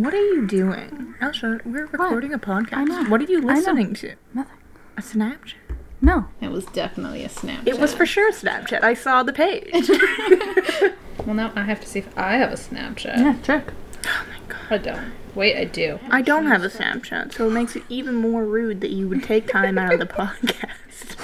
[0.00, 1.14] What are you doing?
[1.20, 2.72] Elsha, we're recording a podcast.
[2.72, 3.04] I know.
[3.10, 4.14] What are you listening to?
[4.32, 4.56] Nothing.
[4.96, 5.56] A Snapchat?
[6.00, 6.24] No.
[6.40, 7.66] It was definitely a Snapchat.
[7.66, 8.82] It was for sure Snapchat.
[8.82, 9.70] I saw the page.
[11.26, 13.18] Well, now I have to see if I have a Snapchat.
[13.18, 13.74] Yeah, check.
[14.06, 14.60] oh my god.
[14.70, 15.12] I don't.
[15.34, 16.00] Wait, I do.
[16.08, 19.22] I don't have a Snapchat, so it makes it even more rude that you would
[19.22, 21.18] take time out of the podcast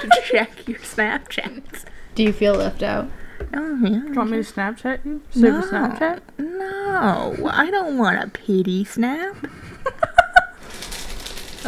[0.00, 1.84] to check your Snapchats.
[2.16, 3.08] Do you feel left out?
[3.54, 3.88] Oh yeah.
[3.88, 5.22] Do you want me to Snapchat you?
[5.30, 6.20] Save no, a Snapchat?
[6.38, 9.36] No, I don't want a pity snap.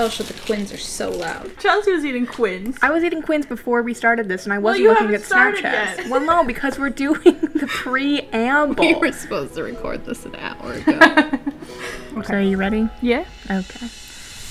[0.00, 1.58] Oh shit, the quins are so loud.
[1.58, 2.78] Chelsea was eating quins.
[2.80, 5.62] I was eating quins before we started this, and I wasn't you looking at Snapchat.
[5.62, 6.08] Yet.
[6.08, 8.86] Well, no, because we're doing the preamble.
[8.86, 11.30] We were supposed to record this an hour ago.
[12.24, 12.88] So, are you ready?
[13.00, 13.24] Yeah.
[13.48, 13.86] Okay.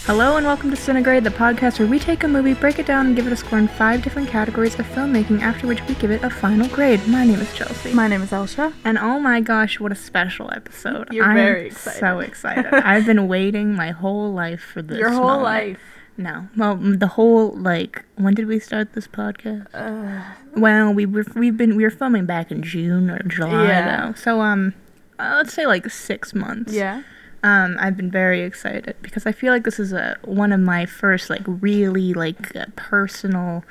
[0.07, 3.07] Hello and welcome to Cinegrade, the podcast where we take a movie, break it down,
[3.07, 6.11] and give it a score in five different categories of filmmaking, after which we give
[6.11, 7.05] it a final grade.
[7.09, 7.93] My name is Chelsea.
[7.93, 8.71] My name is Elsha.
[8.85, 11.11] and oh my gosh, what a special episode.
[11.11, 11.99] You're I'm very excited.
[11.99, 12.73] so excited.
[12.73, 14.97] I've been waiting my whole life for this.
[14.97, 15.43] Your whole moment.
[15.43, 15.79] life.
[16.15, 16.47] No.
[16.55, 19.67] Well, the whole, like, when did we start this podcast?
[19.73, 20.23] Uh,
[20.55, 24.07] Well, we were, we've been, we were filming back in June or July, Yeah.
[24.07, 24.13] though.
[24.13, 24.73] So, um,
[25.19, 26.71] uh, let's say like six months.
[26.73, 27.03] yeah.
[27.43, 30.85] Um, I've been very excited because I feel like this is a one of my
[30.85, 33.63] first like really like uh, personal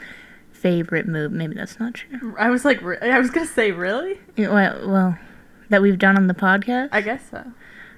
[0.52, 1.32] favorite move.
[1.32, 2.34] Maybe that's not true.
[2.38, 4.18] I was like, re- I was gonna say, really?
[4.36, 5.18] Yeah, Well, well,
[5.68, 6.88] that we've done on the podcast.
[6.92, 7.44] I guess so.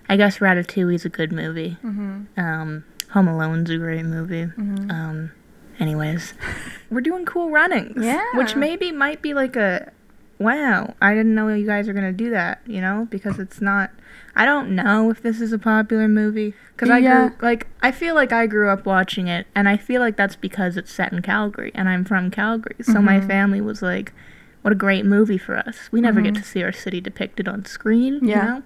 [0.09, 1.77] I guess Ratatouille is a good movie.
[1.85, 2.41] Mm-hmm.
[2.41, 4.45] Um, Home Alone's a great movie.
[4.47, 4.91] Mm-hmm.
[4.91, 5.33] Um,
[5.79, 6.33] anyways,
[6.91, 8.03] we're doing cool runnings.
[8.05, 8.25] Yeah.
[8.35, 9.93] Which maybe might be like a,
[10.39, 12.61] wow, I didn't know you guys were gonna do that.
[12.67, 13.91] You know, because it's not.
[14.37, 17.29] I don't know if this is a popular movie because I Yeah.
[17.29, 20.37] grew like I feel like I grew up watching it, and I feel like that's
[20.37, 23.27] because it's set in Calgary, and I'm from Calgary, so my Mhm.
[23.27, 24.13] family was like,
[24.63, 26.39] "What a great movie for us." We never get Mhm.
[26.39, 28.21] to see our city depicted on screen.
[28.23, 28.37] Yeah.
[28.43, 28.63] You know?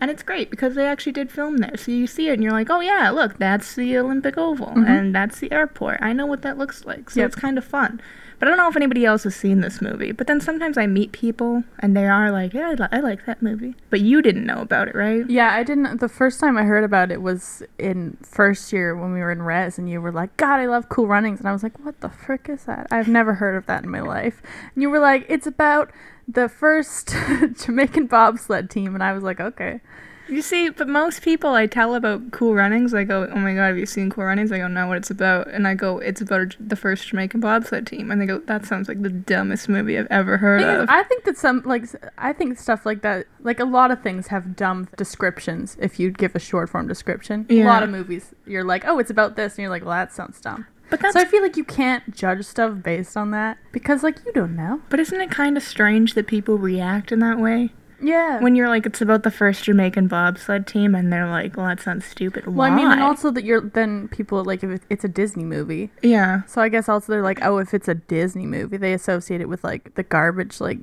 [0.00, 1.76] And it's great because they actually did film there.
[1.76, 4.86] So you see it and you're like, oh yeah, look, that's the Olympic Oval Mhm.
[4.88, 5.98] and that's the airport.
[6.02, 7.10] I know what that looks like.
[7.10, 7.26] So Yep.
[7.28, 8.00] it's kind of fun.
[8.44, 10.12] I don't know if anybody else has seen this movie.
[10.12, 13.24] But then sometimes I meet people and they are like, yeah, I, li- I like
[13.24, 13.74] that movie.
[13.88, 15.28] But you didn't know about it, right?
[15.30, 16.00] Yeah, I didn't.
[16.00, 19.40] The first time I heard about it was in first year when we were in
[19.40, 22.00] res, and you were like, "God, I love Cool Runnings," and I was like, "What
[22.02, 22.86] the frick is that?
[22.90, 24.42] I've never heard of that in my life."
[24.74, 25.90] And you were like, "It's about
[26.28, 27.14] the first
[27.64, 29.80] Jamaican bobsled team," and I was like, "Okay."
[30.28, 33.66] You see, but most people I tell about Cool Runnings, I go, oh my god,
[33.66, 34.50] have you seen Cool Runnings?
[34.52, 35.48] I go, no, what it's about.
[35.48, 38.10] And I go, it's about the first Jamaican bobsled team.
[38.10, 40.88] And they go, that sounds like the dumbest movie I've ever heard of.
[40.88, 41.84] I think that some like
[42.18, 45.76] I think stuff like that, like a lot of things have dumb descriptions.
[45.80, 49.10] If you give a short form description, a lot of movies, you're like, "Oh, it's
[49.10, 51.56] about this," and you're like, "Well, that sounds dumb." But that's So I feel like
[51.56, 54.82] you can't judge stuff based on that because, like, you don't know.
[54.90, 57.72] But isn't it kind of strange that people react in that way?
[58.00, 58.40] Yeah.
[58.40, 61.80] When you're like, it's about the first Jamaican bobsled team, and they're like, well, that
[61.80, 62.46] sounds stupid.
[62.46, 62.68] Well, Why?
[62.68, 65.90] I mean, and also that you're then people like if it's a Disney movie.
[66.02, 66.42] yeah.
[66.46, 69.48] So I guess also they're like, oh, if it's a Disney movie, they associate it
[69.48, 70.78] with like the garbage like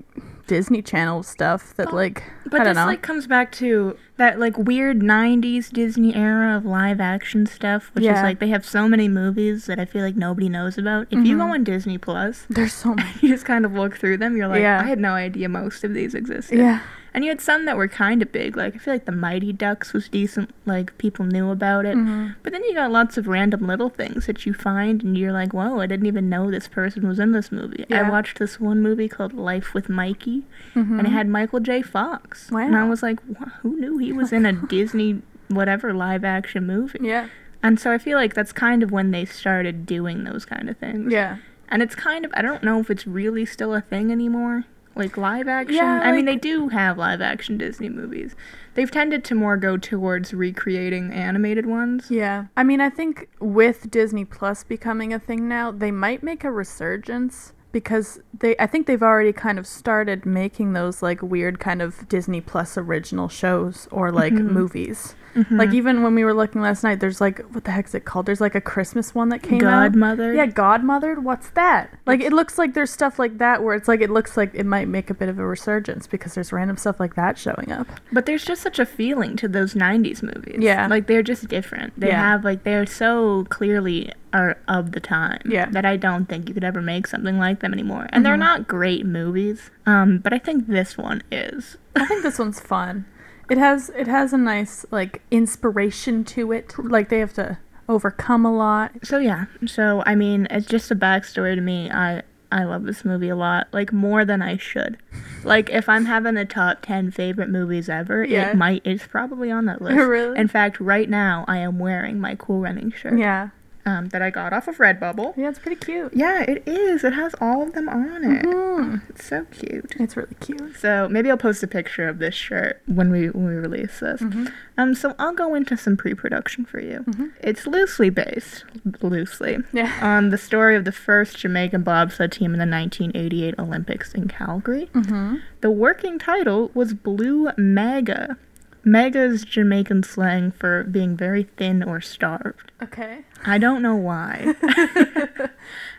[0.51, 2.85] Disney Channel stuff that like But I don't this know.
[2.87, 8.03] like comes back to that like weird '90s Disney era of live action stuff, which
[8.03, 11.07] is like they have so many movies that I feel like nobody knows about.
[11.09, 11.51] If you go Mhm.
[11.53, 13.09] on Disney Plus, There's so many.
[13.21, 14.35] you just kind of look through them.
[14.35, 14.81] You're like, Yeah.
[14.81, 16.59] I had no idea most of these existed.
[16.59, 16.81] Yeah.
[17.13, 18.55] And you had some that were kind of big.
[18.55, 20.51] Like I feel like the Mighty Ducks was decent.
[20.65, 21.97] Like people knew about it.
[21.97, 22.35] Mhm.
[22.41, 25.53] But then you got lots of random little things that you find, and you're like,
[25.53, 27.85] whoa, I didn't even know this person was in this movie.
[27.91, 30.99] I watched this one movie called Life with Mikey, Mhm.
[30.99, 31.81] and it had Michael J.
[31.81, 32.49] Fox.
[32.49, 33.19] And I was like,
[33.61, 36.99] who knew he was in a Disney, whatever, live action movie?
[37.01, 37.27] Yeah.
[37.61, 40.77] And so I feel like that's kind of when they started doing those kind of
[40.77, 41.11] things.
[41.11, 41.37] Yeah.
[41.69, 44.63] And it's kind of, I don't know if it's really still a thing anymore.
[44.95, 45.75] Like live action.
[45.75, 48.35] Yeah, I mean, they do have live action Disney movies.
[48.73, 52.07] They've tended to more go towards recreating animated ones.
[52.09, 52.45] Yeah.
[52.57, 56.51] I mean, I think with Disney Plus becoming a thing now, they might make a
[56.51, 61.81] resurgence because they I think they've already kind of started making those like weird kind
[61.81, 64.51] of Disney Plus original shows or like Mhm.
[64.51, 65.15] movies.
[65.35, 65.57] Mhm.
[65.57, 68.25] Like even when we were looking last night, there's like what the heck's it called?
[68.25, 69.91] There's like a Christmas one that came out.
[69.91, 70.33] Godmother.
[70.33, 71.19] Yeah, Godmothered.
[71.19, 71.89] What's that?
[72.05, 74.65] Like it looks like there's stuff like that where it's like it looks like it
[74.65, 77.87] might make a bit of a resurgence because there's random stuff like that showing up.
[78.11, 80.57] But there's just such a feeling to those 90s movies.
[80.59, 80.87] Yeah.
[80.87, 81.99] Like they're just different.
[81.99, 82.19] They Yeah.
[82.21, 85.67] have like they're so clearly are of the time Yeah.
[85.71, 88.07] that I don't think you could ever make something like them anymore.
[88.11, 88.39] And they're Mhm.
[88.39, 89.69] not great movies.
[89.85, 91.77] Um but I think this one is.
[91.95, 93.05] I think this one's fun.
[93.51, 96.73] It has it has a nice like inspiration to it.
[96.77, 97.57] Like they have to
[97.89, 98.91] overcome a lot.
[99.03, 99.45] So yeah.
[99.67, 101.91] So I mean, it's just a backstory to me.
[101.91, 102.21] I
[102.53, 104.97] I love this movie a lot, like more than I should.
[105.43, 108.51] Like if I'm having a top 10 favorite movies ever, Yeah.
[108.51, 109.97] it might it's probably on that list.
[109.97, 110.39] Really?
[110.39, 113.49] In fact, right now I am wearing my Cool Running shirt Yeah.
[113.85, 115.35] Um, that I got off of Redbubble.
[115.37, 116.13] Yeah, it's pretty cute.
[116.13, 117.03] Yeah, it is.
[117.03, 118.45] It has all of them on it.
[118.45, 119.01] Mm.
[119.09, 119.93] It's so cute.
[119.99, 120.77] It's really cute.
[120.77, 124.21] So maybe I'll post a picture of this shirt when we when we release this.
[124.21, 124.51] Mhm.
[124.77, 127.03] Um, so I'll go into some pre-production for you.
[127.07, 127.31] Mhm.
[127.41, 128.65] It's loosely based,
[129.01, 129.91] loosely, Yeah.
[130.01, 134.89] on the story of the first Jamaican bobsled team in the 1988 Olympics in Calgary.
[134.93, 135.35] Mm-hmm.
[135.61, 138.37] The working title was Blue Maga.
[138.83, 142.71] Maga is Jamaican slang for being very thin or starved.
[142.81, 143.19] Okay.
[143.45, 144.55] I don't know why.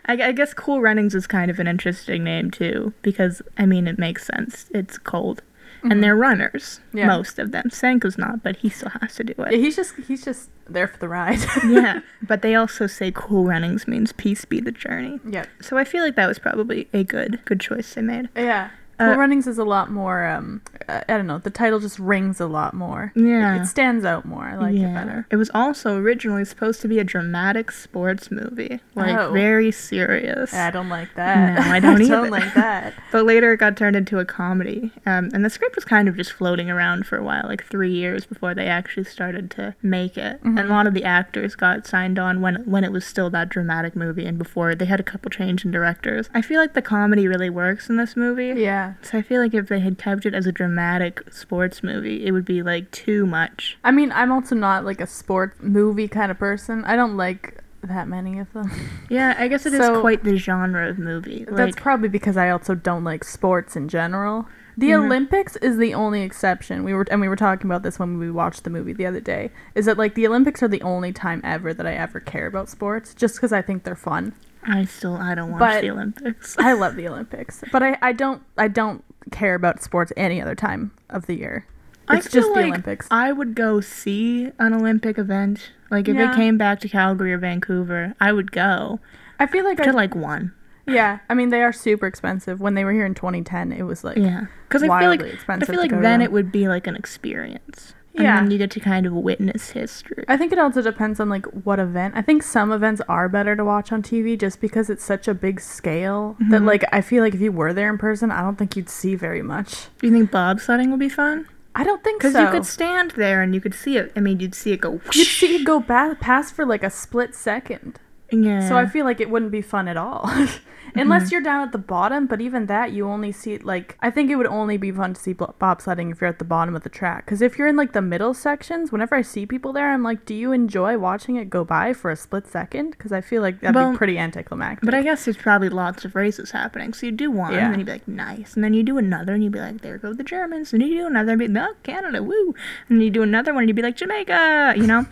[0.05, 3.87] I, I guess Cool Runnings is kind of an interesting name too, because I mean
[3.87, 4.65] it makes sense.
[4.71, 5.41] It's cold,
[5.83, 6.81] and they're runners.
[6.87, 6.97] Mm-hmm.
[6.99, 7.07] Yeah.
[7.07, 7.69] Most of them.
[7.69, 9.51] Sanka's not, but he still has to do it.
[9.53, 11.39] Yeah, he's just he's just there for the ride.
[11.67, 15.19] yeah, but they also say Cool Runnings means peace be the journey.
[15.29, 15.47] Yep.
[15.61, 18.29] So I feel like that was probably a good good choice they made.
[18.35, 18.71] Yeah.
[18.99, 20.25] Uh, Runnings is a lot more.
[20.25, 21.39] Um, I don't know.
[21.39, 23.11] The title just rings a lot more.
[23.15, 23.61] Yeah.
[23.61, 24.43] It stands out more.
[24.45, 25.25] I like it better.
[25.31, 29.31] It was also originally supposed to be a dramatic sports movie, like Oh.
[29.31, 30.53] very serious.
[30.53, 31.55] I don't like that.
[31.65, 32.11] No, I don't either.
[32.11, 32.93] don't like that.
[33.11, 34.91] But later it got turned into a comedy.
[35.05, 37.91] Um, and the script was kind of just floating around for a while, like three
[37.93, 40.39] years before they actually started to make it.
[40.43, 43.49] And a lot of the actors got signed on when when it was still that
[43.49, 46.29] dramatic movie and before they had a couple change in directors.
[46.33, 48.59] I feel like the comedy really works in this movie.
[48.61, 48.82] Yeah.
[49.01, 52.31] So I feel like if they had kept it as a dramatic sports movie, it
[52.31, 53.77] would be like too much.
[53.83, 56.83] I mean, I'm also not like a sport movie kind of person.
[56.85, 58.71] I don't like that many of them.
[59.09, 61.45] Yeah, I guess it is So- quite the genre of movie.
[61.49, 64.47] That's probably because I also don't like sports in general.
[64.77, 65.05] The Mhm.
[65.05, 66.83] Olympics is the only exception.
[66.83, 69.19] We were and we were talking about this when we watched the movie the other
[69.19, 69.51] day.
[69.75, 72.69] Is that like the Olympics are the only time ever that I ever care about
[72.69, 74.33] sports just because I think they're fun.
[74.65, 76.55] I still I don't watch But- the Olympics.
[76.57, 80.55] I love the Olympics, but I, I don't I don't care about sports any other
[80.55, 81.65] time of the year.
[82.07, 83.07] I It's feel just the like Olympics.
[83.09, 85.71] I would go see an Olympic event.
[85.89, 86.31] Like if Yeah.
[86.31, 88.99] it came back to Calgary or Vancouver, I would go
[89.39, 90.53] I feel like I, to like one.
[90.85, 91.19] yeah.
[91.29, 92.59] I mean, they are super expensive.
[92.59, 95.59] When they were here in 2010, it was like Yeah, because I feel like I
[95.65, 97.93] feel like then it would be like an experience.
[98.15, 98.39] And Yeah.
[98.41, 100.23] then you get to kind of witness history.
[100.27, 102.13] I think it also depends on like what event.
[102.15, 105.33] I think some events are better to watch on TV just because it's such a
[105.33, 106.65] big scale that Mhm.
[106.67, 109.15] like I feel like if you were there in person, I don't think you'd see
[109.15, 109.87] very much.
[109.99, 111.45] Do you think bobsledding would be fun?
[111.75, 112.29] I don't think so.
[112.29, 114.11] Because you could stand there and you could see it.
[114.15, 115.01] I mean, you'd see it go.
[115.11, 117.99] You'd see it go ba- past for like a split second.
[118.33, 118.67] Yeah.
[118.67, 120.29] So I feel like it wouldn't be fun at all.
[120.95, 121.31] Unless mm-hmm.
[121.31, 124.35] you're down at the bottom, but even that you only see like I think it
[124.35, 127.25] would only be fun to see bobsledding if you're at the bottom of the track.
[127.25, 130.25] Because if you're in like the middle sections, whenever I see people there, I'm like,
[130.25, 132.91] do you enjoy watching it go by for a split second?
[132.91, 134.85] Because I feel like that'd Well, be pretty anticlimactic.
[134.85, 136.93] But I guess there's probably lots of races happening.
[136.93, 137.65] So you do one, Yeah.
[137.65, 138.53] and then you'd be like, nice.
[138.53, 140.73] And then you do another, and you'd be like, there go the Germans.
[140.73, 142.53] And you do another, and you'd be like, oh, Canada, woo.
[142.89, 145.05] And then you do another one, and you'd be like, Jamaica, you know?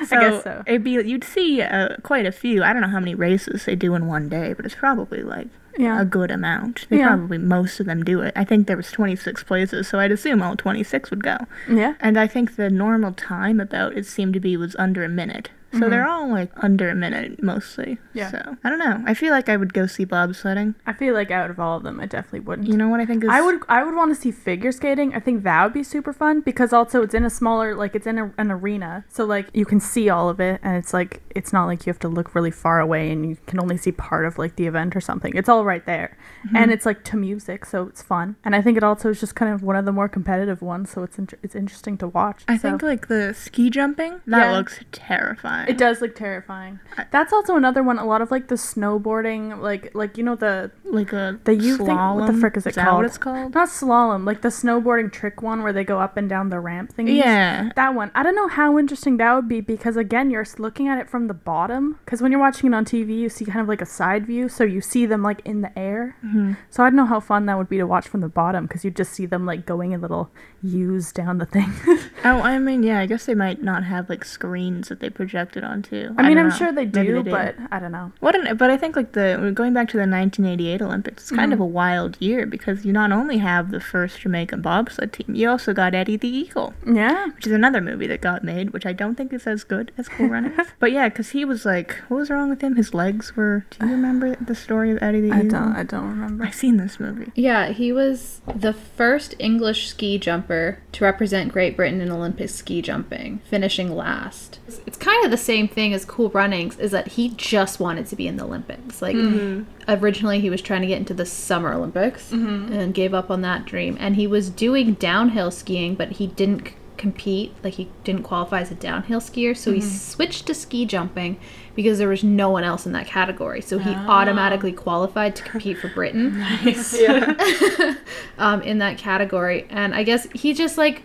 [0.06, 0.62] So guess so.
[0.66, 2.62] It'd be, you'd see uh, quite a few.
[2.62, 5.48] I don't know how many races they do in one day, but it's probably like
[5.78, 6.00] yeah.
[6.00, 6.86] a good amount.
[6.90, 7.08] They Yeah.
[7.08, 8.32] probably, most of them do it.
[8.36, 11.38] I think there was 26 places, so I'd assume all 26 would go.
[11.68, 11.94] yeah.
[12.00, 15.50] And I think the normal time about it seemed to be was under a minute.
[15.72, 15.90] So Mhm.
[15.90, 17.98] they're all like under a minute mostly.
[18.12, 18.30] Yeah.
[18.30, 19.02] So I don't know.
[19.06, 20.74] I feel like I would go see bobsledding.
[20.86, 22.68] I feel like out of all of them, I definitely wouldn't.
[22.68, 25.14] You know what I think is I would I would want to see figure skating.
[25.14, 28.06] I think that would be super fun because also it's in a smaller like it's
[28.06, 31.22] in a, an arena, so like you can see all of it, and it's like
[31.34, 33.92] it's not like you have to look really far away and you can only see
[33.92, 35.32] part of like the event or something.
[35.34, 36.56] It's all right there, Mm-hmm.
[36.56, 38.36] and it's like to music, so it's fun.
[38.44, 40.90] And I think it also is just kind of one of the more competitive ones,
[40.90, 42.42] so it's inter- it's interesting to watch.
[42.48, 42.62] I so.
[42.68, 44.56] think like the ski jumping that Yeah.
[44.56, 45.61] looks terrifying.
[45.68, 46.80] It does look terrifying.
[46.96, 47.98] I- That's also another one.
[47.98, 51.76] A lot of like the snowboarding, like like you know the like a The you
[51.78, 51.86] slalom.
[51.86, 52.96] thing- what the frick is it that called?
[52.98, 53.54] what it's called?
[53.54, 56.92] not slalom, like the snowboarding trick one where they go up and down the ramp
[56.92, 57.08] thing.
[57.08, 57.70] Yeah.
[57.76, 58.10] That one.
[58.14, 61.26] I don't know how interesting that would be because again, you're looking at it from
[61.28, 61.98] the bottom.
[62.04, 64.48] Because when you're watching it on TV, you see kind of like a side view,
[64.48, 66.16] so you see them like in the air.
[66.24, 66.56] Mhm.
[66.70, 68.84] So I don't know how fun that would be to watch from the bottom because
[68.84, 70.30] you just see them like going in little
[70.62, 71.72] U's down the thing.
[72.24, 73.00] Oh, I mean, yeah.
[73.00, 75.08] I guess they might not have like screens that they
[75.52, 76.14] projected onto.
[76.18, 76.54] I mean, I'm know.
[76.54, 78.12] sure they Maybe do, but I don't know.
[78.20, 81.52] What an, but I think like the going back to the 1988 Olympics, it's kind
[81.52, 81.62] of Mm-hmm.
[81.62, 85.72] a wild year because you not only have the first Jamaican bobsled team, you also
[85.74, 87.26] got Eddie the Eagle, Yeah.
[87.28, 90.08] which is another movie that got made, which I don't think is as good as
[90.08, 90.68] Cool Runnings.
[90.78, 92.76] but yeah, because he was like, what was wrong with him?
[92.76, 93.66] His legs were.
[93.78, 95.50] Do you remember the story of Eddie the I Eagle?
[95.50, 95.76] don't.
[95.76, 96.44] I don't remember.
[96.44, 97.30] I've seen this movie.
[97.34, 102.80] Yeah, he was the first English ski jumper to represent Great Britain in Olympic ski
[102.82, 104.58] jumping, finishing last.
[104.86, 108.16] It's kind of the same thing as Cool Runnings is that he just wanted to
[108.16, 109.00] be in the Olympics.
[109.02, 109.62] Like Mm-hmm.
[109.88, 112.72] originally he was trying to get into the Summer Olympics Mm-hmm.
[112.72, 113.96] and gave up on that dream.
[114.00, 117.52] And he was doing downhill skiing, but he didn't c- compete.
[117.64, 119.88] Like he didn't qualify as a downhill skier, so he Mm-hmm.
[119.88, 121.38] switched to ski jumping
[121.74, 123.60] because there was no one else in that category.
[123.62, 124.06] So he Ah.
[124.20, 126.40] automatically qualified to compete for Britain
[128.38, 129.66] um, in that category.
[129.70, 131.02] And I guess he just like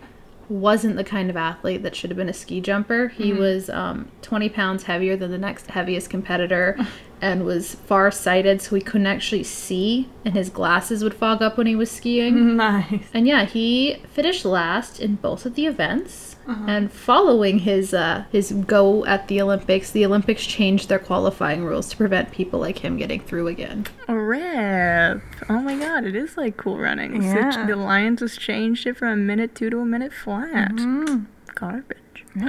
[0.48, 3.08] wasn't the kind of athlete that should have been a ski jumper.
[3.08, 6.78] He was um, 20 pounds heavier than the next heaviest competitor
[7.20, 11.58] and was far sighted, so he couldn't actually see, and his glasses would fog up
[11.58, 12.56] when he was skiing.
[12.58, 13.04] Nice.
[13.14, 16.36] And yeah, he finished last in both of the events.
[16.48, 21.90] And following his uh, his go at the Olympics, the Olympics changed their qualifying rules
[21.90, 23.86] to prevent people like him getting through again.
[24.08, 25.22] Rip.
[25.50, 27.22] Oh my god, it is like cool running.
[27.22, 27.66] Yeah.
[27.66, 30.72] The Lions has changed it from a minute two to a minute flat.
[30.72, 31.26] Mm.
[31.54, 32.24] Garbage.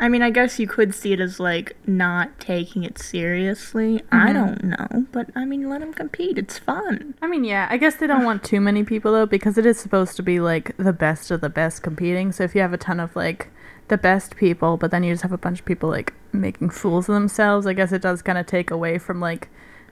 [0.00, 4.00] I mean, I guess you could see it as like not taking it seriously.
[4.10, 6.38] I don't know, but I mean, let them compete.
[6.38, 7.14] It's fun.
[7.20, 9.78] I mean, yeah, I guess they don't want too many people though because it is
[9.78, 12.32] supposed to be like the best of the best competing.
[12.32, 13.48] So if you have a ton of like
[13.88, 17.06] the best people, but then you just have a bunch of people like making fools
[17.06, 19.50] of themselves, I guess it does kind of take away from like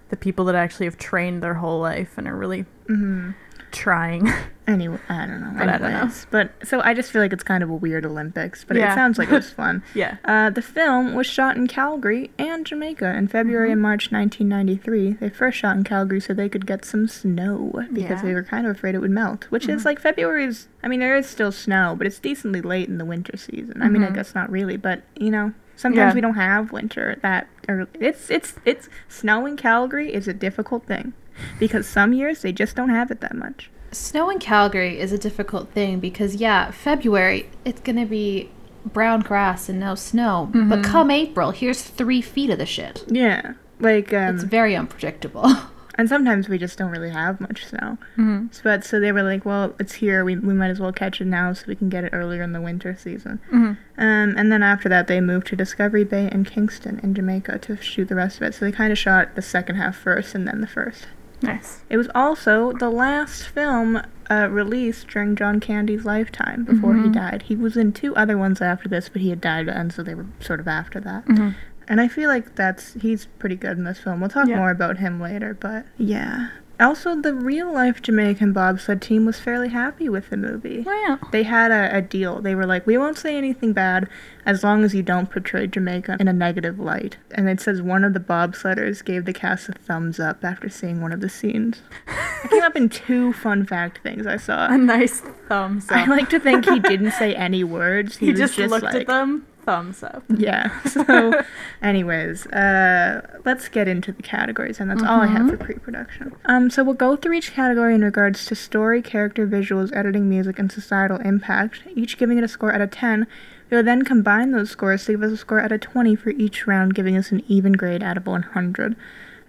[0.09, 3.33] the people that actually have trained their whole life and are really hmm
[3.73, 4.29] trying.
[4.69, 5.51] Anyway, I don't know.
[5.57, 5.97] But I don't know.
[5.97, 8.93] Anyways, But so I just feel like it's kind of a weird Olympics, but Yeah.
[8.93, 9.83] it sounds like it was fun.
[9.95, 10.19] yeah.
[10.27, 13.73] Uh, the film was shot in Calgary and Jamaica in February Mm-hmm.
[13.73, 15.13] and March 1993.
[15.15, 18.09] They first shot in Calgary so they could get some snow because Yeah.
[18.17, 18.27] Mm-hmm.
[18.27, 19.45] they were kind of afraid it would melt.
[19.51, 20.69] Which is like February's.
[20.83, 23.81] I mean, there is still snow, but it's decently late in the winter season.
[23.81, 26.09] I mean, I guess not really, but you know, sometimes Mm-hmm.
[26.11, 26.15] Yeah.
[26.15, 27.89] we don't have winter that early.
[28.01, 31.15] It's it's it's snow in Calgary is a difficult thing
[31.59, 33.71] because some years they just don't have it that much.
[33.91, 38.51] Snow in Calgary is a difficult thing because, yeah, February, it's going to be
[38.85, 40.51] brown grass and no snow.
[40.53, 43.05] But come April, here's three feet of the shit.
[43.09, 45.47] Yeah, like um, It's very unpredictable.
[45.99, 47.99] and sometimes we just don't really have much snow.
[48.17, 48.47] Mm-hmm.
[48.53, 50.25] So, but so they were like, well, it's here.
[50.25, 52.53] We, we might as well catch it now so we can get it earlier in
[52.53, 53.41] the winter season.
[53.49, 53.67] Mm-hmm.
[53.67, 57.77] Um, and then after that, they moved to Discovery Bay and Kingston in Jamaica to
[57.79, 58.55] shoot the rest of it.
[58.55, 61.07] So they kind of shot the second half first and then the first.
[61.43, 61.83] Nice.
[61.89, 67.43] It was also the last film uh, released during John Candy's lifetime before he died.
[67.43, 70.15] He was in two other ones after this, but he had died, and so they
[70.15, 71.25] were sort of after that.
[71.27, 71.55] Mhm.
[71.87, 74.21] And I feel like that's he's pretty good in this film.
[74.21, 74.57] We'll talk Yeah.
[74.57, 76.49] more about him later, but yeah.
[76.81, 80.81] Also, the real life Jamaican bobsled team was fairly happy with the movie.
[80.81, 81.19] Wow.
[81.33, 82.41] They had a, a deal.
[82.41, 84.09] They were like, we won't say anything bad
[84.47, 87.17] as long as you don't portray Jamaica in a negative light.
[87.33, 91.01] And it says one of the bobsledders gave the cast a thumbs up after seeing
[91.01, 91.83] one of the scenes.
[92.07, 94.73] I came up in two fun fact things I saw.
[94.73, 95.97] A nice thumbs up.
[95.97, 98.17] I like to think he didn't say any words.
[98.19, 99.47] He, he just, just looked like, at them.
[99.69, 100.23] Thumbs up.
[100.35, 100.81] yeah.
[100.89, 101.43] So,
[101.83, 106.35] anyways, uh, let's get into the categories, and that's all I have for pre-production.
[106.47, 110.59] Um, so we'll go through each category in regards to story, character, visuals, editing, music,
[110.59, 111.83] and societal impact.
[111.95, 113.27] Each giving it a score out of ten.
[113.69, 116.31] We will then combine those scores to give us a score out of twenty for
[116.31, 118.97] each round, giving us an even grade out of one hundred.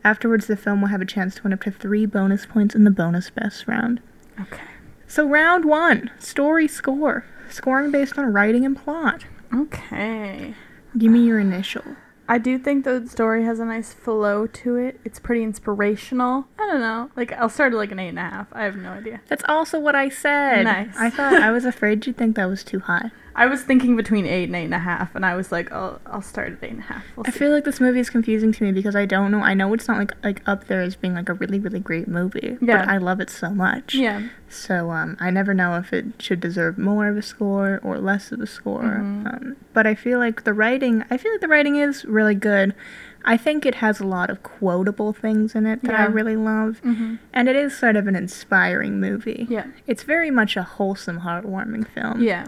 [0.04, 2.84] Afterwards, the film will have a chance to win up to three bonus points in
[2.84, 4.02] the bonus best round.
[4.38, 4.64] Okay.
[5.08, 7.24] So, round one story score.
[7.50, 9.24] Scoring based on writing and plot.
[9.54, 10.54] Okay.
[10.98, 11.84] Give me your initial.
[12.28, 15.00] I do think the story has a nice flow to it.
[15.04, 16.46] It's pretty inspirational.
[16.60, 17.10] I don't know.
[17.16, 18.48] Like I'll start at like an eight and a half.
[18.52, 19.22] I have no idea.
[19.28, 20.64] That's also what I said.
[20.64, 20.96] Nice.
[20.96, 23.10] I thought I was afraid you'd think that was too high.
[23.42, 26.00] I was thinking between eight and eight and a half, and I was like, I'll
[26.06, 27.04] I'll start at eight and a half.
[27.16, 29.40] We'll I feel like this movie is confusing to me because I don't know.
[29.42, 32.08] I know it's not like like up there as being like a really really great
[32.08, 32.80] movie, Yeah.
[32.86, 33.96] but I love it so much.
[33.96, 34.28] yeah.
[34.50, 38.32] So um, I never know if it should deserve more of a score or less
[38.32, 38.82] of a score.
[38.84, 39.28] Mm-hmm.
[39.28, 41.06] Um, but I feel like the writing.
[41.10, 42.74] I feel like the writing is really good.
[43.26, 46.82] I think it has a lot of quotable things in it that I really love,
[46.84, 47.16] Mm-hmm.
[47.34, 49.46] and it is sort of an inspiring movie.
[49.50, 49.68] Yeah.
[49.88, 52.24] It's very much a wholesome, heartwarming film.
[52.24, 52.46] Yeah.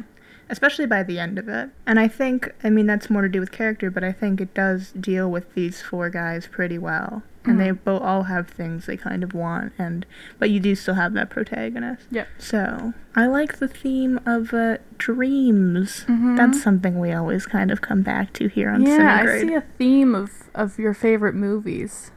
[0.52, 1.70] Especially by the end of it.
[1.88, 4.54] And I think, I mean, that's more to do with character, but I think it
[4.54, 7.24] does deal with these four guys pretty well.
[7.44, 7.84] And they Mm-hmm.
[7.86, 10.06] both all have things they kind of want, and
[10.38, 12.04] but you do still have that protagonist.
[12.12, 12.28] Yep.
[12.38, 16.06] So I like the theme of uh, dreams.
[16.08, 16.38] Mhm.
[16.38, 19.62] That's something we always kind of come back to here on Yeah, I see a
[19.62, 22.12] theme of of your favorite movies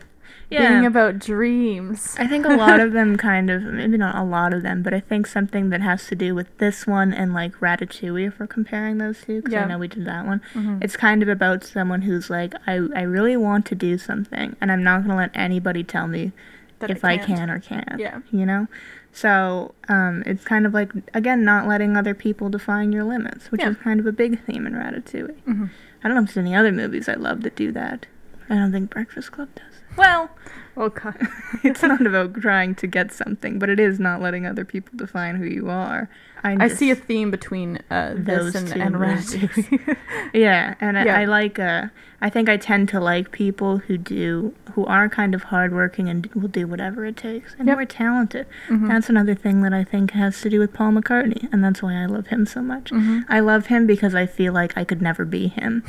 [0.51, 0.69] yeah.
[0.69, 2.15] being about dreams.
[2.19, 4.93] I think a lot of them kind of, maybe not a lot of them, but
[4.95, 8.47] I think something that has to do with this one and like Ratatouille, if we're
[8.47, 9.65] comparing those two, because Yeah.
[9.65, 10.41] I know we did that one.
[10.55, 10.83] Mhm.
[10.83, 14.71] It's kind of about someone who's like, I, I really want to do something, and
[14.73, 16.33] I'm not going to let anybody tell me
[16.81, 17.39] That if I can't.
[17.39, 17.99] can or can't.
[17.99, 18.21] Yeah.
[18.31, 18.67] You know?
[19.13, 23.61] So um, it's kind of like again not letting other people define your limits, which
[23.61, 23.71] Yeah.
[23.71, 25.37] is kind of a big theme in Ratatouille.
[25.47, 25.71] Mhm.
[26.03, 28.07] I don't know if there's any other movies I love that do that.
[28.51, 29.74] I don't think Breakfast Club does.
[29.97, 30.31] Well,
[30.77, 31.17] god.
[31.63, 35.37] it's not about trying to get something, but it is not letting other people define
[35.37, 36.09] who you are.
[36.47, 38.95] I see a theme between uh, Those this and, two and.
[38.97, 39.97] Ratatouille.
[40.35, 41.17] Yeah, and Yeah.
[41.17, 41.59] I, I like.
[41.59, 41.87] Uh,
[42.21, 46.27] I think I tend to like people who do who are kind of hardworking and
[46.35, 47.77] will do whatever it takes and Yep.
[47.79, 48.47] who are talented.
[48.69, 48.89] Mhm.
[48.89, 51.95] That's another thing that I think has to do with Paul McCartney, and that's why
[51.95, 52.91] I love him so much.
[52.91, 53.25] Mhm.
[53.29, 55.83] I love him because I feel like I could never be him.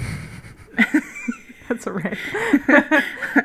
[1.70, 2.18] That's a right.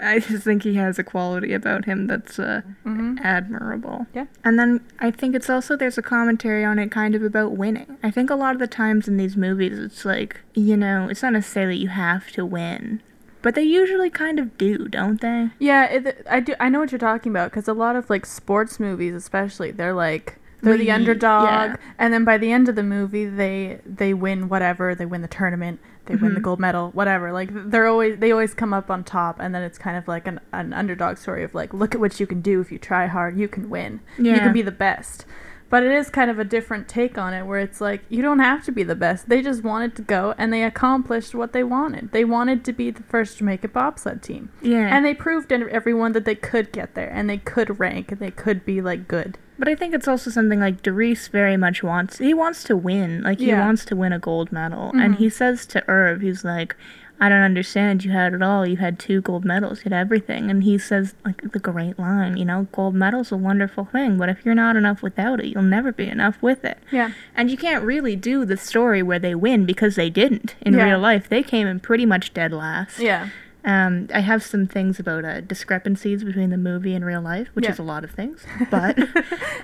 [0.02, 4.06] I just think he has a quality about him that's uh, hmm admirable.
[4.14, 4.26] Yeah.
[4.44, 7.98] And then I think it's also there's a commentary on it kind of about winning.
[8.02, 11.22] I think a lot of the times in these movies it's like, you know, it's
[11.22, 13.02] not necessarily you have to win.
[13.42, 15.50] But they usually kind of do, don't they?
[15.58, 16.54] Yeah, it, I do.
[16.60, 19.94] I know what you're talking about because a lot of like sports movies, especially, they're
[19.94, 21.76] like they're the underdog, yeah.
[21.98, 24.94] and then by the end of the movie, they they win whatever.
[24.94, 25.80] They win the tournament.
[26.10, 26.44] They win the Mhm.
[26.44, 27.32] gold medal, whatever.
[27.32, 30.26] Like they're always they always come up on top, and then it's kind of like
[30.26, 33.06] an an underdog story of like, look at what you can do if you try
[33.06, 33.36] hard.
[33.38, 34.00] You can win.
[34.34, 35.24] You can be the best.
[35.70, 38.40] But it is kind of a different take on it where it's like you don't
[38.40, 39.28] have to be the best.
[39.28, 42.10] They just wanted to go and they accomplished what they wanted.
[42.12, 44.50] They wanted to be the first Jamaica bobsled team.
[44.60, 44.94] Yeah.
[44.94, 48.20] And they proved to everyone that they could get there and they could rank and
[48.20, 49.38] they could be like good.
[49.60, 52.16] But I think it's also something like Derice very much wants.
[52.18, 53.22] He wants to win.
[53.22, 53.60] Like he Yeah.
[53.60, 55.18] wants to win a gold medal, and Mhm.
[55.18, 56.74] he says to Irv, he's like,
[57.20, 58.04] "I don't understand.
[58.04, 58.66] You had it all.
[58.66, 59.78] You had two gold medals.
[59.80, 63.36] You had everything." And he says like the great line, you know, gold medal's a
[63.36, 66.78] wonderful thing, but if you're not enough without it, you'll never be enough with it.
[66.90, 67.12] Yeah.
[67.36, 70.84] And you can't really do the story where they win because they didn't in Yeah.
[70.84, 71.28] real life.
[71.28, 72.98] They came in pretty much dead last.
[72.98, 73.28] Yeah.
[73.62, 77.66] Um, I have some things about uh, discrepancies between the movie and real life, which
[77.66, 77.72] Yeah.
[77.72, 78.46] is a lot of things.
[78.70, 78.98] But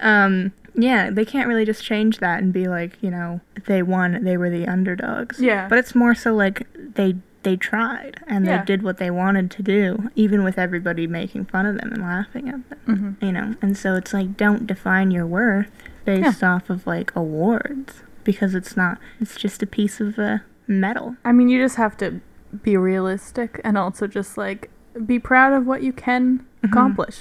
[0.03, 4.23] um, yeah, they can't really just change that and be like, you know, they won,
[4.23, 5.41] they were the underdogs.
[5.41, 5.67] Yeah.
[5.69, 8.59] But it's more so like they they tried and Yeah.
[8.59, 12.03] they did what they wanted to do, even with everybody making fun of them and
[12.03, 12.79] laughing at them.
[13.19, 15.71] hmm You know, and so it's like don't define your worth
[16.05, 18.99] based off of like awards because it's not.
[19.21, 21.17] It's just a piece of uh, metal.
[21.25, 22.21] I mean, you just have to
[22.63, 24.69] be realistic and also just like
[25.07, 27.21] be proud of what you can accomplish.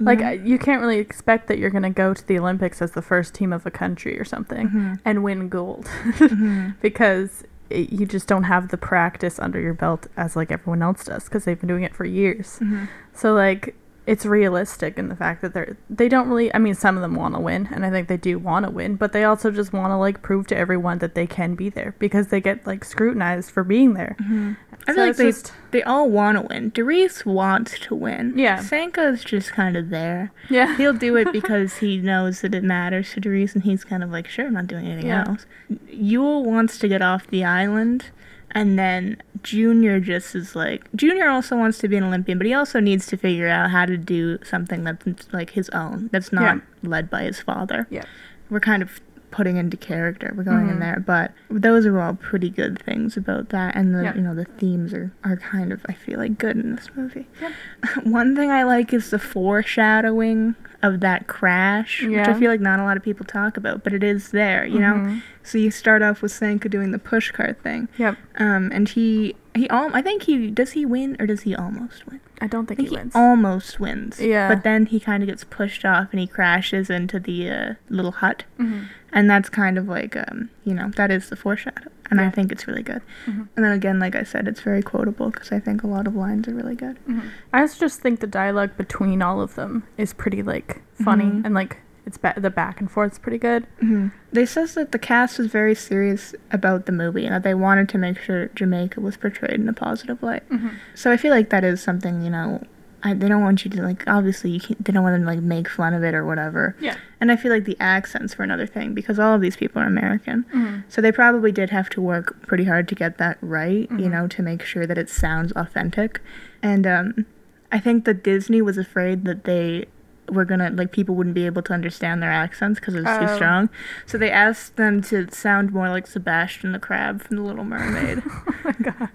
[0.00, 0.32] Like Yeah.
[0.32, 3.32] You can't really expect that you're going to go to the Olympics as the first
[3.34, 5.00] team of a country or something Mhm.
[5.04, 5.84] and win gold
[6.18, 6.74] Mhm.
[6.82, 11.04] because it, you just don't have the practice under your belt as like everyone else
[11.04, 12.58] does because they've been doing it for years.
[12.62, 12.88] Mhm.
[13.12, 13.74] So like
[14.06, 17.14] it's realistic in the fact that they're they don't really I mean some of them
[17.14, 19.72] want to win and I think they do want to win, but they also just
[19.72, 22.84] want to like prove to everyone that they can be there because they get like
[22.84, 24.16] scrutinized for being there.
[24.22, 24.56] Mhm.
[24.86, 26.70] I So feel like they, just- they all want to win.
[26.72, 28.34] Derice wants to win.
[28.36, 28.60] Yeah.
[28.60, 30.30] Sanka's just kind of there.
[30.50, 30.76] Yeah.
[30.76, 34.10] He'll do it because he knows that it matters to Derice, and he's kind of
[34.10, 35.24] like, sure, I'm not doing anything Yeah.
[35.26, 35.46] else.
[35.90, 38.10] Yul wants to get off the island,
[38.54, 42.54] and then Junior just is like, Junior also wants to be an Olympian, but he
[42.54, 46.60] also needs to figure out how to do something that's like his own, that's not
[46.82, 47.86] led by his father.
[47.90, 48.04] Yeah.
[48.50, 50.32] We're kind of putting into character.
[50.36, 50.80] We're going in Mhm.
[50.80, 54.14] there, but those are all pretty good things about that, and the Yeah.
[54.14, 57.26] you know the themes are are kind of I feel like good in this movie.
[57.42, 57.50] Yeah.
[58.04, 62.78] One thing I like is the foreshadowing of that crash, which I feel like not
[62.78, 64.64] a lot of people talk about, but it is there.
[64.66, 65.22] You know, Mhm.
[65.42, 68.16] so you start off with Sanka doing the push cart thing, Yep.
[68.38, 72.06] um, and he he al- I think he does he win or does he almost
[72.08, 72.18] win?
[72.40, 73.12] I don't I think think he he wins.
[73.14, 74.20] almost wins.
[74.20, 74.48] Yeah.
[74.48, 78.10] But then he kind of gets pushed off and he crashes into the uh, little
[78.12, 78.42] hut.
[78.58, 78.86] Mhm.
[79.14, 81.90] And that's kind of like, um, you know, that is the foreshadow.
[82.10, 83.00] And I think it's really good.
[83.26, 83.48] Mhm.
[83.56, 86.14] And then again, like I said, it's very quotable because I think a lot of
[86.14, 86.96] lines are really good.
[87.08, 87.22] Mhm.
[87.52, 91.44] I also just think the dialogue between all of them is pretty like funny Mhm.
[91.46, 93.66] and like it's ba- the back and forth is pretty good.
[93.80, 97.54] hmm They says that the cast was very serious about the movie and that they
[97.54, 100.42] wanted to make sure Jamaica was portrayed in a positive light.
[100.50, 100.68] Mm-hmm.
[100.94, 102.62] So I feel like that is something, you know,
[103.04, 105.28] I, they don't want you to, like, obviously, you can't, they don't want them to,
[105.28, 106.74] like, make fun of it or whatever.
[106.80, 106.96] Yeah.
[107.20, 109.86] And I feel like the accents were another thing because all of these people are
[109.86, 110.44] American.
[110.54, 110.78] Mm-hmm.
[110.88, 114.10] So they probably did have to work pretty hard to get that right, you Mhm.
[114.10, 116.20] know, to make sure that it sounds authentic.
[116.62, 117.26] And um,
[117.70, 119.84] I think that Disney was afraid that they
[120.30, 123.26] were gonna like people wouldn't be able to understand their accents because it was too
[123.28, 123.34] Oh.
[123.36, 123.68] strong.
[124.06, 128.22] So they asked them to sound more like Sebastian the Crab from The Little Mermaid,
[128.30, 129.08] oh my god.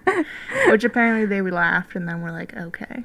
[0.72, 3.02] which apparently they laughed and then were like, okay.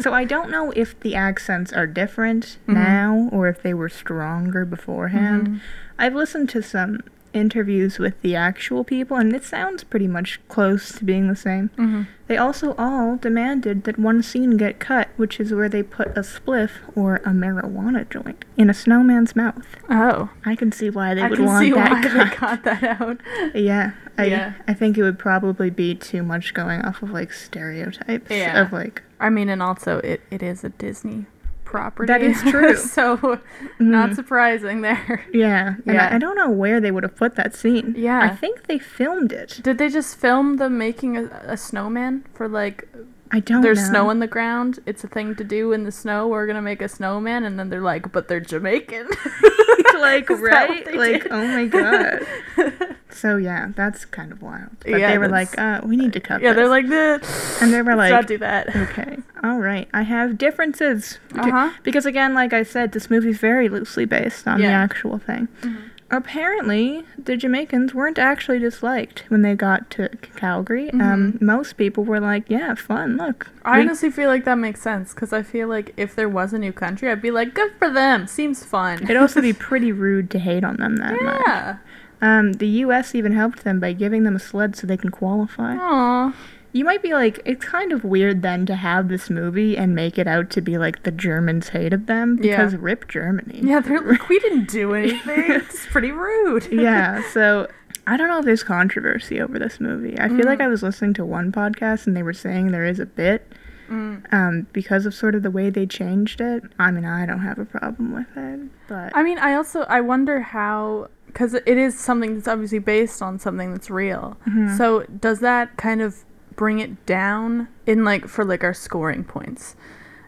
[0.00, 2.74] so I don't know if the accents are different Mhm.
[2.74, 5.48] now or if they were stronger beforehand.
[5.48, 5.60] Mhm.
[5.98, 7.00] I've listened to some
[7.32, 11.68] interviews with the actual people, and it sounds pretty much close to being the same.
[11.76, 12.02] Mm-hmm.
[12.26, 16.20] They also all demanded that one scene get cut, which is where they put a
[16.20, 19.66] spliff or a marijuana joint in a snowman's mouth.
[19.88, 22.30] Oh, I can see why they I would can want see that why cut.
[22.30, 23.20] they got that out.
[23.54, 24.52] Yeah, I, Yeah.
[24.68, 28.60] I think it would probably be too much going off of like stereotypes Yeah.
[28.62, 31.26] of like I mean, and also it, it is a Disney
[31.70, 32.06] property.
[32.12, 32.74] That is true.
[32.76, 33.38] so,
[33.78, 34.14] not Mhm.
[34.16, 35.24] surprising there.
[35.32, 36.08] yeah, and Yeah.
[36.10, 37.94] I, I don't know where they would have put that scene.
[37.96, 38.20] Yeah.
[38.20, 39.60] I think they filmed it.
[39.62, 42.88] Did they just film them making a, a snowman for like
[43.32, 43.88] I don't know there's know.
[43.90, 44.80] snow in the ground?
[44.86, 46.26] It's a thing to do in the snow.
[46.28, 49.08] We're gonna make a snowman, and then they're like, but they're Jamaican.
[50.00, 51.32] like Is that what right, like did?
[51.32, 52.26] oh my god.
[53.12, 54.70] So yeah, that's kind of wild.
[54.80, 56.42] But Yeah, they were like, uh, we need to cut.
[56.42, 57.18] yeah, they're like, "Nah,
[57.60, 58.74] and they were like, not do that.
[58.74, 61.18] okay, all right, I have differences.
[61.34, 61.70] Uh huh.
[61.82, 65.48] Because again, like I said, this movie's very loosely based on the actual thing.
[65.62, 65.89] Mhm.
[66.12, 70.90] Apparently, the Jamaicans weren't actually disliked when they got to Calgary.
[70.90, 73.16] Um, most people were like, "Yeah, fun.
[73.16, 76.28] Look, I we- honestly feel like that makes sense because I feel like if there
[76.28, 78.26] was a new country, I'd be like, good for them.
[78.26, 79.02] Seems fun.
[79.04, 81.76] it'd also be pretty rude to hate on them that much." yeah.
[82.22, 83.14] Um, the U.S.
[83.14, 85.76] even helped them by giving them a sled so they can qualify.
[85.78, 86.34] Aw.
[86.72, 90.18] You might be like, it's kind of weird then to have this movie and make
[90.18, 92.56] it out to be like the Germans hated them Yeah.
[92.58, 93.60] because rip Germany.
[93.62, 95.50] Yeah, they're like, we didn't do anything.
[95.50, 96.68] it's pretty rude.
[96.70, 97.66] yeah, so
[98.06, 100.18] I don't know if there's controversy over this movie.
[100.18, 103.00] I feel like I was listening to one podcast and they were saying there is
[103.00, 103.52] a bit
[103.90, 104.32] Mm.
[104.32, 106.62] um, because of sort of the way they changed it.
[106.78, 110.00] I mean, I don't have a problem with it, but I mean, I also I
[110.00, 114.36] wonder how because it is something that's obviously based on something that's real.
[114.48, 114.78] Mhm.
[114.78, 116.24] So does that kind of
[116.60, 119.76] bring it down in like for like our scoring points?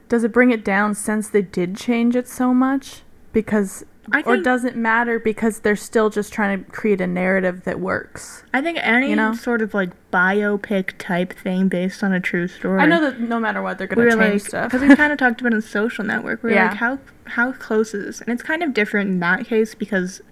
[0.09, 3.03] Does it bring it down since they did change it so much?
[3.35, 7.65] Because I or does it matter because they're still just trying to create a narrative
[7.65, 8.45] that works?
[8.55, 9.35] I think any you know?
[9.35, 12.81] sort of like biopic type thing based on a true story.
[12.81, 14.73] I know that no matter what, they're gonna were change like stuff.
[14.73, 16.43] because we kind of talked about in social network.
[16.43, 16.69] we're Yeah.
[16.69, 18.21] like, how how close is this?
[18.23, 20.23] And it's kind of different in that case because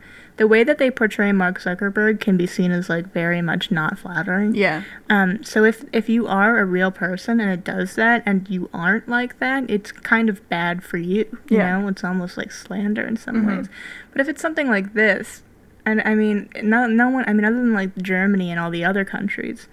[0.41, 3.99] the way that they portray Mark Zuckerberg can be seen as like very much not
[3.99, 4.55] flattering.
[4.55, 8.49] yeah, Um, so if if you are a real person and it does that, and
[8.49, 11.27] you aren't like that, it's kind of bad for you.
[11.51, 11.79] You Yeah.
[11.79, 13.47] know, it's almost like slander in some Mhm.
[13.59, 13.69] ways.
[14.13, 15.43] But if it's something like this,
[15.85, 18.83] and I mean, no no one, I mean, other than like Germany and all the
[18.85, 19.69] other countries,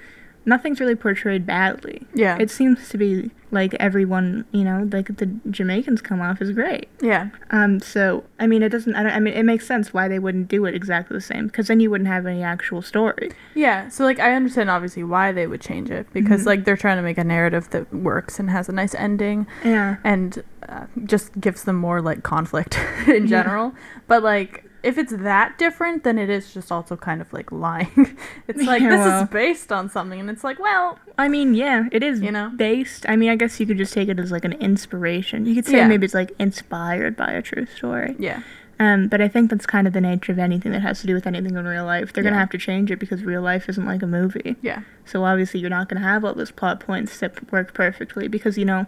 [0.47, 2.07] nothing's really portrayed badly.
[2.15, 6.51] yeah, It seems to be like everyone, you know, like the Jamaicans come off as
[6.51, 6.89] great.
[7.01, 8.95] yeah, Um, so I mean, it doesn't.
[8.95, 11.47] I, don't, I mean, it makes sense why they wouldn't do it exactly the same
[11.47, 13.31] because then you wouldn't have any actual story.
[13.55, 13.87] yeah.
[13.89, 16.45] So like, I understand obviously why they would change it because Mhm.
[16.47, 19.45] like they're trying to make a narrative that works and has a nice ending.
[19.63, 19.97] Yeah.
[20.03, 23.43] and uh, just gives them more like conflict in Yeah.
[23.43, 23.73] general.
[24.07, 28.17] But like if it's that different, then it is just also kind of like lying.
[28.47, 29.23] it's like Yeah, this well.
[29.23, 32.51] is based on something, and it's like, well, I mean, yeah, it is You know?
[32.55, 33.05] based.
[33.09, 35.45] I mean, I guess you could just take it as like an inspiration.
[35.45, 35.87] You could say Yeah.
[35.87, 38.15] maybe it's like inspired by a true story.
[38.19, 38.41] yeah,
[38.79, 41.13] Um, but I think that's kind of the nature of anything that has to do
[41.15, 42.13] with anything in real life.
[42.13, 44.55] They're gonna have to change it because real life isn't like a movie.
[44.61, 48.57] yeah, So obviously you're not gonna have all those plot points that work perfectly because
[48.57, 48.85] you know,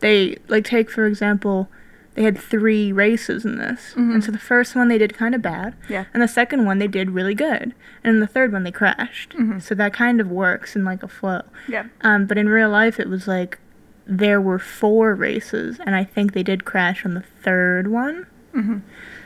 [0.00, 1.68] they like take for example,
[2.14, 4.14] they had three races in this, Mhm.
[4.14, 6.78] and so the first one they did kind of bad, yeah, and the second one
[6.78, 7.74] they did really good,
[8.04, 9.34] and in the third one they crashed.
[9.36, 9.60] Mhm.
[9.60, 11.42] So that kind of works in like a flow.
[11.68, 13.58] yeah, Um, but in real life, it was like
[14.06, 18.26] there were four races, and I think they did crash on the third one.
[18.52, 18.78] hmm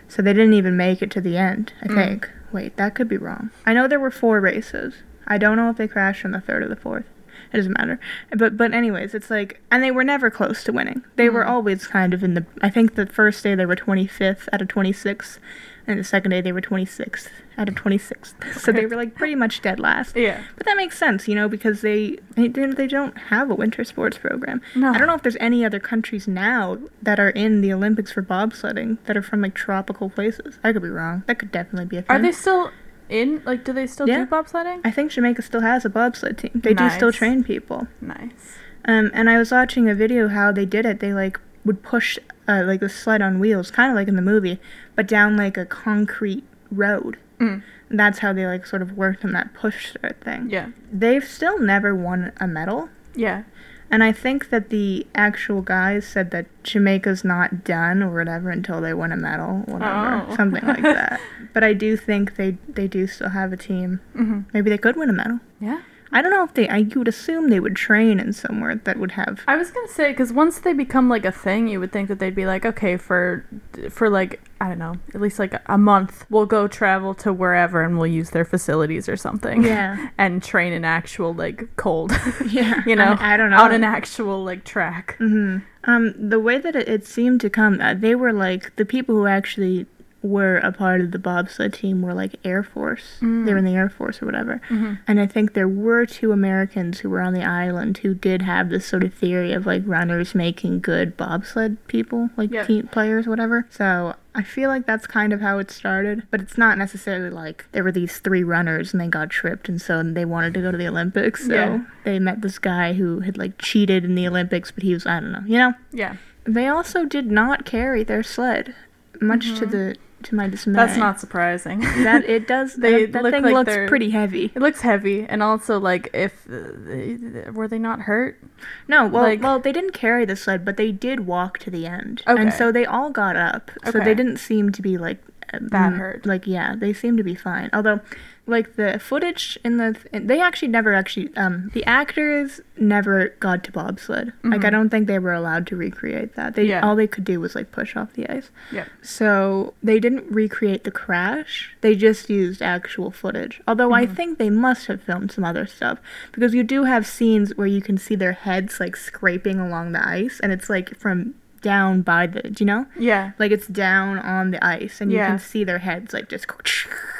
[0.06, 1.94] So they didn't even make it to the end, I Mm.
[1.94, 2.30] think.
[2.52, 3.50] Wait, that could be wrong.
[3.66, 5.02] I know there were four races.
[5.26, 7.04] I don't know if they crashed on the third or the fourth.
[7.52, 7.98] It doesn't matter.
[8.36, 11.02] But but anyways, it's like and they were never close to winning.
[11.16, 11.48] They were Mm.
[11.48, 14.68] always kind of in the I think the first day they were 25th out of
[14.68, 15.38] 26
[15.86, 18.34] and the second day they were 26th out of 26.
[18.60, 20.14] so they were like pretty much dead last.
[20.14, 20.42] yeah.
[20.56, 24.18] But that makes sense, you know, because they they, they don't have a winter sports
[24.18, 24.60] program.
[24.74, 24.92] No.
[24.92, 28.22] I don't know if there's any other countries now that are in the Olympics for
[28.22, 30.58] bobsledding that are from like tropical places.
[30.62, 31.24] I could be wrong.
[31.26, 32.14] That could definitely be a thing.
[32.16, 32.70] Are they still
[33.08, 33.42] in?
[33.44, 34.18] Like, do they still Yeah.
[34.24, 34.80] do bobsledding?
[34.84, 36.50] I think Jamaica still has a bobsled team.
[36.54, 37.88] They do still train people.
[38.00, 38.58] Nice.
[38.84, 41.00] Um, and I was watching a video how they did it.
[41.00, 44.22] They like would push uh, like the sled on wheels, kind of like in the
[44.22, 44.58] movie,
[44.94, 47.18] but down like a concrete road.
[47.38, 47.62] Mm.
[47.90, 50.48] That's how they like sort of worked on that push thing.
[50.50, 50.68] Yeah.
[50.92, 52.88] They've still never won a medal.
[53.14, 53.42] Yeah.
[53.90, 58.80] And I think that the actual guys said that Jamaica's not done or whatever until
[58.82, 60.36] they win a medal, whatever, Oh.
[60.36, 61.20] something like that.
[61.54, 64.00] But I do think they they do still have a team.
[64.14, 65.40] hmm Maybe they could win a medal.
[65.60, 65.80] Yeah.
[66.12, 66.68] I don't know if they.
[66.68, 69.40] I you would assume they would train in somewhere that would have.
[69.46, 72.18] I was gonna say because once they become like a thing, you would think that
[72.18, 73.44] they'd be like, okay, for
[73.90, 77.82] for like I don't know, at least like a month, we'll go travel to wherever
[77.82, 79.62] and we'll use their facilities or something.
[79.62, 80.08] Yeah.
[80.18, 82.12] and train in actual like cold.
[82.48, 83.62] Yeah, you know, I- I don't know.
[83.62, 85.16] on an actual like track.
[85.18, 88.84] hmm Um, the way that it, it seemed to come, uh, they were like the
[88.84, 89.86] people who actually
[90.20, 93.18] were a part of the bobsled team were like Air Force.
[93.20, 93.46] Mm.
[93.46, 94.60] They were in the Air Force or whatever.
[94.68, 94.94] Mm-hmm.
[95.06, 98.68] And I think there were two Americans who were on the island who did have
[98.68, 102.66] this sort of theory of like runners making good bobsled people, like Yep.
[102.66, 103.66] team players, whatever.
[103.70, 107.66] So I feel like that's kind of how it started, but it's not necessarily like
[107.70, 110.72] there were these three runners and they got tripped and so they wanted to go
[110.72, 111.46] to the Olympics.
[111.46, 111.80] So Yeah.
[112.04, 115.20] they met this guy who had like cheated in the Olympics, but he was I
[115.20, 115.74] don't know, you know.
[115.92, 118.74] Yeah, They also did not carry their sled,
[119.20, 119.70] much to mm-hmm.
[119.70, 120.74] the to my dismay.
[120.74, 121.80] That's not surprising.
[122.04, 122.74] that it does.
[122.74, 124.52] They that that look thing like looks pretty heavy.
[124.54, 128.40] It looks heavy, and also like if uh, were they not hurt?
[128.88, 131.86] No, well, like- well, they didn't carry the sled, but they did walk to the
[131.86, 132.40] end, Okay.
[132.40, 133.70] and so they all got up.
[133.84, 134.04] So Okay.
[134.04, 136.26] they didn't seem to be like That mm, hurt.
[136.26, 137.70] Like yeah, they seem to be fine.
[137.72, 138.00] Although,
[138.46, 143.72] like the footage in the they actually never actually um the actors never got to
[143.72, 144.32] bobsled.
[144.44, 146.54] Like I don't think they were allowed to recreate that.
[146.54, 146.70] They Mm-hmm.
[146.70, 146.86] Yeah.
[146.86, 148.50] all they could do was like push off the ice.
[148.72, 148.84] Yeah.
[149.02, 151.74] So they didn't recreate the crash.
[151.80, 153.60] They just used actual footage.
[153.66, 155.98] Although I think they must have filmed some other stuff
[156.32, 160.06] because you do have scenes where you can see their heads like scraping along the
[160.06, 162.86] ice and it's like from down by the, do you know?
[162.98, 163.32] Yeah.
[163.38, 165.28] Like it's down on the ice and you Yeah.
[165.28, 166.46] can see their heads like just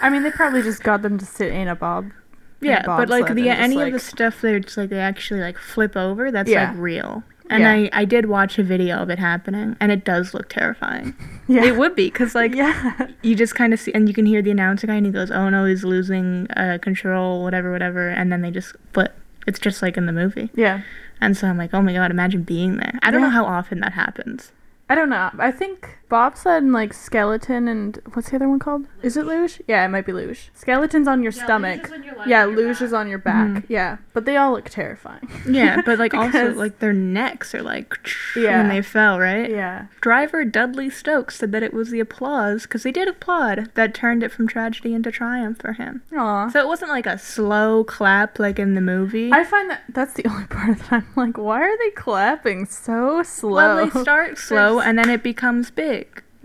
[0.03, 2.11] I mean, they probably just got them to sit in a bob.
[2.61, 5.59] Yeah, but like the any like- of the stuff that it's like they actually like
[5.59, 6.71] flip over, that's Yeah.
[6.71, 7.23] like real.
[7.51, 7.73] And Yeah.
[7.73, 11.15] I I did watch a video of it happening and it does look terrifying.
[11.51, 11.65] Yeah.
[11.65, 13.07] It would be cuz like yeah.
[13.23, 15.31] you just kind of see, and you can hear the announcer guy, and he goes,
[15.31, 19.15] "Oh no, he's losing uh, control, whatever, whatever," and then they just flip.
[19.47, 20.83] It's just like in the movie, Yeah.
[21.21, 23.81] And so I'm like, "Oh my god, imagine being there." I don't know how often
[23.81, 24.53] that happens.
[24.89, 25.31] I don't know.
[25.39, 28.87] I think bobsled and like skeleton and what's the other one called?
[29.03, 29.61] Is it luge?
[29.67, 30.51] Yeah, it might be luge.
[30.55, 31.85] Skeleton's on your Yeah, luge stomach.
[31.85, 33.49] is when yeah, on your luge is on your back.
[33.49, 33.65] Mhm.
[33.69, 35.29] Yeah, but they all look terrifying.
[35.49, 37.99] Yeah, but like also like their necks are like
[38.37, 38.59] Yeah.
[38.59, 39.51] when they fell, right?
[39.51, 39.87] Yeah.
[40.01, 44.23] Driver Dudley Stokes said that it was the applause because they did applaud that turned
[44.23, 46.03] it from tragedy into triumph for him.
[46.17, 46.49] Aw.
[46.51, 49.33] So it wasn't like a slow clap like in the movie.
[49.33, 53.23] I find that that's the only part that I'm like, why are they clapping so
[53.23, 53.55] slow?
[53.57, 55.98] well, they start slow There's- and then it becomes big,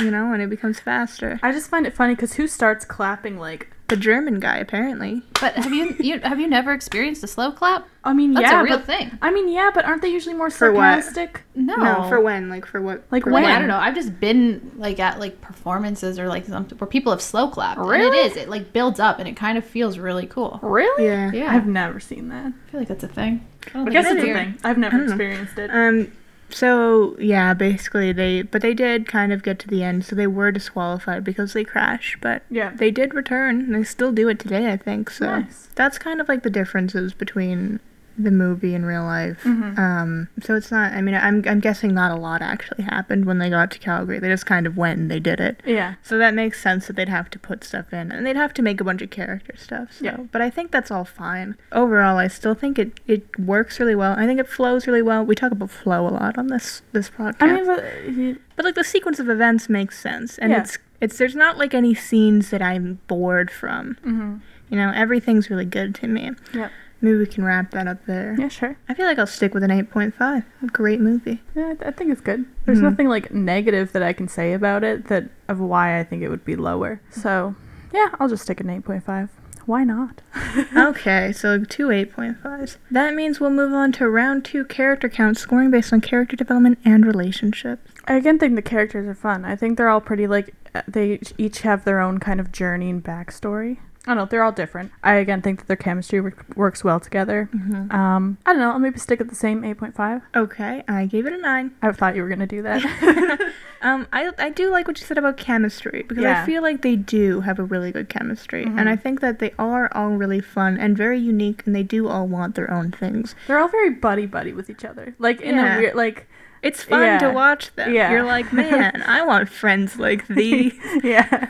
[0.04, 1.40] you know, and it becomes faster.
[1.42, 3.70] I just find it funny because who starts clapping like?
[3.90, 5.22] The German guy, apparently.
[5.42, 7.86] But have you, you have you never experienced a slow clap?
[8.04, 9.12] I mean, That's yeah, a real but thing.
[9.22, 11.04] I mean, yeah, but aren't they usually more For what?
[11.04, 11.42] sarcastic?
[11.54, 11.76] No.
[11.76, 12.50] No, for when?
[12.50, 13.04] Like for what?
[13.12, 13.44] Like for when?
[13.44, 13.78] Like, I don't know.
[13.78, 17.78] I've just been like at like performances or like something where people have slow clapped.
[17.80, 18.18] And Really?
[18.18, 18.38] it is.
[18.38, 20.60] It like builds up and it kind of feels really cool.
[20.64, 21.06] Really?
[21.06, 21.32] Yeah.
[21.34, 21.54] Yeah.
[21.54, 22.48] I've never seen that.
[22.48, 23.46] I feel like that's a thing.
[23.68, 24.60] I, don't I think guess it's it's a thing.
[24.64, 25.14] I've never I don't know.
[25.14, 25.70] experienced it.
[25.70, 26.12] Um.
[26.50, 30.06] So yeah, basically they, but they did kind of get to the end.
[30.06, 32.72] So they were disqualified because they crashed, but Yeah.
[32.76, 33.62] they did return.
[33.62, 35.10] and They still do it today, I think.
[35.10, 35.70] So Nice.
[35.76, 37.80] that's kind of like the differences between
[38.18, 39.44] the movie in real life.
[39.44, 39.78] Mhm.
[39.78, 40.28] Um.
[40.42, 40.94] So it's not.
[40.94, 44.20] I mean, I'm I'm guessing not a lot actually happened when they got to Calgary.
[44.20, 45.62] They just kind of went and they did it.
[45.66, 45.96] Yeah.
[46.04, 48.62] So that makes sense that they'd have to put stuff in, and they'd have to
[48.62, 49.94] make a bunch of character stuff.
[49.94, 50.18] So, Yeah.
[50.32, 51.56] but I think that's all fine.
[51.72, 54.14] Overall, I still think it, it works really well.
[54.18, 55.26] I think it flows really well.
[55.26, 58.66] We talk about flow a lot on this this podcast, I mean, but you- but
[58.66, 60.62] like the sequence of events makes sense, and Yeah.
[60.62, 63.98] it's it's there's not like any scenes that I'm bored from.
[64.06, 64.40] mhm.
[64.70, 66.32] You know, everything's really good to me.
[66.54, 66.72] Yep.
[67.04, 68.36] Maybe we can wrap that up there.
[68.40, 68.78] Yeah, sure.
[68.88, 70.44] I feel like I'll stick with an 8.5.
[70.64, 71.42] A great movie.
[71.54, 72.46] Yeah, I, th- I think it's good.
[72.66, 72.84] There's Mhm.
[72.84, 76.30] nothing like negative that I can say about it that of why I think it
[76.30, 77.02] would be lower.
[77.12, 77.56] So,
[77.94, 79.30] yeah, I'll just stick an 8.5.
[79.66, 80.22] Why not?
[80.76, 82.78] okay, so two 8.5s.
[82.92, 86.80] That means we'll move on to round two character count scoring based on character development
[86.86, 87.92] and relationships.
[88.06, 89.46] I again think the characters are fun.
[89.46, 92.90] I think they're all pretty like uh, they each have their own kind of journey
[92.90, 93.78] and backstory.
[94.06, 94.92] I don't know, they're all different.
[95.04, 97.50] I again think that their chemistry work, works well together.
[97.56, 97.92] Mm-hmm.
[97.96, 100.22] Um, I don't know, I'll maybe stick at the same 8.5.
[100.36, 101.72] Okay, I gave it a 9.
[101.82, 103.50] I thought you were gonna do that.
[103.84, 106.42] Um, I, I do like what you said about chemistry because Yeah.
[106.42, 108.64] I feel like they do have a really good chemistry.
[108.64, 108.80] Mhm.
[108.80, 112.08] And I think that they are all really fun and very unique and they do
[112.08, 113.36] all want their own things.
[113.46, 115.14] they're all very buddy buddy with each other.
[115.20, 115.76] Like in Yeah.
[115.76, 116.30] a weird like
[116.64, 117.20] It's fun Yeah.
[117.20, 117.94] to watch them.
[117.94, 118.12] Yeah.
[118.12, 120.74] You're like, man, I want friends like these.
[121.04, 121.50] yeah.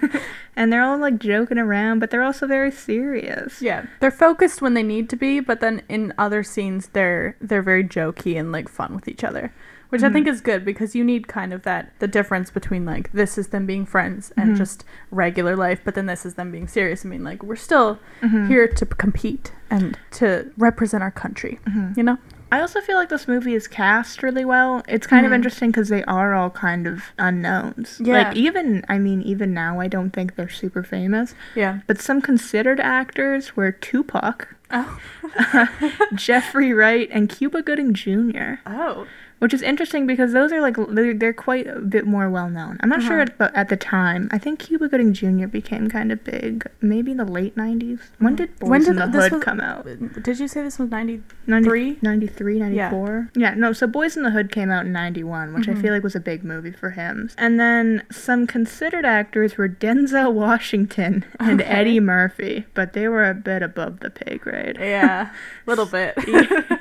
[0.55, 3.61] and they're all like joking around, but they're also very serious.
[3.61, 3.85] Yeah.
[3.99, 7.83] They're focused when they need to be, but then in other scenes they're they're very
[7.83, 9.53] jokey and like fun with each other.
[9.89, 13.11] Which I think is good because you need kind of that the difference between like
[13.11, 14.57] this is them being friends and Mhm.
[14.57, 17.05] just regular life, but then this is them being serious.
[17.05, 18.47] I mean, like we're still Mhm.
[18.47, 21.59] here to p- compete and to represent our country.
[21.69, 21.95] Mhm.
[21.95, 22.17] You know?
[22.53, 24.83] I also feel like this movie is cast really well.
[24.87, 25.35] It's kind of Mhm.
[25.35, 27.99] interesting because they are all kind of unknowns.
[27.99, 28.27] Yeah.
[28.27, 31.33] Like even, I mean, even now, I don't think they're super famous.
[31.55, 31.79] Yeah.
[31.87, 34.99] But some considered actors were Tupac, Oh.
[36.13, 38.55] Jeffrey Wright, and Cuba Gooding Jr.
[38.67, 39.07] Oh.
[39.39, 42.77] Which is interesting because those are like they're, they're quite a bit more well known.
[42.79, 43.23] I'm not sure Uh-huh.
[43.31, 44.29] at, but at the time.
[44.31, 45.47] I think Cuba Gooding Jr.
[45.47, 47.99] became kind of big, maybe in the late 90s.
[48.19, 49.85] When did Boys When did in the Hood was- come out?
[50.23, 53.29] Did you say this was 90 90, 93, 94?
[53.35, 53.53] Yeah.
[53.55, 55.81] no, so Boyz n the Hood came out in 91, which I Mhm.
[55.81, 57.29] feel like was a big movie for him.
[57.37, 61.69] And then some considered actors were Denzel Washington and Okay.
[61.69, 64.77] Eddie Murphy, but they were a bit above the pay grade.
[64.79, 65.31] Yeah, a
[65.69, 66.15] little bit.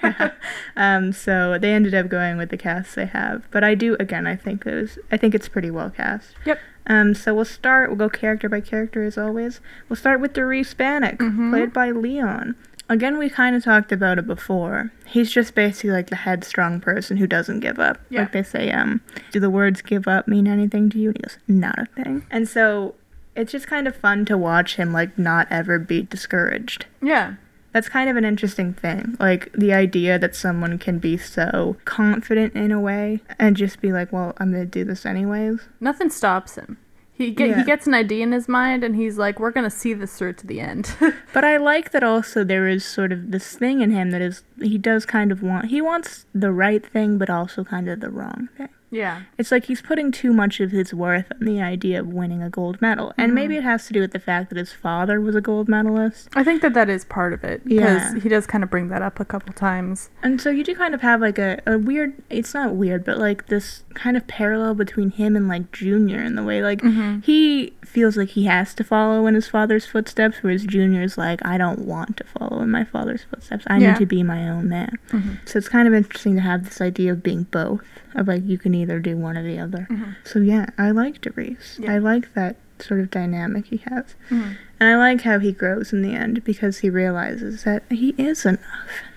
[0.03, 0.33] Yeah.
[0.77, 3.43] Um, so they ended up going with the cast they have.
[3.51, 6.35] But I do, again, I think it was, I think it's pretty well cast.
[6.45, 6.61] Yep.
[6.87, 9.61] Um, so we'll start, we'll go character by character as always.
[9.89, 11.51] We'll start with Derice Bannock, Mhm.
[11.51, 12.55] played by Leon.
[12.89, 14.91] Again, we kind of talked about it before.
[15.07, 17.99] He's just basically like the headstrong person who doesn't give up.
[18.11, 18.21] Yeah.
[18.23, 21.09] Like they say, um, do the words give up mean anything to you?
[21.11, 22.27] And he goes, not a thing.
[22.31, 22.97] And so
[23.35, 26.87] it's just kind of fun to watch him like not ever be discouraged.
[27.01, 27.35] yeah.
[27.73, 29.17] That's kind of an interesting thing.
[29.19, 33.93] Like the idea that someone can be so confident in a way and just be
[33.93, 35.61] like, well, I'm going to do this anyways.
[35.81, 36.77] Nothing stops him.
[37.15, 37.59] He get, Yeah.
[37.59, 40.33] he gets an idea in his mind and he's like, "We're gonna see this through
[40.35, 40.95] to the end."
[41.35, 44.43] But I like that also there is sort of this thing in him that is,
[44.61, 48.09] he does kind of want, he wants the right thing, but also kind of the
[48.11, 48.71] wrong thing.
[48.93, 49.23] Yeah.
[49.39, 52.51] It's like he's putting too much of his worth on the idea of winning a
[52.51, 53.13] gold medal.
[53.17, 53.35] And Mhm.
[53.35, 56.29] maybe it has to do with the fact that his father was a gold medalist.
[56.37, 58.21] I think that that is part of it because Yeah.
[58.21, 60.11] he does kind of bring that up a couple times.
[60.23, 63.19] And so you do kind of have like a, a weird, it's not weird, but
[63.19, 67.25] like this kind of parallel between him and like Junior in the way like Mhm.
[67.25, 71.57] he feels like he has to follow in his father's footsteps, whereas Junior's like, I
[71.59, 73.65] don't want to follow in my father's footsteps.
[73.69, 73.93] I Yeah.
[73.93, 74.97] need to be my own man.
[75.11, 75.39] Mhm.
[75.47, 78.59] So it's kind of interesting to have this idea of being both, of like you
[78.59, 79.87] can either do one or the other.
[79.91, 80.17] Mhm.
[80.25, 81.79] So yeah, I like Derice.
[81.79, 81.93] Yeah.
[81.93, 84.15] I like that sort of dynamic he has.
[84.31, 84.57] Mhm.
[84.81, 88.45] And I like how he grows in the end because he realizes that he is
[88.45, 88.61] enough.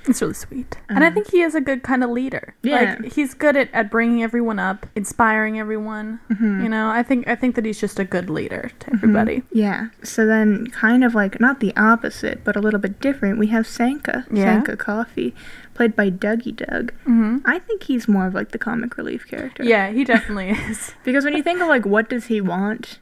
[0.07, 2.53] It's really sweet, and I Um, think he is a good kind of leader.
[2.61, 2.97] Yeah.
[3.01, 6.19] like he's good at, at bringing everyone up, inspiring everyone.
[6.31, 6.61] Mhm.
[6.61, 9.41] You know, I think I think that he's just a good leader to everybody.
[9.51, 9.87] Yeah.
[10.03, 13.65] So then, kind of like not the opposite, but a little bit different, we have
[13.65, 14.25] Sanka.
[14.29, 14.43] Yeah.
[14.45, 15.33] Sanka Coffie,
[15.75, 16.91] played by Dougie Doug.
[17.03, 17.37] Mm-hmm.
[17.45, 19.63] I think he's more of like the comic relief character.
[19.63, 20.93] Yeah, he definitely is.
[21.03, 22.99] Because when you think of like what does he want,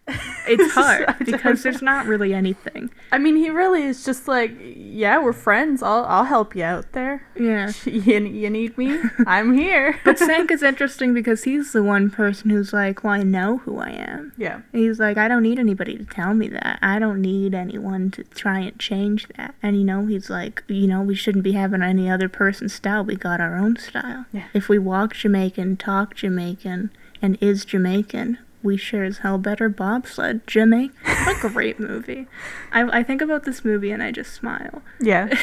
[0.48, 2.90] it's hard because there's not really anything.
[3.12, 5.82] I mean, he really is just like, yeah, we're friends.
[5.82, 7.26] I'll I'll help you out there.
[7.40, 7.72] Yeah.
[8.04, 9.00] You, you need me?
[9.28, 10.00] I'm here.
[10.04, 13.78] But Sank is interesting because he's the one person who's like, well, I know who
[13.78, 14.34] I am.
[14.38, 14.62] yeah.
[14.72, 16.80] He's like, I don't need anybody to tell me that.
[16.82, 19.54] I don't need anyone to try and change that.
[19.62, 22.28] And you know, he's like, you know, we shouldn't be having any other
[22.70, 23.04] style.
[23.04, 24.26] We got our own style.
[24.32, 24.48] Yeah.
[24.54, 30.48] If we walk Jamaican, talk Jamaican, and is Jamaican, we sure as hell better bobsled
[30.48, 30.94] Jamaica.
[31.26, 32.28] What a great movie.
[32.72, 34.82] I, I think about this movie and I just smile.
[35.00, 35.34] Yeah.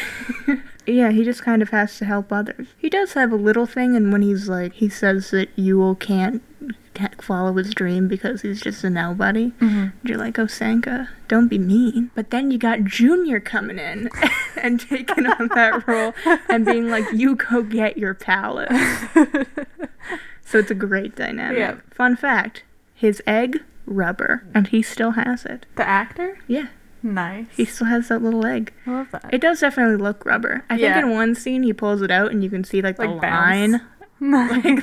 [0.87, 2.69] Yeah, he just kind of has to help others.
[2.77, 6.43] He does have a little thing, and when he's like, he says that Yul can't
[7.01, 9.49] can't follow his dream because he's just a nobody.
[9.59, 12.11] hmm You're like, oh, Sanka, don't be mean.
[12.15, 14.11] But then you got Junior coming in
[14.63, 16.13] and taking on that role
[16.49, 18.71] and being like, you go get your palette.
[20.45, 21.59] So it's a great dynamic.
[21.59, 21.77] Yeah.
[21.93, 25.65] Fun fact his egg, rubber, and he still has it.
[25.77, 26.41] the actor?
[26.49, 26.67] Yeah,
[27.05, 27.47] Nice.
[27.57, 28.73] he still has that little egg.
[28.85, 29.33] I love that.
[29.33, 30.65] It does definitely look rubber.
[30.69, 30.95] I Yeah.
[30.95, 33.23] think in one scene he pulls it out and you can see like the bounce.
[33.23, 33.81] line.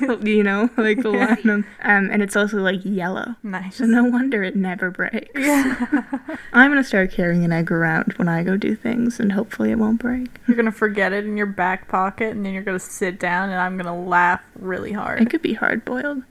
[0.08, 1.34] Like, you know, like the Yeah.
[1.34, 1.66] Of, um,
[2.12, 3.36] and it's also like yellow.
[3.44, 3.76] nice.
[3.78, 5.30] So no wonder it never breaks.
[5.36, 5.76] Yeah.
[6.54, 9.76] I'm gonna start carrying an egg around when I go do things, and hopefully it
[9.78, 10.28] won't break.
[10.48, 13.60] You're gonna forget it in your back pocket, and then you're gonna sit down, and
[13.60, 15.22] I'm gonna laugh really hard.
[15.22, 16.24] It could be hard boiled.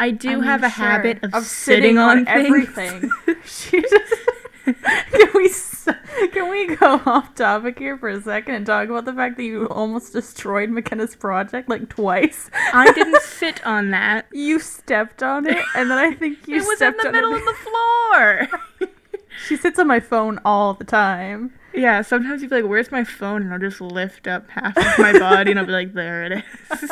[0.00, 0.84] I do I mean, have a sure.
[0.86, 2.46] habit of, sitting, on, things.
[2.46, 3.10] everything.
[3.44, 4.14] she just.
[4.64, 5.48] can we
[6.32, 9.44] can we go off topic here for a second and talk about the fact that
[9.44, 12.50] you almost destroyed McKenna's project like twice?
[12.72, 14.26] I didn't sit on that.
[14.32, 17.38] You stepped on it, and then I think you it was in the middle it.
[17.38, 18.48] of the floor.
[19.46, 21.52] She sits on my phone all the time.
[21.74, 24.98] yeah, sometimes you'd be like, "Where's my phone?" and I'll just lift up half of
[24.98, 26.90] my body, and I'll be like, "There it is."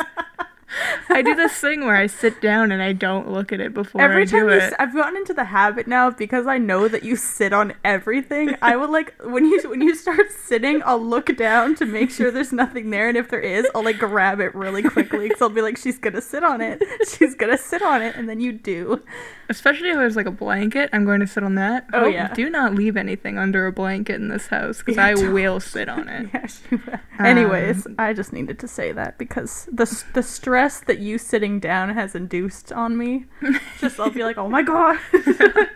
[1.09, 4.01] I do this thing where I sit down and I don't look at it before
[4.01, 4.73] Every I time do you, it.
[4.79, 8.55] I've gotten into the habit now because I know that you sit on everything.
[8.61, 12.31] I will like when you when you start sitting, I'll look down to make sure
[12.31, 15.49] there's nothing there, and if there is, I'll like grab it really quickly because I'll
[15.49, 18.51] be like, she's gonna sit on it, she's gonna sit on it, and then you
[18.53, 19.01] do.
[19.49, 21.85] Especially if there's like a blanket, I'm going to sit on that.
[21.93, 22.33] Oh, yeah.
[22.33, 25.33] Do not leave anything under a blanket in this house because Yeah, I don't.
[25.33, 26.29] will sit on it.
[26.33, 26.99] Yeah, she will.
[27.19, 31.59] Anyways, Um, I just needed to say that because the the stress that you sitting
[31.59, 33.25] down has induced on me,
[33.79, 34.97] just I'll be like, oh my god,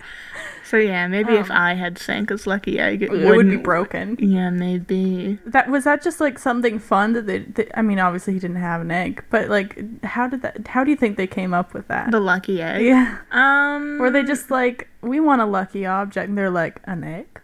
[0.63, 4.17] So yeah, maybe if Um, I had Sanka's lucky egg, it, it would be broken.
[4.19, 5.39] Yeah, maybe.
[5.45, 7.69] That was that just like something fun that they, they?
[7.73, 10.67] I mean, obviously he didn't have an egg, but like, how did that?
[10.67, 12.11] How do you think they came up with that?
[12.11, 12.83] The lucky egg.
[12.83, 13.97] yeah, Um.
[13.97, 17.39] were they just like, we want a lucky object, and they're like, an egg?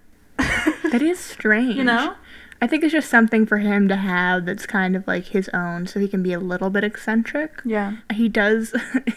[0.91, 1.75] That is strange.
[1.77, 2.15] You know?
[2.63, 5.85] I think it's just something for him to have that's kind of like his own,
[5.85, 7.59] so he can be a little bit eccentric.
[7.65, 7.97] Yeah.
[8.13, 8.73] He does.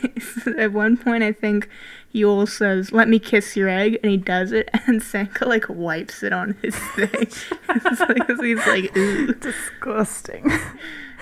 [0.59, 1.68] at one point, I think
[2.12, 6.24] Yul says, "Let me kiss your egg," and he does it, and Sanka like wipes
[6.24, 7.09] it on his thing.
[7.12, 10.51] it's he's like, "Ooh." Disgusting.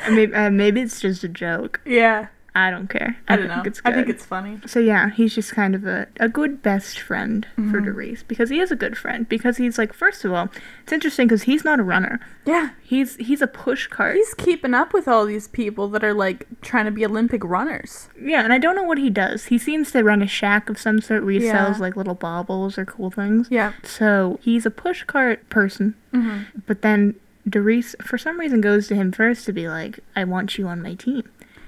[0.09, 1.83] Maybe, uh, maybe it's just a joke.
[1.85, 2.29] yeah.
[2.57, 3.17] I don't care.
[3.27, 3.63] I don't know.
[3.67, 4.61] It's I think it's funny.
[4.65, 7.85] So yeah, he's just kind of a, a good best friend for Mm-hmm.
[7.85, 10.49] Derice because he is a good friend because he's like first of all,
[10.85, 12.21] it's interesting because he's not a runner.
[12.47, 12.71] Yeah.
[12.81, 14.15] He's he's a push cart.
[14.15, 18.09] He's keeping up with all these people that are like trying to be Olympic runners.
[18.21, 19.47] yeah, and I don't know what he does.
[19.47, 21.53] He seems to run a shack of some sort where he Yeah.
[21.65, 23.49] sells like little baubles or cool things.
[23.51, 23.73] Yeah.
[23.83, 26.61] So he's a push cart person, Mm-hmm.
[26.69, 27.17] but then
[27.49, 30.81] Derice for some reason goes to him first to be like, "I want you on
[30.81, 31.25] my team."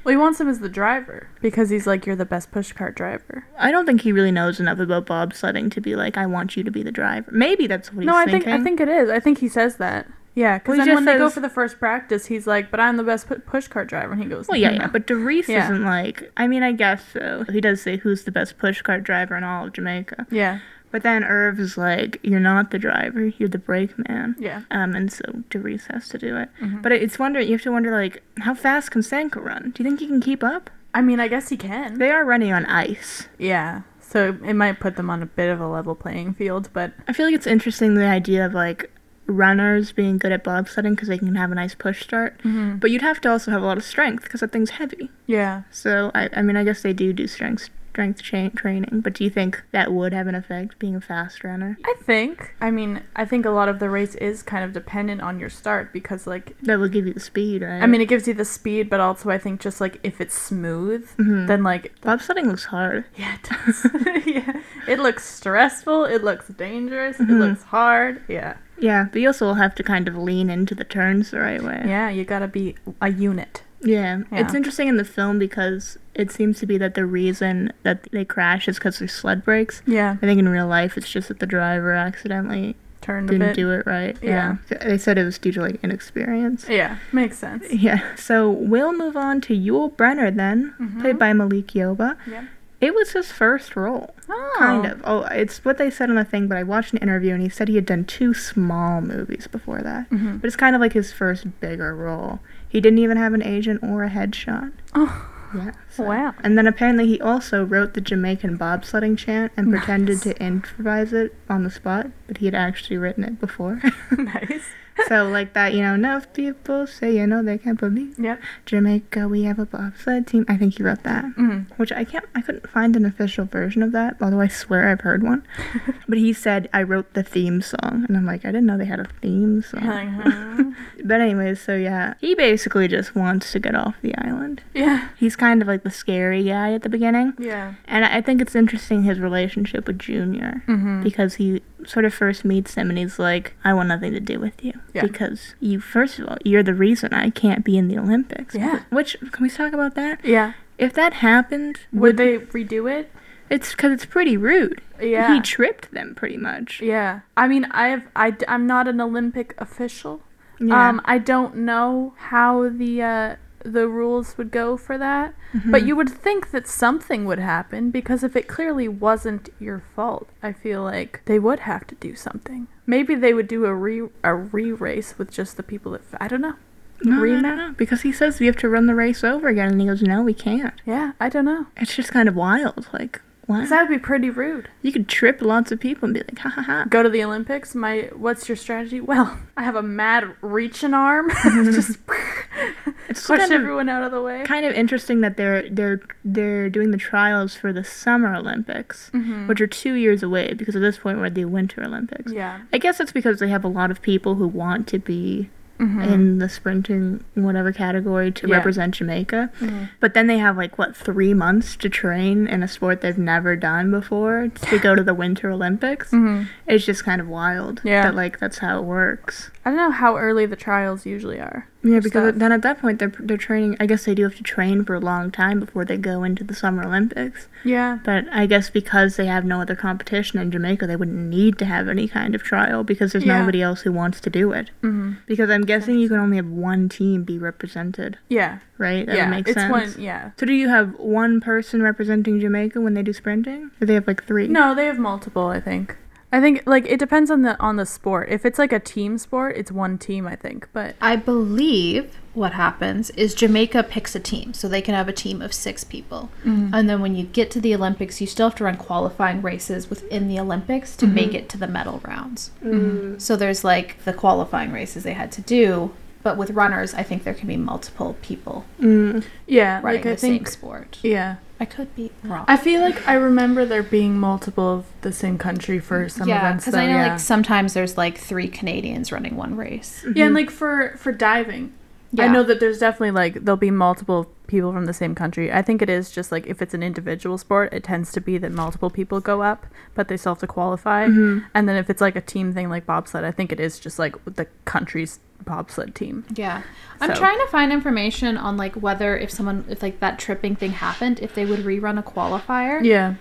[0.07, 3.44] Well, he wants him as the driver because he's like, you're the best pushcart driver.
[3.59, 6.62] I don't think he really knows enough about bobsledding to be like, "I want you
[6.62, 8.42] to be the driver." Maybe that's what he's no, I thinking.
[8.42, 9.11] think I think it is.
[9.11, 10.07] I think he says that.
[10.36, 12.78] Yeah, because Well, then when just they go for the first practice, he's like, "But
[12.78, 15.64] I'm the best pu- pushcart driver," and he goes, Well, yeah, yeah, but Derice Yeah.
[15.64, 16.30] isn't like.
[16.36, 17.44] I mean, I guess so.
[17.50, 20.26] He does say who's the best pushcart driver in all of Jamaica.
[20.30, 20.59] yeah,
[20.97, 23.26] But then Irv is like, "You're not the driver.
[23.26, 26.49] You're the brakeman." yeah, Um, and so Derice has to do it.
[26.59, 26.80] Mhm.
[26.80, 27.38] But it's wonder.
[27.38, 29.72] You have to wonder like, how fast can Sanka run?
[29.74, 30.70] Do you think he can keep up?
[30.94, 31.99] I mean, I guess he can.
[31.99, 33.28] They are running on ice.
[33.36, 36.92] yeah, so it might put them on a bit of a level playing field, but
[37.07, 38.90] I feel like it's interesting the idea of like
[39.26, 42.40] runners being good at bobsledding because they can have a nice push start.
[42.42, 42.80] Mhm.
[42.80, 45.11] But you'd have to also have a lot of strength because that thing's heavy.
[45.26, 49.01] yeah, So I, I mean, I guess they do do strength strength cha- training.
[49.01, 51.78] But do you think that would have an effect being a fast runner?
[51.82, 52.55] I think.
[52.61, 55.49] I mean, I think a lot of the race is kind of dependent on your
[55.49, 57.82] start because, like, That will give you the speed, right?
[57.82, 60.38] I mean, it gives you the speed, but also I think just like if it's
[60.38, 61.47] smooth, Mhm.
[61.47, 63.07] then like bobsledding looks hard.
[63.16, 64.26] yeah, it does.
[64.26, 66.05] yeah, it looks stressful.
[66.05, 67.18] It looks dangerous.
[67.18, 67.38] It Mhm.
[67.38, 68.20] looks hard.
[68.28, 71.40] Yeah, Yeah, but you also will have to kind of lean into the turns the
[71.40, 71.82] right way.
[71.86, 72.11] yeah.
[72.11, 73.62] You gotta be a unit.
[73.82, 74.22] Yeah.
[74.32, 78.24] It's interesting in the film because it seems to be that the reason that they
[78.24, 79.82] crash is because their sled breaks.
[79.86, 83.54] Yeah, I think in real life it's just that the driver accidentally turned didn't bit.
[83.56, 84.16] do it right.
[84.20, 84.56] Yeah.
[84.80, 86.66] They said it was due to like inexperience.
[86.68, 87.64] Yeah, makes sense.
[87.72, 88.16] Yeah.
[88.16, 91.00] So we'll move on to Yul Brenner then, Mhm.
[91.02, 92.16] played by Malik Yoba.
[92.26, 92.44] Yeah.
[92.80, 94.14] It was his first role.
[94.28, 95.00] Oh, Kind of.
[95.04, 97.48] Oh, it's what they said on the thing, but I watched an interview and he
[97.48, 100.10] said he had done two small movies before that.
[100.10, 100.40] Mhm.
[100.40, 102.40] But it's kind of like his first bigger role.
[102.68, 104.72] He didn't even have an agent or a headshot.
[104.94, 105.70] Oh, Yeah.
[105.99, 106.34] wow.
[106.42, 110.22] And then apparently he also wrote the Jamaican bobsledding chant and pretended Nice.
[110.24, 113.80] to improvise it on the spot, but he had actually written it before.
[114.11, 114.64] nice.
[115.09, 118.40] So like that, you know, enough people say, you know, they can't believe Yep.
[118.64, 120.44] Jamaica, we have a bobsled team.
[120.49, 121.24] I think he wrote that.
[121.36, 121.66] Mm.
[121.76, 125.03] Which I can't, I couldn't find an official version of that, although I swear I've
[125.03, 125.47] heard one.
[126.09, 128.84] but he said I wrote the theme song, and I'm like, I didn't know they
[128.86, 129.86] had a theme song.
[129.86, 130.64] Uh-huh.
[131.05, 134.62] but anyways, so yeah, he basically just wants to get off the island.
[134.74, 135.09] yeah.
[135.18, 137.74] He's kind of like the scary guy at the beginning, Yeah.
[137.86, 141.03] and I think it's interesting his relationship with Junior Mm-hmm.
[141.03, 144.39] because he sort of first meets him and he's like, I want nothing to do
[144.39, 144.72] with you.
[144.93, 145.03] Yeah.
[145.03, 148.55] Because you, first of all, you're the reason I can't be in the Olympics.
[148.55, 148.82] Yeah.
[148.91, 150.24] Which, can we talk about that?
[150.24, 150.55] Yeah.
[150.78, 153.11] If that happened, Would they redo it?
[153.49, 154.82] It's because it's pretty rude.
[155.01, 155.34] Yeah.
[155.34, 156.80] He tripped them pretty much.
[156.80, 157.20] Yeah.
[157.37, 160.22] I mean, I've I, I'm not an Olympic official.
[160.59, 160.89] Yeah.
[160.89, 163.37] Um, I don't know how the uh,
[163.72, 165.70] the rules would go for that, Mm-hmm.
[165.70, 170.28] but you would think that something would happen because if it clearly wasn't your fault,
[170.42, 172.66] I feel like they would have to do something.
[172.86, 176.18] Maybe they would do a re a re race with just the people that f-
[176.20, 176.54] I don't know.
[177.02, 177.42] no, no, rematch?
[177.42, 179.86] no, no, because he says we have to run the race over again, and he
[179.86, 181.66] goes, "No, we can't." Yeah, I don't know.
[181.76, 182.88] It's just kind of wild.
[182.92, 184.68] Like, 'Cause that would be pretty rude.
[184.82, 187.22] you could trip lots of people and be like, "Ha ha ha." Go to the
[187.22, 187.74] Olympics.
[187.74, 189.01] My what's your strategy?
[189.01, 191.30] Well, I have a mad reaching arm.
[191.44, 191.99] just It's
[193.09, 194.42] It's Push kind of, everyone out of the way.
[194.44, 199.47] kind of interesting that they're they're they're doing the trials for the Summer Olympics, Mhm.
[199.47, 202.32] which are two years away because at this point we're at the Winter Olympics.
[202.32, 202.59] Yeah.
[202.72, 206.07] I guess it's because they have a lot of people who want to be Mhm.
[206.12, 208.57] in the sprinting whatever category to Yeah.
[208.57, 209.51] represent Jamaica.
[209.61, 209.89] Mhm.
[210.01, 213.57] But then they have like what three months to train in a sport they've never
[213.57, 216.11] done before to go to the Winter Olympics.
[216.11, 216.47] Mhm.
[216.66, 217.81] It's just kind of wild.
[217.85, 218.03] Yeah.
[218.03, 219.51] That like that's how it works.
[219.66, 221.66] I don't know how early the trials usually are.
[221.82, 222.34] Yeah, because Stuff.
[222.38, 223.76] then at that point they're they're training.
[223.80, 226.44] I guess they do have to train for a long time before they go into
[226.44, 227.48] the Summer Olympics.
[227.64, 227.98] Yeah.
[228.04, 231.64] But I guess because they have no other competition in Jamaica, they wouldn't need to
[231.64, 233.40] have any kind of trial because there's Yeah.
[233.40, 234.70] nobody else who wants to do it.
[234.82, 238.58] hmm Because I'm guessing you can only have one team be represented, Yeah.
[238.78, 239.04] right?
[239.06, 239.24] That yeah.
[239.28, 239.72] would make it's sense.
[239.72, 239.92] one.
[239.98, 240.30] Yeah.
[240.38, 243.72] So do you have one person representing Jamaica when they do sprinting?
[243.80, 244.46] Or they have like three?
[244.46, 245.48] No, they have multiple.
[245.48, 245.96] I think.
[246.33, 248.29] I think like it depends on the on the sport.
[248.31, 250.27] If it's like a team sport, it's one team.
[250.27, 250.68] I think.
[250.72, 255.12] But I believe what happens is Jamaica picks a team, so they can have a
[255.12, 256.31] team of six people.
[256.45, 259.89] And then when you get to the Olympics, you still have to run qualifying races
[259.89, 262.51] within the Olympics to make it to the medal rounds.
[262.62, 263.20] Mm.
[263.20, 265.95] So there's like the qualifying races they had to do,
[266.27, 269.22] but with runners, I think there can be multiple people Mm.
[269.47, 270.99] yeah, running like I the same sport.
[271.05, 271.37] Yeah.
[271.61, 272.45] I could be wrong.
[272.49, 276.39] I feel like I remember there being multiple of the same country for some yeah,
[276.41, 276.64] events.
[276.64, 277.09] because I know yeah.
[277.12, 280.05] like sometimes there's like three Canadians running one race.
[280.16, 281.72] yeah, and like for for diving,
[282.18, 285.52] I know that there's definitely like there'll be multiple people from the same country.
[285.52, 288.38] I think it is just like if it's an individual sport, it tends to be
[288.38, 291.07] that multiple people go up, but they still have to qualify.
[291.09, 291.44] Mhm.
[291.54, 293.98] And then if it's like a team thing like bobsled, I think it is just
[293.98, 296.24] like the country's bobsled team.
[296.34, 296.62] Yeah.
[297.00, 300.70] I'm trying to find information on like whether if someone if like that tripping thing
[300.72, 302.82] happened, if they would rerun a qualifier.
[302.84, 303.14] Yeah.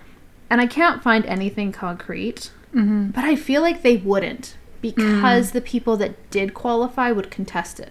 [0.48, 3.08] And I can't find anything concrete, Mm-hmm.
[3.10, 7.90] but I feel like they wouldn't because the people that did qualify would contest it.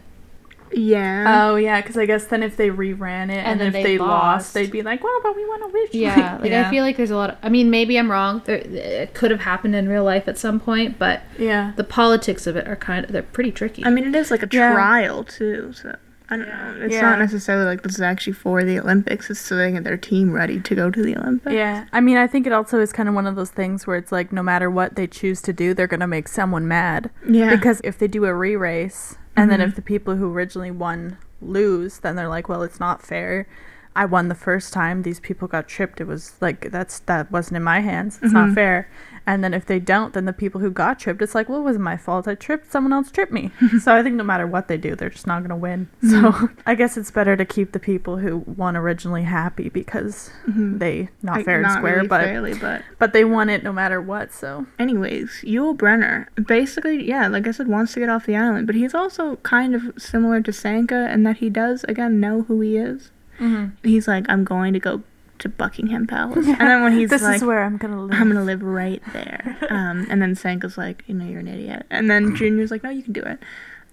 [0.74, 1.26] Yeah.
[1.52, 3.98] Oh yeah, because I guess then if they reran it and, then if they they,
[3.98, 4.54] lost, lost.
[4.54, 7.12] they'd be like, "Well, but we want to wish." Yeah, like I feel like there's
[7.12, 8.42] a lot of I mean, maybe I'm wrong.
[8.46, 11.74] There, it could have happened in real life at some point, but yeah.
[11.76, 13.86] the politics of it are kind of they're pretty tricky.
[13.86, 14.74] I mean, it is like a Yeah.
[14.74, 15.72] trial too.
[15.74, 15.96] So
[16.30, 16.76] I don't know.
[16.82, 17.02] It's Yeah.
[17.02, 19.30] not necessarily like this is actually for the Olympics.
[19.30, 21.54] It's so they get their team ready to go to the Olympics.
[21.54, 23.98] Yeah, I mean, I think it also is kind of one of those things where
[23.98, 27.12] it's like no matter what they choose to do, they're gonna make someone mad.
[27.30, 27.56] Yeah.
[27.56, 29.68] Because if they do a re-race, and then Mhm.
[29.68, 33.48] if the people who originally won lose, then they're like, well, it's not fair.
[33.96, 35.04] I won the first time.
[35.04, 36.02] These people got tripped.
[36.02, 38.20] It was like that's that wasn't in my hands.
[38.22, 38.56] It's not Mhm.
[38.56, 38.90] fair.
[39.28, 41.64] And then if they don't, then the people who got tripped, it's like, well, it
[41.64, 42.28] wasn't my fault.
[42.28, 42.72] I tripped.
[42.72, 43.52] Someone else tripped me.
[43.82, 45.88] so I think no matter what they do, they're just not gonna win.
[46.08, 50.78] So I guess it's better to keep the people who won originally happy because Mhm.
[50.78, 53.64] they not Like, fair and not square, really but fairly, but but they won it
[53.64, 54.32] no matter what.
[54.32, 58.68] So anyways, Yul Brenner basically, yeah, like I said, wants to get off the island,
[58.68, 62.62] but he's also kind of similar to Sanka in that he does again know who
[62.62, 63.10] he is.
[63.40, 63.66] Mm-hmm.
[63.88, 65.04] He's like, I'm going to go
[65.40, 68.14] to Buckingham Palace, and then when he's this like, is where I'm gonna live.
[68.14, 69.58] I'm gonna live right there.
[69.70, 71.86] Um, and then Sanka's like, you know, you're an idiot.
[71.90, 73.40] And then Junior's like, no, you can do it.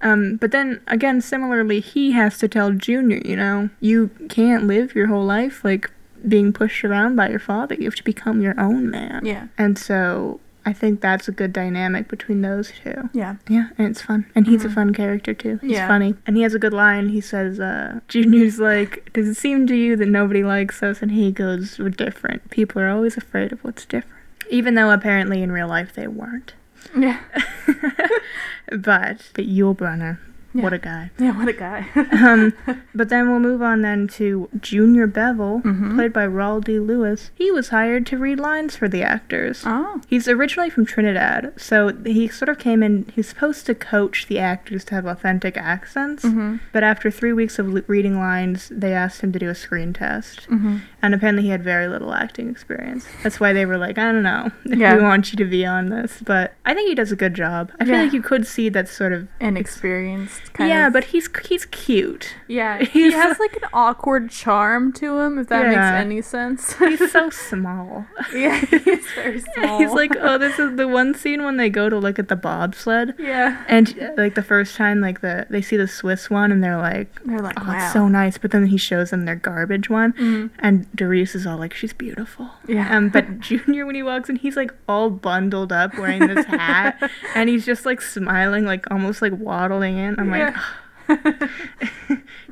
[0.00, 4.94] Um, but then again, similarly, he has to tell Junior, you know, you can't live
[4.94, 5.90] your whole life like
[6.28, 7.74] being pushed around by your father.
[7.74, 9.24] You have to become your own man.
[9.24, 13.10] yeah, And so I think that's a good dynamic between those two.
[13.12, 13.36] yeah.
[13.48, 14.26] Yeah, and it's fun.
[14.34, 14.74] And he's a Mhm.
[14.74, 15.58] fun character too.
[15.60, 15.88] He's Yeah.
[15.88, 16.14] funny.
[16.26, 17.08] And he has a good line.
[17.08, 21.02] He says, uh, Junior's like, Does it seem to you that nobody likes us?
[21.02, 22.48] And he goes, We're different.
[22.50, 24.16] People are always afraid of what's different.
[24.50, 26.54] Even though apparently in real life they weren't.
[26.96, 27.18] Yeah.
[28.70, 30.20] but but Yul Brenner,
[30.52, 31.10] what a guy.
[31.18, 31.86] Yeah, what a guy.
[32.12, 32.52] Um,
[32.94, 35.94] but then we'll move on then to Junior Bevil, Mhm.
[35.96, 36.78] played by Rawle D.
[36.78, 37.30] Lewis.
[37.34, 39.62] He was hired to read lines for the actors.
[39.66, 40.00] oh.
[40.08, 43.06] He's originally from Trinidad, so he sort of came in.
[43.14, 46.56] He's supposed to coach the actors to have authentic accents, Mm-hmm.
[46.72, 49.92] but after three weeks of l- reading lines, they asked him to do a screen
[49.92, 50.76] test, Mm-hmm.
[51.02, 53.06] And apparently he had very little acting experience.
[53.22, 54.96] That's why they were like, "I don't know if Yeah.
[54.96, 57.72] we want you to be on this," but I think he does a good job.
[57.80, 58.02] I feel Yeah.
[58.04, 59.28] like you could see that sort of.
[59.40, 60.92] Inexperienced kind of yeah, of.
[60.92, 62.34] but he's he's cute.
[62.48, 65.70] yeah, he has like an awkward charm to him, if that Yeah.
[65.70, 66.74] makes any sense.
[66.78, 68.06] He's so small.
[68.34, 69.78] yeah, he's very small.
[69.78, 72.36] He's like, oh, this is the one scene when they go to look at the
[72.36, 73.14] bobsled.
[73.18, 73.64] yeah.
[73.68, 77.08] And like the first time, like the they see the Swiss one, and they're like,
[77.24, 77.76] They're like, "Oh, wow.
[77.84, 80.50] it's so nice." But then he shows them their garbage one, Mhm.
[80.58, 82.94] and Derice is all like, "She's beautiful." Yeah.
[82.94, 87.10] Um, but Junior, when he walks in, he's like all bundled up, wearing this hat,
[87.34, 90.18] and he's just like smiling, like almost like waddling in.
[90.18, 90.54] I'm like,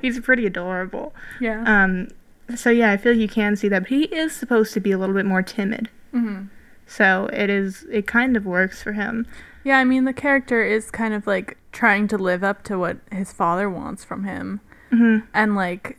[0.00, 1.14] he's pretty adorable.
[1.40, 1.62] yeah.
[1.66, 2.08] Um,
[2.56, 4.90] so yeah, I feel like you can see that, but he is supposed to be
[4.90, 5.88] a little bit more timid.
[6.12, 6.44] hmm
[6.86, 9.26] So it is, it kind of works for him.
[9.62, 12.96] Yeah, I mean the character is kind of like trying to live up to what
[13.12, 14.60] his father wants from him.
[14.90, 15.22] Mhm.
[15.32, 15.96] and like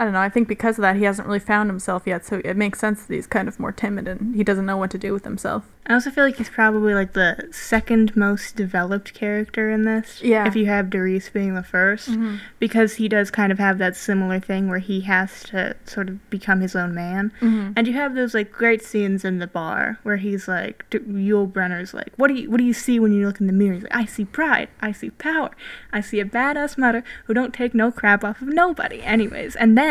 [0.00, 0.20] I don't know.
[0.20, 2.24] I think because of that, he hasn't really found himself yet.
[2.24, 4.90] So it makes sense that he's kind of more timid and he doesn't know what
[4.92, 5.64] to do with himself.
[5.86, 10.22] I also feel like he's probably like the second most developed character in this.
[10.22, 10.46] Yeah.
[10.46, 14.38] If you have Derice being the 1st because he does kind of have that similar
[14.40, 17.32] thing where he has to sort of become his own man.
[17.40, 17.72] Mhm.
[17.76, 21.50] And you have those like great scenes in the bar where he's like, D- Yul
[21.50, 23.74] Brenner's like, what do you what do you see when you look in the mirror?
[23.74, 25.50] He's like, I see pride, I see power,
[25.92, 29.02] I see a badass mother who don't take no crap off of nobody.
[29.02, 29.89] Anyways, and then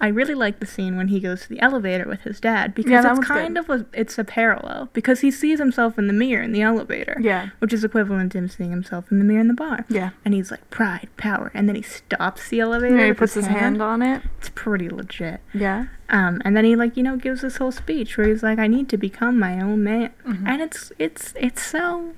[0.00, 2.90] I really like the scene when he goes to the elevator with his dad because
[2.92, 3.68] Yeah, it's kind good.
[3.70, 7.16] of a it's a parallel because he sees himself in the mirror in the elevator.
[7.20, 7.48] Yeah.
[7.58, 9.84] Which is equivalent to him seeing himself in the mirror in the bar.
[9.88, 10.10] Yeah.
[10.24, 12.96] And he's like, pride, power, and then he stops the elevator.
[12.98, 14.22] Yeah, he puts his hand on it.
[14.38, 15.40] It's pretty legit.
[15.52, 15.86] Yeah.
[16.08, 18.66] Um, and then he like you know gives this whole speech where he's like, I
[18.66, 20.46] need to become my own man, Mhm.
[20.48, 22.12] and it's it's it's so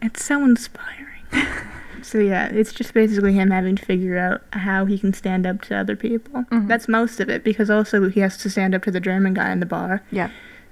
[0.00, 1.24] it's so inspiring.
[2.02, 5.62] so yeah, it's just basically him having to figure out how he can stand up
[5.62, 6.44] to other people.
[6.50, 6.68] Mhm.
[6.68, 9.50] That's most of it because also he has to stand up to the German guy
[9.52, 10.30] in the bar, Yeah.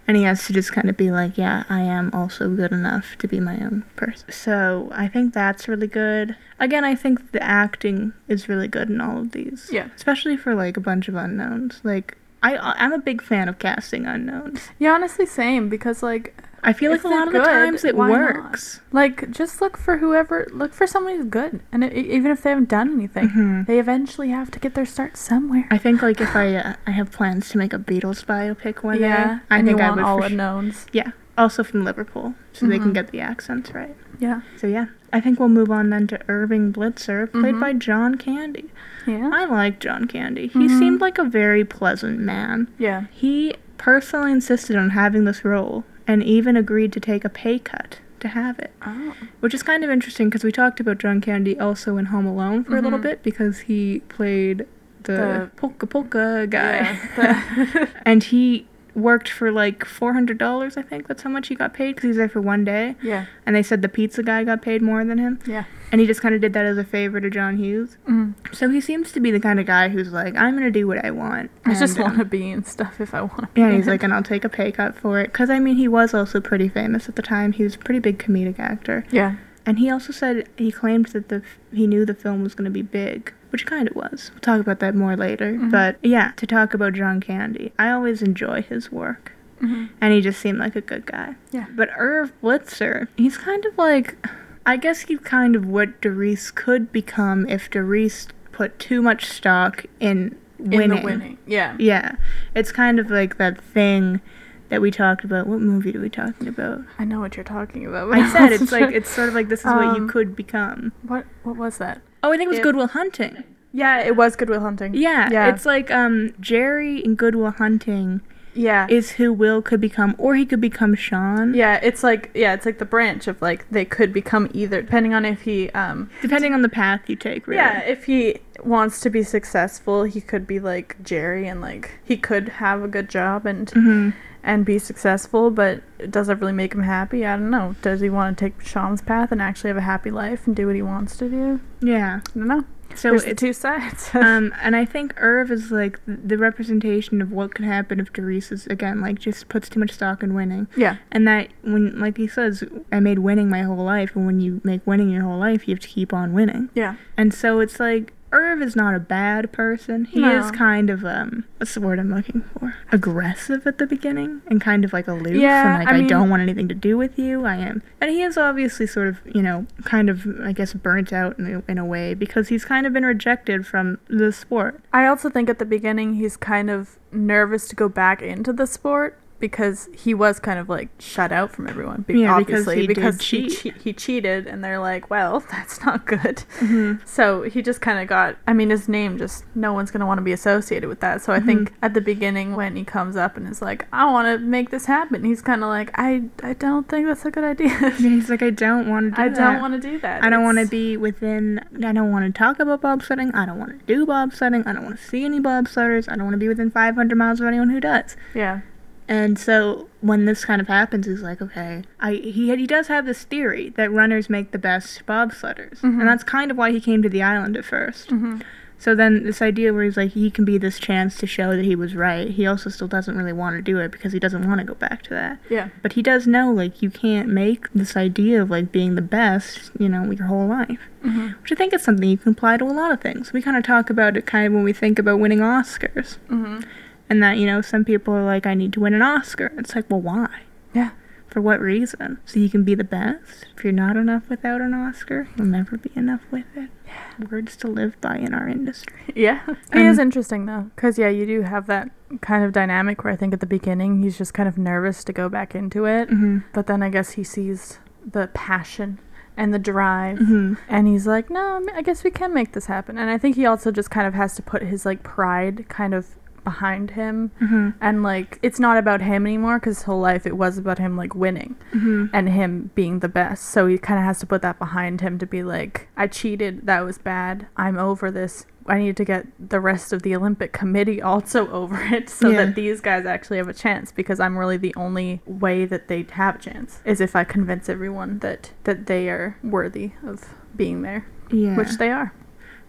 [0.08, 3.16] and he has to just kind of be like, yeah, I am also good enough
[3.18, 4.30] to be my own person.
[4.30, 6.36] So I think that's really good.
[6.60, 9.68] Again, I think the acting is really good in all of these.
[9.72, 9.88] Yeah.
[9.96, 11.80] Especially for like a bunch of unknowns.
[11.84, 14.68] Like I I'm a big fan of casting unknowns.
[14.78, 16.34] Yeah, honestly, same because like
[16.66, 18.18] I feel like If a lot of the times it why not?
[18.34, 18.80] works.
[18.92, 22.50] like just look for whoever look for someone who's good, and it, even if they
[22.50, 23.66] haven't done anything, Mhm.
[23.66, 25.66] they eventually have to get their start somewhere.
[25.70, 29.00] I think like if I uh, I have plans to make a Beatles biopic one
[29.00, 30.86] yeah, day, I and think you I would all for unknowns.
[30.92, 31.12] Yeah.
[31.38, 32.94] Also from Liverpool, so they can Mhm.
[32.94, 33.94] get the accents right.
[34.18, 34.40] Yeah.
[34.56, 37.60] So yeah, I think we'll move on then to Irving Blitzer, played Mhm.
[37.60, 38.70] by John Candy.
[39.06, 39.28] Yeah.
[39.32, 40.46] I like John Candy.
[40.48, 40.78] He Mhm.
[40.78, 42.66] seemed like a very pleasant man.
[42.78, 43.02] yeah.
[43.12, 47.98] He personally insisted on having this role and even agreed to take a pay cut
[48.20, 49.14] to have it, Oh.
[49.40, 52.64] which is kind of interesting because we talked about John Candy also in Home Alone
[52.64, 53.02] for a little Mhm.
[53.02, 54.66] bit because he played
[55.02, 56.98] the, The- polka polka guy.
[57.18, 57.86] Yeah.
[58.06, 58.66] and he
[58.96, 61.06] worked for like $400, I think.
[61.06, 62.96] That's how much he got paid because he was there for one day.
[63.02, 63.26] yeah.
[63.44, 65.38] And they said the pizza guy got paid more than him.
[65.46, 65.64] Yeah.
[65.92, 67.96] And he just kind of did that as a favor to John Hughes.
[68.08, 68.34] Mm.
[68.52, 70.88] So he seems to be the kind of guy who's like, I'm going to do
[70.88, 71.50] what I want.
[71.64, 73.60] I just And, um, want to be in stuff if I want to.
[73.60, 75.26] Yeah, he's like, and I'll take a pay cut for it.
[75.30, 77.52] Because, I mean, he was also pretty famous at the time.
[77.52, 79.06] He was a pretty big comedic actor.
[79.10, 79.36] yeah.
[79.66, 81.42] And he also said he claimed that the
[81.74, 84.30] he knew the film was going to be big, which kind of was.
[84.32, 85.52] We'll talk about that more later.
[85.54, 85.70] Mhm.
[85.70, 89.32] But yeah, to talk about John Candy, I always enjoy his work.
[89.60, 91.34] hmm And he just seemed like a good guy.
[91.50, 91.66] Yeah.
[91.74, 94.16] But Irv Blitzer, he's kind of like,
[94.64, 99.84] I guess he's kind of what Derice could become if Derice put too much stock
[100.00, 100.80] in winning.
[100.82, 101.38] In the winning.
[101.46, 101.74] Yeah.
[101.78, 102.16] Yeah,
[102.54, 104.20] it's kind of like that thing
[104.68, 105.46] that we talked about.
[105.46, 106.80] What movie are we talking about?
[106.98, 108.12] I know what you're talking about.
[108.12, 110.92] I said it's like it's sort of like this is what you Um, could become.
[111.02, 112.00] What what was that?
[112.22, 113.44] Oh, I think it was if- Good Will Hunting.
[113.72, 114.94] Yeah, it was Good Will Hunting.
[114.94, 115.48] Yeah, Yeah.
[115.48, 118.22] it's like um Jerry in Good Will Hunting
[118.54, 118.86] Yeah.
[118.88, 121.52] is who Will could become, or he could become Sean.
[121.52, 125.12] yeah, it's like yeah, it's like the branch of like they could become either depending
[125.12, 127.46] on if he um depending on the path you take.
[127.46, 127.58] Really.
[127.62, 132.16] yeah, if he wants to be successful, he could be like Jerry and like he
[132.16, 134.10] could have a good job and hmm
[134.46, 137.26] and be successful, but does that really make him happy?
[137.26, 137.74] I don't know.
[137.82, 140.66] Does he want to take Sean's path and actually have a happy life and do
[140.66, 141.60] what he wants to do?
[141.82, 142.20] Yeah.
[142.24, 142.64] I don't know.
[142.94, 144.10] So There's the it's two sides.
[144.14, 148.16] um, and I think Irv is like the representation of what could happen if
[148.52, 150.96] is again like just puts too much stock in winning, yeah.
[151.10, 154.60] and that when like he says, I made winning my whole life, and when you
[154.64, 156.94] make winning your whole life, you have to keep on winning, Yeah.
[157.16, 160.04] and so it's like Irv is not a bad person.
[160.04, 160.38] He No.
[160.44, 162.74] is kind of um, what's the word I'm looking for?
[162.92, 166.06] Aggressive at the beginning and kind of like aloof Yeah, and like I I, mean-
[166.06, 167.44] don't want anything to do with you.
[167.46, 171.12] I am, and he is obviously sort of you know kind of I guess burnt
[171.12, 174.80] out in in a way because he's kind of been rejected from the sport.
[174.92, 178.66] I also think at the beginning he's kind of nervous to go back into the
[178.66, 182.02] sport because he was kind of like shut out from everyone.
[182.02, 185.40] Be- Yeah, because obviously he did because he, che- he cheated, and they're like, well,
[185.50, 186.44] that's not good.
[186.60, 187.04] Mm-hmm.
[187.06, 188.36] So he just kind of got.
[188.46, 191.22] I mean, his name just no one's gonna want to be associated with that.
[191.22, 191.84] So I think Mm-hmm.
[191.84, 194.86] at the beginning when he comes up and is like, I want to make this
[194.86, 197.66] happen, he's kind of like, I I don't think that's a good idea.
[197.80, 199.36] Yeah, he's like, I don't want to do I that.
[199.36, 200.22] don't want to do that.
[200.24, 201.60] I don't want to be within.
[201.84, 203.34] I don't want to talk about bobsledding.
[203.34, 204.66] I don't want to do bobsledding.
[204.66, 206.10] I don't want to see any bobsledders.
[206.10, 208.16] I don't want to be within 500 miles of anyone who does.
[208.34, 208.60] Yeah.
[209.08, 213.06] And so when this kind of happens, he's like, okay, I he he does have
[213.06, 216.00] this theory that runners make the best bobsledders, Mhm.
[216.00, 218.42] and that's kind of why he came to the island at 1st Mhm.
[218.78, 221.64] So then this idea where he's like he can be this chance to show that
[221.64, 222.28] he was right.
[222.28, 224.74] He also still doesn't really want to do it because he doesn't want to go
[224.74, 225.38] back to that.
[225.48, 225.68] Yeah.
[225.82, 229.70] But he does know like you can't make this idea of like being the best,
[229.78, 230.80] you know, your whole life.
[231.04, 231.28] Mm-hmm.
[231.40, 233.32] Which I think is something you can apply to a lot of things.
[233.32, 236.18] We kind of talk about it kind of when we think about winning Oscars.
[236.28, 236.60] Mm-hmm.
[237.08, 239.52] And that, you know, some people are like, I need to win an Oscar.
[239.58, 240.28] It's like, well, why?
[240.74, 240.90] Yeah.
[241.28, 242.18] For what reason?
[242.24, 243.46] So you can be the best?
[243.56, 246.70] If you're not enough without an Oscar, you'll never be enough with it.
[246.86, 247.26] Yeah.
[247.30, 248.94] Words to live by in our industry.
[249.14, 249.40] Yeah.
[249.72, 251.90] It Um, is interesting though, because yeah, you do have that
[252.20, 255.12] kind of dynamic where I think at the beginning he's just kind of nervous to
[255.12, 256.38] go back into it, Mm-hmm.
[256.52, 258.98] but then I guess he sees the passion
[259.36, 260.18] and the drive.
[260.18, 260.54] Mm-hmm.
[260.68, 262.96] And he's like, no, I I guess we can make this happen.
[262.98, 265.92] And I think he also just kind of has to put his like pride kind
[265.94, 266.14] of
[266.46, 267.32] behind him.
[267.42, 267.70] Mm-hmm.
[267.80, 270.96] And like, it's not about him anymore because his whole life it was about him
[270.96, 272.06] like winning Mm-hmm.
[272.14, 273.44] and him being the best.
[273.46, 276.66] So he kind of has to put that behind him to be like, I cheated.
[276.66, 277.48] That was bad.
[277.56, 278.46] I'm over this.
[278.68, 282.44] I need to get the rest of the Olympic committee also over it so Yeah.
[282.46, 286.06] that these guys actually have a chance because I'm really the only way that they
[286.12, 290.82] have a chance is if I convince everyone that that they are worthy of being
[290.82, 291.56] there, Yeah.
[291.56, 292.12] which they are.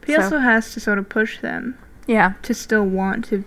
[0.05, 2.33] he so- also has to sort of push them Yeah.
[2.43, 3.43] to still want to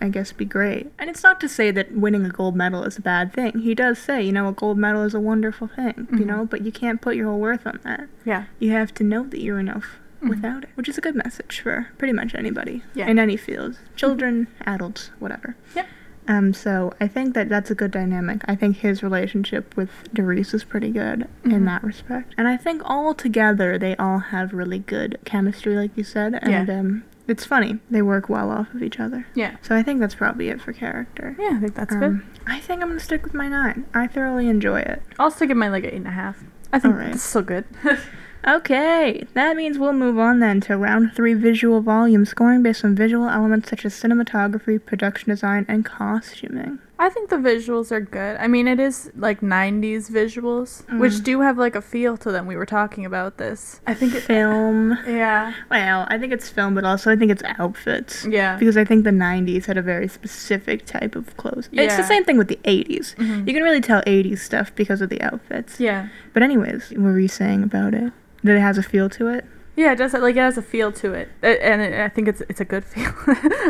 [0.00, 0.90] I guess be great.
[0.98, 3.58] And it's not to say that winning a gold medal is a bad thing.
[3.60, 6.26] He does say, you know, a gold medal is a wonderful thing, you Mhm.
[6.26, 8.08] know, but you can't put your whole worth on that.
[8.24, 8.44] Yeah.
[8.58, 10.28] You have to know that you're enough Mhm.
[10.30, 13.06] without it, which is a good message for pretty much anybody Yeah.
[13.06, 13.78] in any field.
[13.96, 15.56] Children, adults, whatever.
[15.74, 15.84] Yeah.
[16.28, 18.42] Um, so I think that that's a good dynamic.
[18.46, 21.52] I think his relationship with Derice is pretty good Mhm.
[21.52, 22.34] in that respect.
[22.38, 26.38] And I think all together they all have really good chemistry, like you said.
[26.42, 26.78] And Yeah.
[26.78, 27.78] um, it's funny.
[27.90, 29.26] They work well off of each other.
[29.34, 29.56] Yeah.
[29.62, 31.36] So I think that's probably it for character.
[31.38, 32.02] Yeah, I think that's good.
[32.02, 33.86] Um, I think I'm gonna stick with my nine.
[33.94, 35.02] I thoroughly enjoy it.
[35.18, 36.42] I'll stick give my like eight and a half.
[36.72, 37.64] I think it's still good.
[38.46, 42.94] Okay, that means we'll move on then to round three visual volume scoring based on
[42.94, 46.78] visual elements such as cinematography, production design, and costuming.
[47.00, 48.36] I think the visuals are good.
[48.38, 50.98] I mean, it is like 90s visuals, Mm.
[51.00, 52.46] which do have like a feel to them.
[52.46, 53.80] We were talking about this.
[53.86, 54.20] I think it.
[54.22, 54.98] Film.
[55.06, 55.54] Yeah.
[55.70, 58.26] Well, I think it's film, but also I think it's outfits.
[58.26, 58.56] Yeah.
[58.58, 61.70] Because I think the 90s had a very specific type of clothes.
[61.72, 63.14] It's the same thing with the 80s.
[63.18, 63.46] Mhm.
[63.48, 65.80] You can really tell 80s stuff because of the outfits.
[65.80, 66.08] Yeah.
[66.34, 68.12] But, anyways, what were you saying about it?
[68.44, 69.44] That it has a feel to it?
[69.80, 70.12] Yeah, it does.
[70.12, 72.84] Like it has a feel to it, and it, I think it's it's a good
[72.92, 73.14] feel.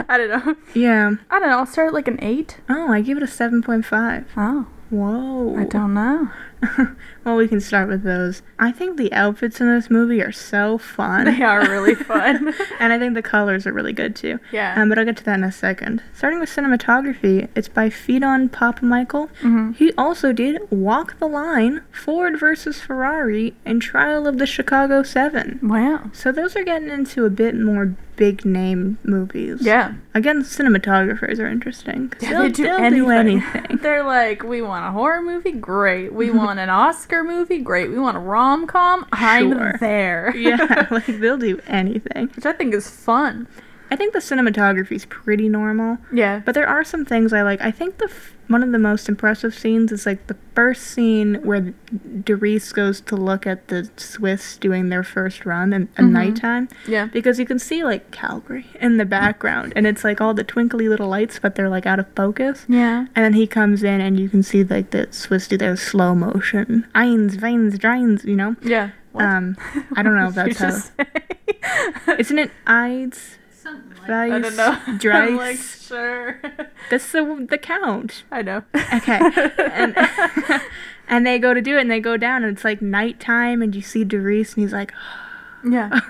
[0.08, 0.56] I don't know.
[0.74, 1.12] Yeah.
[1.30, 1.58] I don't know.
[1.58, 2.58] I'll start at like an eight.
[2.68, 4.24] Oh, I give it a 7.5.
[4.36, 5.56] Oh, Whoa.
[5.56, 6.28] I don't know.
[7.24, 8.42] well, we can start with those.
[8.58, 11.24] I think the outfits in this movie are so fun.
[11.26, 12.54] They are really fun.
[12.78, 14.38] and I think the colors are really good too.
[14.52, 14.74] yeah.
[14.80, 16.02] Um, but I'll get to that in a second.
[16.14, 19.28] Starting with cinematography, it's by Phedon Papamichael.
[19.42, 19.76] Mhm.
[19.76, 25.58] He also did Walk the Line, Ford versus Ferrari, and Trial of the Chicago Seven.
[25.62, 26.10] Wow.
[26.12, 29.60] So those are getting into a bit more big name movies.
[29.62, 29.94] Yeah.
[30.14, 32.12] Again, cinematographers are interesting.
[32.20, 33.04] Yeah, they'll, they do they'll anything.
[33.04, 33.76] do anything.
[33.82, 36.12] They're like, we want a horror movie, great.
[36.12, 37.90] We want an Oscar movie, great.
[37.90, 40.32] We want a rom com, I'm there.
[40.36, 42.28] yeah, like they'll do anything.
[42.36, 43.46] which I think is fun.
[43.90, 46.42] I think the cinematography is pretty normal, Yeah.
[46.44, 47.60] but there are some things I like.
[47.60, 51.36] I think the f- one of the most impressive scenes is like the first scene
[51.44, 51.72] where
[52.24, 56.10] Derice goes to look at the Swiss doing their first run in, at Mhm.
[56.10, 57.06] nighttime yeah.
[57.06, 60.88] because you can see like Calgary in the background and it's like all the twinkly
[60.88, 62.66] little lights, but they're like out of focus.
[62.68, 63.06] Yeah.
[63.14, 66.14] And then he comes in and you can see like the Swiss do their slow
[66.14, 66.86] motion.
[66.94, 68.56] Eins, veins, dreins, you know?
[68.62, 68.90] Yeah.
[69.12, 69.24] What?
[69.24, 69.56] Um,
[69.96, 72.14] I don't know if that's how.
[72.18, 73.36] Isn't it Eids?
[73.70, 74.32] Something like Right.
[74.32, 74.78] I don't know.
[74.98, 75.28] Dries.
[75.30, 76.40] I'm like, sure.
[76.90, 78.24] That's the the count.
[78.30, 78.62] I know.
[78.94, 79.18] Okay.
[79.58, 79.94] And
[81.08, 83.74] and they go to do it and they go down and it's like nighttime and
[83.74, 84.92] you see Derice and he's like
[85.64, 86.00] yeah.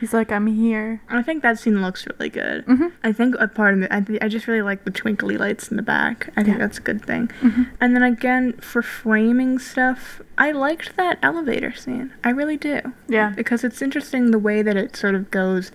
[0.00, 1.00] He's like, I'm here.
[1.08, 2.64] I think that scene looks really good.
[2.64, 5.36] hmm I think a part of it, I, th- I just really like the twinkly
[5.36, 6.28] lights in the back.
[6.36, 6.66] I think Yeah.
[6.66, 7.28] that's a good thing.
[7.40, 7.68] Mhm.
[7.80, 12.12] And then again, for framing stuff, I liked that elevator scene.
[12.24, 12.80] I really do.
[13.08, 13.30] Yeah.
[13.36, 15.70] Because it's interesting the way that it sort of goes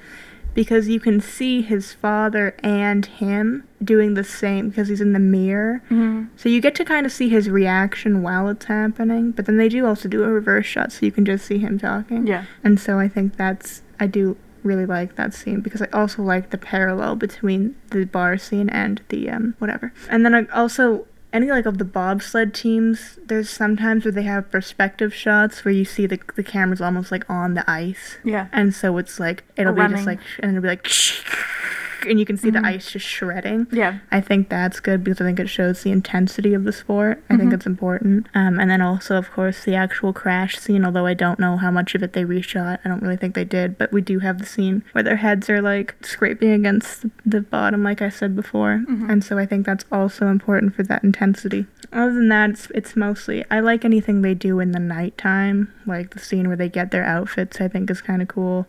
[0.58, 5.20] because you can see his father and him doing the same because he's in the
[5.20, 5.84] mirror.
[5.88, 9.58] hmm So you get to kind of see his reaction while it's happening, but then
[9.58, 12.26] they do also do a reverse shot so you can just see him talking.
[12.26, 12.45] Yeah.
[12.64, 16.49] And so I think that's I do really like that scene because I also like
[16.49, 19.93] the parallel between the bar scene and the um whatever.
[20.10, 24.49] And then I also any like of the bobsled teams, there's sometimes where they have
[24.51, 28.17] perspective shots where you see the the camera's almost like on the ice.
[28.23, 28.47] Yeah.
[28.51, 29.97] And so it's like it'll be Running.
[29.97, 30.88] just like and it'll be like
[32.10, 32.76] and you can see the mm-hmm.
[32.76, 33.68] ice just shredding.
[33.72, 33.99] Yeah.
[34.12, 37.24] I think that's good because I think it shows the intensity of the sport.
[37.30, 37.53] I think mm-hmm.
[37.55, 38.28] it's important.
[38.34, 41.72] Um, and then also, of course, the actual crash scene, although I don't know how
[41.72, 42.80] much of it they reshot.
[42.84, 45.49] I don't really think they did, but we do have the scene where their heads
[45.49, 48.84] are like scraping against the, bottom, like I said before.
[48.89, 49.10] Mm-hmm.
[49.10, 51.66] And so I think that's also important for that intensity.
[51.93, 56.14] Other than that, it's, it's mostly, I like anything they do in the nighttime, like
[56.14, 58.68] the scene where they get their outfits, I think is kind of cool.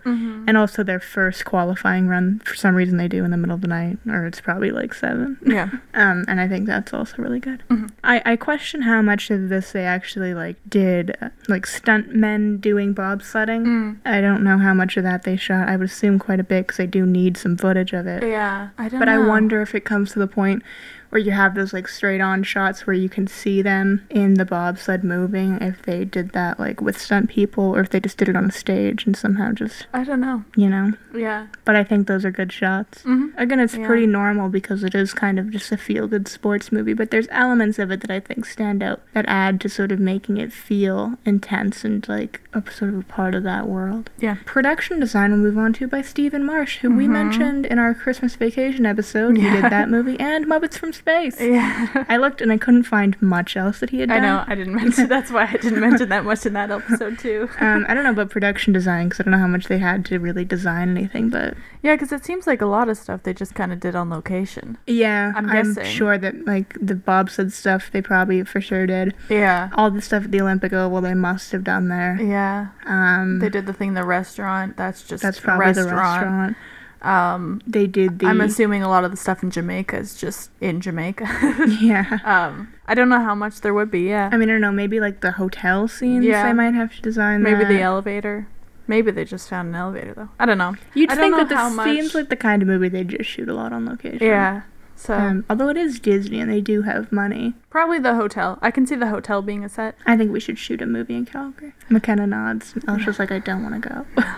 [0.49, 3.61] And also their first qualifying run, for some reason they do in the middle of
[3.61, 5.39] the night, or it's probably like seven.
[5.47, 5.68] Yeah.
[5.95, 7.62] Um, and I think that's also really good.
[8.05, 12.59] I, I question how much of this they actually like did, uh, like stunt men
[12.59, 13.99] doing bobsledding.
[14.05, 15.68] I don't know how much of that they shot.
[15.68, 18.22] I would assume quite a bit because they do need some footage of it.
[18.22, 18.68] Yeah.
[18.79, 19.22] I don't But know.
[19.22, 20.62] I wonder if it comes to the point
[21.11, 24.44] where you have those like straight on shots where you can see them in the
[24.44, 28.28] bobsled moving, if they did that like with stunt people or if they just did
[28.28, 30.44] it on a stage and somehow just, I don't know.
[30.56, 30.92] you know.
[31.14, 31.46] Yeah.
[31.64, 33.02] But I think those are good shots.
[33.04, 33.32] Mhm.
[33.36, 33.86] Again, it's Yeah.
[33.86, 37.28] pretty normal because it is kind of just a feel good sports movie, but there's
[37.30, 40.52] elements of it that I think stand out that add to sort of making it
[40.52, 44.11] feel intense and like a sort of a part of that world.
[44.18, 44.36] Yeah.
[44.44, 48.34] Production design we'll move on to by Stephen Marsh, who we mentioned in our Christmas
[48.36, 49.36] vacation episode.
[49.36, 49.42] yeah.
[49.42, 49.62] He Mm-hmm.
[49.62, 51.40] Did that movie and Muppets from Space.
[51.40, 52.05] Yeah.
[52.09, 54.18] I looked and I couldn't find much else that he had done.
[54.18, 54.44] I know.
[54.46, 55.09] I didn't mention.
[55.09, 57.49] That's why I didn't mention that much in that episode too.
[57.61, 60.05] Um, I don't know about production design because I don't know how much they had
[60.07, 63.32] to really design anything, but Yeah, because it seems like a lot of stuff they
[63.32, 64.76] just kind of did on location.
[64.86, 69.14] yeah, I'm I'm, sure that like the bobsled stuff they probably for sure did.
[69.28, 69.70] Yeah.
[69.74, 72.18] All the stuff at the Olympic well, they must have done there.
[72.20, 72.68] Yeah.
[72.86, 74.76] Um, They did the thing in the restaurant.
[74.76, 76.57] That's just that's probably the restaurant.
[77.03, 80.51] Um, They did the I'm assuming a lot of the stuff in Jamaica is just
[80.61, 81.24] in Jamaica.
[81.80, 82.18] yeah.
[82.24, 84.01] um, I don't know how much there would be.
[84.03, 84.30] Yeah.
[84.32, 84.72] I mean, I don't know.
[84.72, 86.24] Maybe like the hotel scenes.
[86.24, 86.44] Yeah.
[86.46, 87.42] they might have to design.
[87.42, 87.68] Maybe that.
[87.68, 88.49] the elevator.
[88.86, 90.30] Maybe they just found an elevator though.
[90.38, 90.74] I don't know.
[90.94, 93.49] You'd I think that this much- seems like the kind of movie they just shoot
[93.49, 94.26] a lot on location.
[94.26, 94.62] Yeah.
[94.96, 98.59] So Um, although it is Disney and they do have money, probably the hotel.
[98.61, 99.94] I can see the hotel being a set.
[100.07, 101.72] I think we should shoot a movie in Calgary.
[101.88, 102.74] McKenna nods.
[102.88, 104.07] I was just like, I don't want to go.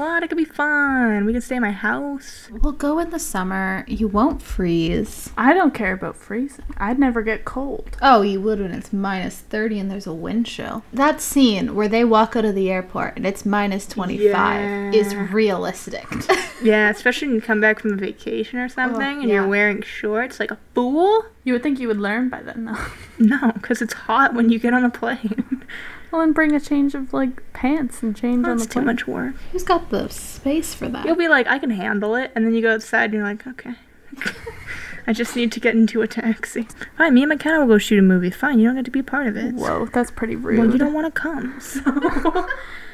[0.00, 0.22] what?
[0.22, 1.26] It could be fun.
[1.26, 2.48] We can stay at my house.
[2.50, 3.84] We'll go in the summer.
[3.86, 5.30] You won't freeze.
[5.36, 6.64] I don't care about freezing.
[6.78, 7.98] I'd never get cold.
[8.00, 10.82] Oh, you would when it's minus 30 and there's a wind chill.
[10.90, 16.06] That scene where they walk out of the airport and it's minus 25 is realistic.
[16.62, 19.36] Yeah, especially when you come back from a vacation or oh, something and yeah.
[19.36, 21.24] you're wearing shorts like a fool.
[21.42, 22.76] You would think you would learn by then, though.
[23.18, 25.64] No, because it's hot when you get on a plane.
[26.10, 29.06] well, and bring a change of like pants and change on That's the too much
[29.06, 29.34] work.
[29.52, 31.06] Who's got the space for that?
[31.06, 33.46] You'll be like, I can handle it, and then you go outside and you're like,
[33.46, 33.74] okay.
[35.06, 36.68] I just need to get into a taxi.
[36.96, 38.30] Fine, me and McKenna will go shoot a movie.
[38.30, 39.54] Fine, you don't get to be part of it.
[39.54, 40.58] Whoa, that's pretty rude.
[40.58, 41.58] Well, you don't want to come.
[41.60, 42.48] So.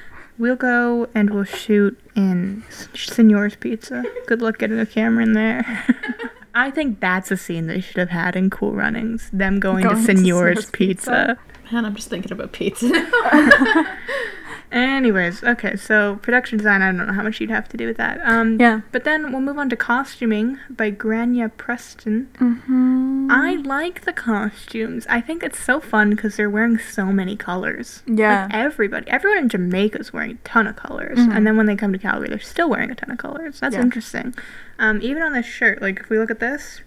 [0.39, 2.63] we'll go and we'll shoot in
[2.95, 4.05] Senor's Pizza.
[4.27, 5.85] Good luck getting a camera in there.
[6.55, 9.29] I think that's a scene they should have had in Cool Runnings.
[9.33, 11.39] Them going, Going to to Senor's Senor's Pizza.
[11.73, 12.87] Man, I'm just thinking about pizza.
[14.73, 17.97] Anyways, okay, so production design, I don't know how much you'd have to do with
[17.99, 18.21] that.
[18.25, 18.81] Um, Yeah.
[18.91, 22.29] But then we'll move on to costuming by Grania Preston.
[22.41, 23.29] Mm-hmm.
[23.31, 25.07] I like the costumes.
[25.09, 28.03] I think it's so fun because they're wearing so many colors.
[28.07, 28.45] Yeah.
[28.47, 31.37] Like everybody, everyone in Jamaica is wearing a ton of colors, Mhm.
[31.37, 33.61] and then when they come to Calgary, they're still wearing a ton of colors.
[33.61, 33.83] That's Yeah.
[33.83, 34.35] interesting.
[34.81, 36.81] Um, even on this shirt, like if we look at this,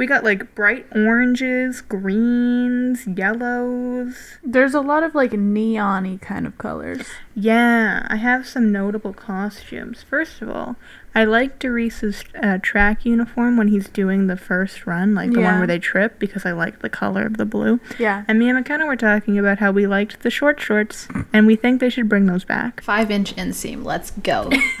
[0.00, 4.38] we got like bright oranges, greens, yellows.
[4.42, 7.06] There's a lot of like neon-y kind of colors.
[7.34, 10.02] Yeah, I have some notable costumes.
[10.02, 10.76] First of all,
[11.14, 15.58] I like Derice's uh, track uniform when he's doing the first run, like the one
[15.58, 17.78] where they trip, because I like the color of the blue.
[17.98, 18.24] Yeah.
[18.26, 21.56] And me and McKenna were talking about how we liked the short shorts, and we
[21.56, 22.82] think they should bring those back.
[22.82, 23.84] Five inch inseam.
[23.84, 24.48] Let's go.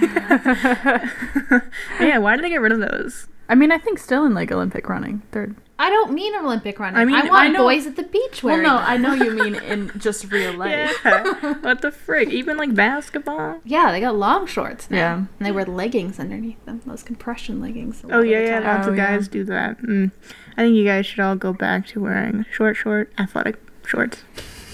[2.00, 3.28] yeah, why did they get rid of those?
[3.50, 5.22] I mean, I think still in like Olympic running.
[5.32, 6.98] They're I don't mean Olympic running.
[6.98, 8.62] I I mean, mean, I I want know- boys at the beach wearing.
[8.62, 8.90] well, no, them.
[8.90, 10.98] I know you mean in just real life.
[11.04, 12.28] Yeah, what the frick?
[12.30, 13.60] Even like basketball?
[13.64, 14.96] Yeah, they got long shorts now.
[14.98, 15.14] Yeah.
[15.16, 16.80] And they wear leggings underneath them.
[16.86, 18.02] Those compression leggings.
[18.10, 18.76] Oh yeah, yeah, time.
[18.76, 19.10] lots Oh, of yeah.
[19.16, 19.78] guys do that.
[19.82, 20.10] Mm.
[20.56, 24.22] I think you guys should all go back to wearing short, short, athletic shorts.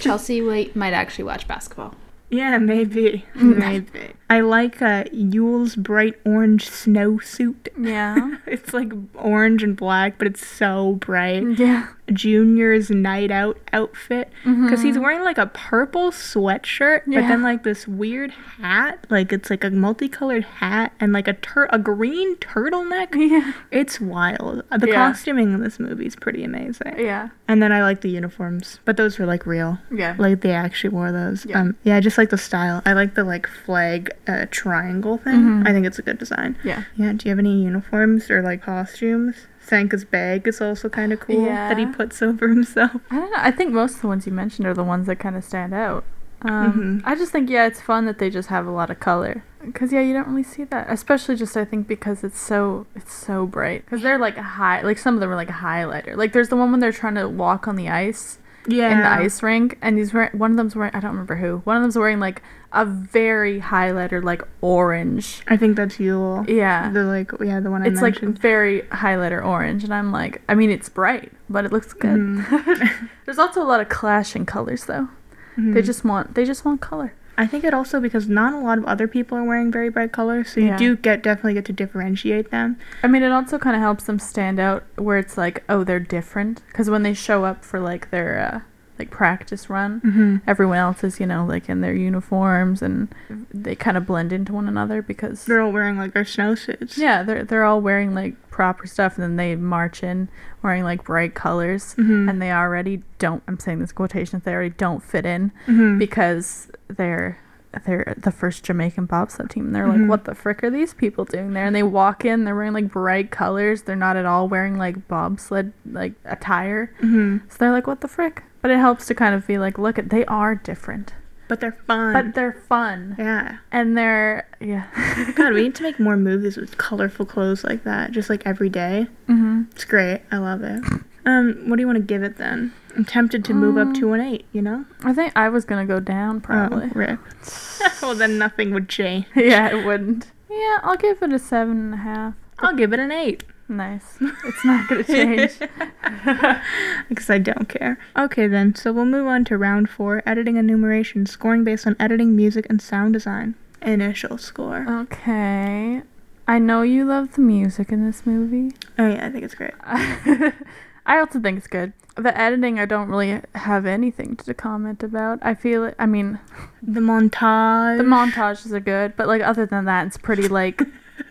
[0.00, 1.94] Chelsea wait, might actually watch basketball.
[2.28, 4.12] Yeah, maybe, maybe.
[4.28, 7.68] I like uh, Yul's bright orange snowsuit.
[7.78, 8.38] Yeah.
[8.46, 11.58] It's like orange and black, but it's so bright.
[11.58, 11.88] Yeah.
[12.12, 17.86] Junior's night out outfit because he's wearing like a purple sweatshirt, but then like this
[17.88, 23.14] weird hat, like it's like a multicolored hat and like a tur- a green turtleneck.
[23.26, 23.52] Yeah.
[23.72, 24.62] It's wild.
[24.70, 24.94] The Yeah.
[25.10, 26.94] costuming in this movie is pretty amazing.
[26.98, 27.30] Yeah.
[27.48, 29.78] And then I like the uniforms, but those were like real.
[29.90, 30.14] Yeah.
[30.16, 31.44] Like they actually wore those.
[31.44, 31.60] Yeah.
[31.60, 32.82] Um, yeah, I just like the style.
[32.86, 35.34] I like the like flag uh, triangle thing.
[35.64, 35.68] Mhm.
[35.68, 36.56] I think it's a good design.
[36.62, 36.84] Yeah.
[36.94, 37.12] Yeah.
[37.14, 39.48] Do you have any uniforms or like costumes?
[39.66, 43.00] Sanka's bag is also kind of cool that he puts over himself.
[43.10, 43.38] I don't know.
[43.40, 45.74] I think most of the ones you mentioned are the ones that kind of stand
[45.74, 46.04] out.
[46.42, 47.02] Um, Mhm.
[47.04, 49.42] I just think yeah, it's fun that they just have a lot of color.
[49.74, 53.12] Cause yeah, you don't really see that, especially just I think because it's so it's
[53.12, 53.84] so bright.
[53.86, 56.14] Cause they're like a high, like some of them are like a highlighter.
[56.16, 58.38] Like there's the one when they're trying to walk on the ice
[58.68, 58.90] Yeah.
[58.92, 61.58] in the ice rink, and he's wearing one of them's wearing I don't remember who.
[61.64, 62.42] One of them's wearing like
[62.72, 65.42] a very highlighter, like orange.
[65.48, 66.48] I think that's Yul.
[66.48, 66.90] Yeah.
[66.90, 70.54] The like yeah the one I it's like very highlighter orange, and I'm like, I
[70.54, 72.18] mean, it's bright, but it looks good.
[72.18, 73.08] Mhm.
[73.24, 75.08] There's also a lot of clashing colors, though.
[75.56, 75.84] They Mhm.
[75.84, 77.14] just want they just want color.
[77.38, 80.12] I think it also because not a lot of other people are wearing very bright
[80.12, 80.76] colors, so you Yeah.
[80.76, 82.76] do get definitely get to differentiate them.
[83.02, 86.00] I mean, it also kind of helps them stand out where it's like, oh, they're
[86.00, 86.62] different.
[86.68, 88.60] Because when they show up for like their uh,
[88.98, 90.36] like practice run, Mm-hmm.
[90.46, 93.08] everyone else is you know like in their uniforms and
[93.52, 96.96] they kind of blend into one another because They're all wearing like their snowsuits.
[96.96, 100.28] yeah, they're they're all wearing like proper stuff, and then they march in
[100.62, 102.28] wearing like bright colors, Mhm.
[102.30, 103.42] and they already don't.
[103.46, 104.44] I'm saying this quotations.
[104.44, 105.98] They already don't fit in Mhm.
[105.98, 107.38] because they're
[107.84, 109.72] they're the first Jamaican bobsled team.
[109.72, 110.00] They're Mhm.
[110.00, 111.66] like, what the frick are these people doing there?
[111.66, 113.82] And they walk in, they're wearing like bright colors.
[113.82, 116.90] They're not at all wearing like bobsled like attire.
[117.02, 117.42] Mhm.
[117.50, 118.44] So they're like, what the frick?
[118.66, 121.14] But it helps to kind of be like, look at they are different,
[121.46, 122.12] But they're fun.
[122.12, 123.58] but they're fun, yeah.
[123.70, 124.86] and they're yeah.
[125.36, 128.68] God, we need to make more movies with colorful clothes like that, just like every
[128.68, 129.06] day.
[129.28, 130.22] hmm It's great.
[130.32, 130.82] I love it.
[131.24, 132.72] Um, what do you want to give it then?
[132.96, 134.46] I'm tempted to move up Um, to an eight.
[134.52, 134.84] You know?
[135.04, 136.86] I think I was gonna go down probably.
[136.86, 137.20] Oh, rip.
[138.02, 139.26] well, then nothing would change.
[139.36, 140.32] yeah, it wouldn't.
[140.50, 142.34] Yeah, I'll give it a seven and a half.
[142.58, 143.44] I'll give it an eight.
[143.68, 144.18] Nice.
[144.44, 145.58] It's not gonna change.
[147.08, 147.98] because I don't care.
[148.16, 151.96] Okay, then, so we'll move on to round four editing and numeration, scoring based on
[151.98, 153.54] editing, music, and sound design.
[153.82, 154.86] Initial score.
[155.02, 156.02] okay.
[156.48, 158.72] I know you love the music in this movie.
[158.98, 159.72] Oh, yeah, I think it's great.
[159.82, 161.92] I also think it's good.
[162.16, 165.40] The editing, I don't really have anything to comment about.
[165.42, 165.96] I feel it.
[165.98, 166.38] I mean,
[166.82, 167.98] The montage.
[167.98, 170.82] the montages are good, but like other than that, it's pretty like,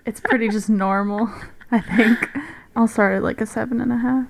[0.05, 1.29] it's pretty just normal.
[1.71, 2.29] I think.
[2.75, 4.27] I'll start at like a seven and a half.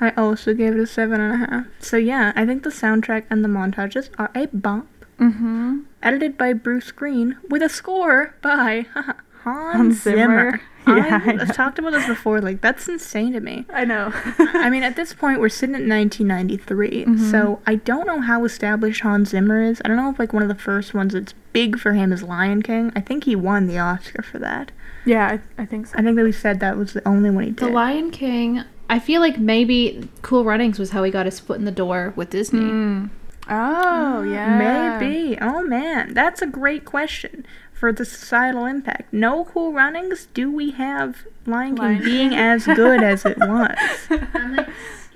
[0.00, 1.66] I also gave it a seven and a half.
[1.80, 4.88] So, yeah, I think the soundtrack and the montages are a bump.
[5.18, 5.80] Mm-hmm.
[6.02, 8.86] Edited by Bruce Green with a score by
[9.46, 10.50] Hans, Hans Zimmer.
[10.52, 10.60] Zimmer.
[10.88, 11.44] Yeah, I I, know.
[11.46, 12.40] have talked about this before.
[12.40, 13.64] Like, that's insane to me.
[13.72, 14.12] I know.
[14.38, 17.30] I mean, at this point, we're sitting at 1993, Mhm.
[17.30, 19.82] so I don't know how established Hans Zimmer is.
[19.84, 22.22] I don't know if like one of the first ones that's big for him is
[22.22, 22.92] Lion King.
[22.94, 24.70] I think he won the Oscar for that.
[25.04, 25.26] yeah,
[25.58, 25.96] I, I think so.
[25.98, 27.58] I think that we said that was the only one he did.
[27.58, 27.68] The.
[27.68, 28.62] Lion King.
[28.88, 32.12] I feel like maybe Cool Runnings was how he got his foot in the door
[32.14, 32.60] with Disney.
[32.60, 33.10] Mm.
[33.48, 34.98] Oh yeah.
[35.00, 35.36] Maybe.
[35.40, 37.44] Oh man, that's a great question
[37.76, 39.12] for the societal impact.
[39.12, 40.28] No Cool Runnings.
[40.34, 43.76] Do we have Lion King Lion being as good as it was?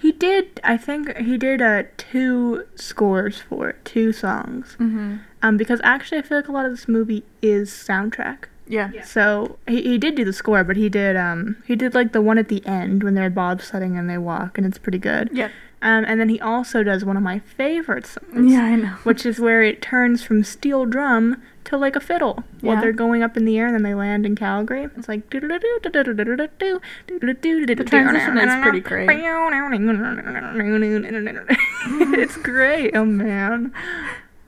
[0.01, 0.61] He did.
[0.65, 4.77] I think he did uh, two scores for it, two songs.
[4.79, 5.17] Mm-hmm.
[5.43, 8.45] Um, because actually, I feel like a lot of this movie is soundtrack.
[8.67, 9.03] Yeah.
[9.03, 12.21] So he, he did do the score, but he did um he did like the
[12.23, 15.29] one at the end when they're bobsledding and they walk, and it's pretty good.
[15.33, 15.49] Yeah.
[15.83, 18.89] Um, and then he also does one of my favorite songs, Yeah, I know.
[19.05, 23.22] which is where it turns from steel drum to like a fiddle while they're going
[23.22, 24.85] up in the air and then they land in Calgary.
[24.97, 25.59] It's like the The
[27.85, 29.07] transition is pretty great.
[32.18, 32.95] it's great.
[32.95, 33.72] Oh man.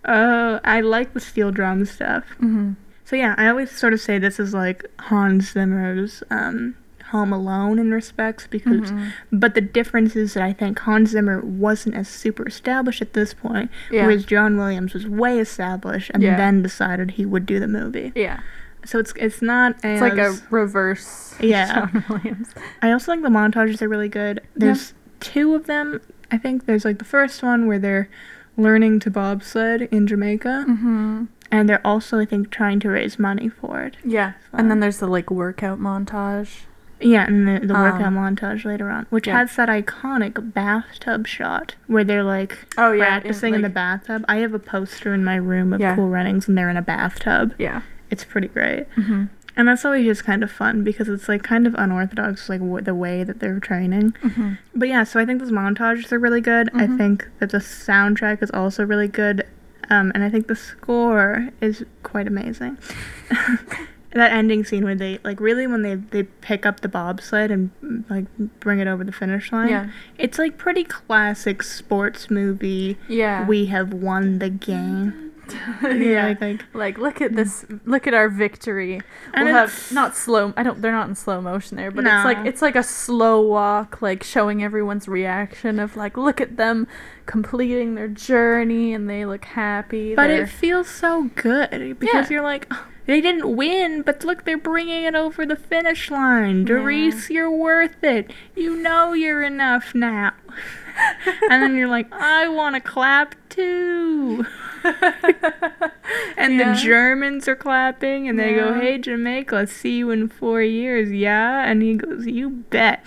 [0.04, 2.24] Uh, I like the steel drum stuff.
[2.34, 2.72] Mm-hmm.
[3.04, 6.76] So yeah, I always sort of say this is like Hans Zimmer's um,
[7.12, 9.08] Home Alone in respects because, Mm-hmm.
[9.32, 13.32] but the difference is that I think Hans Zimmer wasn't as super established at this
[13.32, 14.02] point, Yeah.
[14.04, 16.36] whereas John Williams was way established and Yeah.
[16.36, 18.12] then decided he would do the movie.
[18.14, 18.40] Yeah.
[18.84, 21.36] So it's it's not It's like a reverse.
[21.40, 21.66] Yeah.
[21.86, 22.48] John Williams.
[22.82, 24.40] I also like the montages are really good.
[24.56, 26.00] There's two of them.
[26.32, 28.08] I think there's like the first one where they're
[28.56, 31.24] learning to bobsled in Jamaica, Mm-hmm.
[31.52, 33.96] and they're also I think trying to raise money for it.
[34.04, 34.32] Yeah.
[34.52, 36.62] And then there's the like workout montage.
[37.04, 39.38] Yeah, and the, the workout Um, montage later on, which yeah.
[39.38, 43.04] has that iconic bathtub shot where they're like Oh yeah.
[43.04, 44.24] practicing in, the bathtub.
[44.28, 45.94] I have a poster in my room of Yeah.
[45.96, 47.54] Cool Runnings, and they're in a bathtub.
[47.58, 47.82] Yeah.
[48.10, 48.86] It's pretty great.
[48.96, 49.24] Mm-hmm.
[49.54, 52.82] And that's always just kind of fun because it's like kind of unorthodox, like w-
[52.82, 54.12] the way that they're training.
[54.22, 54.56] Mhm.
[54.74, 56.70] But yeah, so I think those montages are really good.
[56.72, 56.96] I Mhm.
[56.96, 59.44] think that the soundtrack is also really good.
[59.90, 62.78] Um, and I think the score is quite amazing.
[64.14, 67.70] that ending scene where they like really when they they pick up the bobsled and
[68.10, 68.26] like
[68.60, 69.68] bring it over the finish line.
[69.70, 69.90] Yeah.
[70.18, 72.98] It's like pretty classic sports movie.
[73.08, 73.46] Yeah.
[73.46, 75.30] We have won the game.
[75.82, 76.28] yeah.
[76.28, 79.00] Like, like Like look at this look at our victory.
[79.34, 82.24] And we'll have not slow I don't they're not in slow motion there, but it's
[82.24, 86.86] like it's like a slow walk, like showing everyone's reaction of like look at them
[87.26, 90.14] completing their journey and they look happy.
[90.14, 92.34] But they're- it feels so good because Yeah.
[92.36, 96.60] you're like, "Oh, they didn't win, but look, they're bringing it over the finish line.
[96.60, 96.66] Yeah.
[96.74, 98.32] Derice, you're worth it.
[98.54, 100.34] You know you're enough now.
[101.50, 104.46] and then you're like, I want to clap too.
[106.36, 106.72] and Yeah.
[106.72, 111.64] the Germans are clapping, and they go, Hey, Jamaica, see you in four years, yeah?
[111.68, 113.04] And he goes, You bet.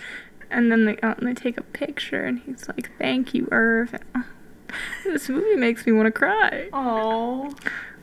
[0.50, 3.48] And then they go out and they take a picture, and he's like, Thank you,
[3.50, 3.94] Irv.
[3.94, 4.24] And, oh,
[5.04, 6.68] this movie makes me want to cry.
[6.72, 7.54] Oh.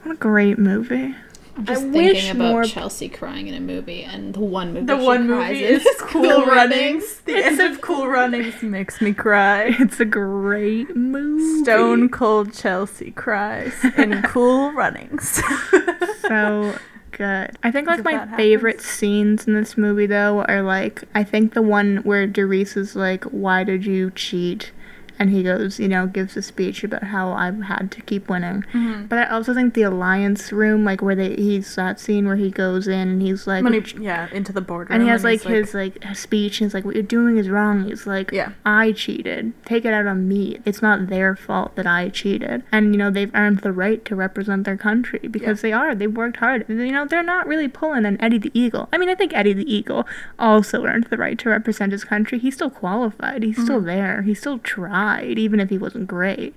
[0.03, 1.15] What a great movie.
[1.55, 4.73] I'm just I thinking wish about more- Chelsea crying in a movie, and the one
[4.73, 7.21] movie The she one cries movie in is Cool Runnings.
[7.25, 9.75] The end of Cool Runnings makes me cry.
[9.79, 11.63] It's a great movie.
[11.63, 15.41] Stone Cold Chelsea cries in Cool Runnings.
[16.21, 16.75] so
[17.11, 17.51] good.
[17.63, 18.89] I think like my favorite happens.
[18.89, 23.23] scenes in this movie though are like I think the one where Derice is like,
[23.25, 24.71] "Why did you cheat?"
[25.19, 28.63] And he goes, you know, gives a speech about how I've had to keep winning.
[28.73, 29.09] Mhm.
[29.09, 32.49] But I also think the alliance room, like where they he's that scene where he
[32.49, 34.95] goes in and he's like, he, yeah, into the boardroom.
[34.95, 37.83] and he has like his like speech and he's like what you're doing is wrong.
[37.85, 38.49] He's like Yeah.
[38.65, 39.53] i cheated.
[39.65, 40.59] Take it out on me.
[40.65, 42.63] It's not their fault that i cheated.
[42.71, 45.93] And you know they've earned the right to represent their country because they are.
[45.95, 46.65] They've worked hard.
[46.67, 48.89] You know they're not really pulling an eddie the eagle.
[48.93, 50.05] I mean i think eddie the eagle
[50.39, 52.39] also earned the right to represent his country.
[52.39, 53.43] He's still qualified.
[53.43, 54.21] He's still there.
[54.23, 55.02] He still tried
[55.37, 56.55] even if he wasn't great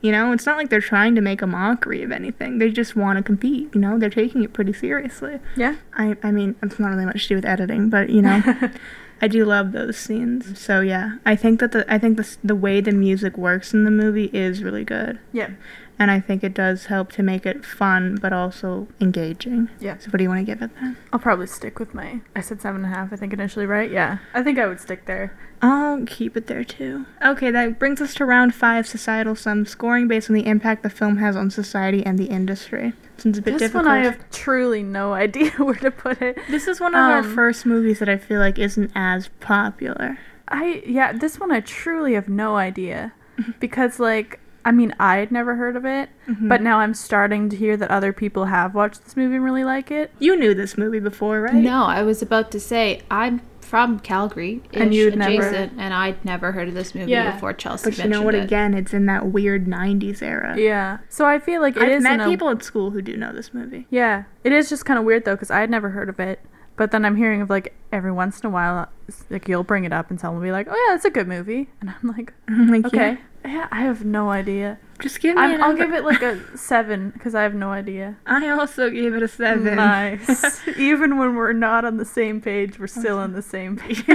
[0.00, 2.58] you know, it's not like they're trying to make a mockery of anything.
[2.58, 3.74] They just want to compete.
[3.74, 5.40] You know, they're taking it pretty seriously.
[5.56, 5.74] yeah.
[5.94, 8.40] I, I mean, it's not really much to do with editing, but you know,
[9.20, 10.56] I do love those scenes.
[10.56, 13.82] So yeah, I think that the I think the the way the music works in
[13.84, 15.50] the movie is really good, Yeah.
[15.98, 19.68] And I think it does help to make it fun but also engaging.
[19.80, 19.98] Yeah.
[19.98, 20.96] So what do you want to give it then?
[21.12, 22.20] I'll probably stick with my.
[22.36, 23.12] I said seven and a half.
[23.12, 23.90] I think initially, right?
[23.90, 24.18] Yeah.
[24.34, 25.36] I think I would stick there.
[25.60, 27.04] I'll keep it there too.
[27.24, 30.90] Okay, that brings us to round five: societal sum scoring based on the impact the
[30.90, 32.92] film has on society and the industry.
[33.16, 33.58] Since it's a bit difficult.
[33.58, 33.84] This difficult.
[33.86, 36.38] one I have truly no idea where to put it.
[36.48, 40.18] This is one of our Um, first movies that I feel like isn't as popular.
[40.46, 43.12] I yeah, this one I truly have no idea
[43.60, 46.48] because like I mean I had never heard of it, Mm-hmm.
[46.48, 49.64] but now I'm starting to hear that other people have watched this movie and really
[49.64, 50.10] like it.
[50.18, 51.54] You knew this movie before, right?
[51.54, 56.24] No, I was about to say I'm from Calgary, And you'd never- adjacent, and I'd
[56.24, 57.32] never heard of this movie Yeah.
[57.32, 58.34] before Chelsea But you know what?
[58.34, 58.42] it.
[58.44, 60.54] Again, it's in that weird '90s era.
[60.58, 60.98] Yeah.
[61.10, 63.16] So I feel like it I've is met in a- people at school who do
[63.16, 63.86] know this movie.
[63.90, 66.40] Yeah, it is just kind of weird though because I had never heard of it.
[66.78, 68.88] But then I'm hearing of like every once in a while,
[69.28, 71.28] like you'll bring it up and someone will be like, "Oh yeah, it's a good
[71.28, 75.42] movie," and I'm like, like, "Okay, yeah, yeah, I have no idea." just give me.
[75.42, 78.16] I'm, I'll give it like a seven because I have no idea.
[78.26, 79.76] I also gave it a seven.
[79.76, 80.66] Nice.
[80.76, 84.08] Even when we're not on the same page, we're still on the same page.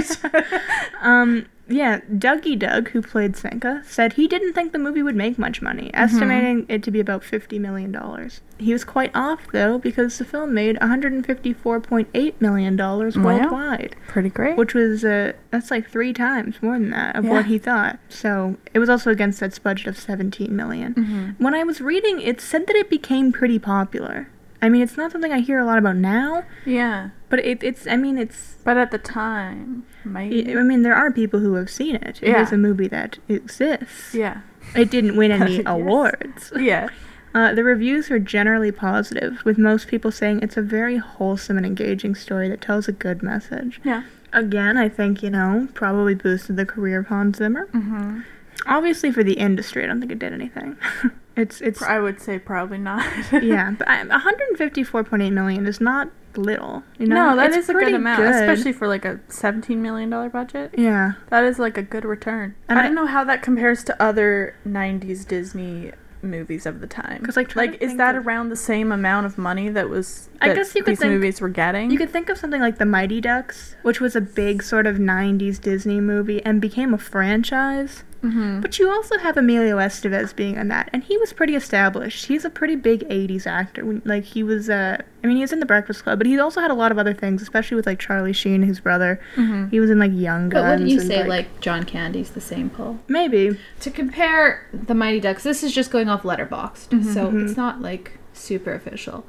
[1.00, 5.38] um, yeah, Dougie Doug, who played Sanka, said he didn't think the movie would make
[5.38, 6.04] much money, Mm-hmm.
[6.04, 8.40] estimating it to be about fifty million dollars.
[8.58, 12.40] He was quite off though, because the film made one hundred and fifty-four point eight
[12.40, 13.24] million dollars Wow.
[13.38, 13.96] worldwide.
[14.08, 14.56] Pretty great.
[14.56, 17.30] which was uh, that's like three times more than that of Yeah.
[17.30, 17.98] what he thought.
[18.08, 20.94] So it was also against its budget of 17 million.
[20.94, 21.34] Mhm.
[21.40, 24.28] When I was reading, it said that it became pretty popular.
[24.62, 27.86] I mean, it's not something I hear a lot about now, Yeah, but it, it's.
[27.86, 28.56] I mean, it's.
[28.64, 30.56] but at the time, maybe.
[30.56, 32.18] I mean, there are people who have seen it.
[32.22, 32.54] It is Yeah.
[32.54, 34.14] a movie that exists.
[34.14, 34.40] Yeah.
[34.74, 35.62] It didn't win any Yes.
[35.66, 36.52] awards.
[36.58, 36.88] Yeah.
[37.34, 41.66] Uh, the reviews are generally positive, with most people saying it's a very wholesome and
[41.66, 43.80] engaging story that tells a good message.
[43.84, 44.04] Yeah.
[44.32, 47.66] Again, I think, you know, probably boosted the career of Hans Zimmer.
[47.74, 48.20] Mm-hmm.
[48.66, 50.76] Obviously, for the industry, I don't think it did anything.
[51.36, 53.04] it's it's I would say probably not.
[53.42, 56.82] yeah, but 154.8 million is not little.
[56.98, 58.34] You know, no, that It's is a good amount, good.
[58.34, 60.74] especially for like a seventeen million dollar budget.
[60.76, 61.12] yeah.
[61.30, 62.54] That is like a good return.
[62.68, 66.86] And I I- don't know how that compares to other '90s Disney movies of the
[66.86, 67.20] time.
[67.22, 70.30] 'Cause, like, like is that of- around the same amount of money that was?
[70.40, 71.90] I guess you could think- movies were getting.
[71.90, 74.98] You could think of something like The Mighty Ducks, which was a big sort of
[74.98, 78.04] 90s Disney movie and became a franchise.
[78.24, 78.60] Mm-hmm.
[78.60, 82.26] But you also have Emilio Estevez being on that, and he was pretty established.
[82.26, 84.00] He's a pretty big '80s actor.
[84.04, 86.60] Like he was, uh, I mean, he was in The Breakfast Club, but he also
[86.60, 89.20] had a lot of other things, especially with like Charlie Sheen, his brother.
[89.36, 89.68] Mm-hmm.
[89.68, 90.64] He was in like Young Guns.
[90.64, 92.98] But wouldn't you and, say like John Candy's the same pull?
[93.08, 93.58] maybe?
[93.80, 97.12] To compare the Mighty Ducks, this is just going off Letterboxd, mm-hmm.
[97.12, 99.26] so it's not like super official.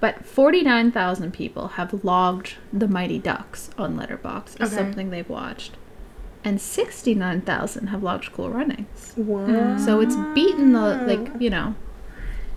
[0.00, 4.76] But 49,000 people have logged the Mighty Ducks on Letterboxd as Okay.
[4.76, 5.76] something they've watched.
[6.44, 9.12] And 69,000 have logged Cool Runnings.
[9.16, 9.76] Whoa.
[9.78, 11.74] So it's beaten the, like, you know.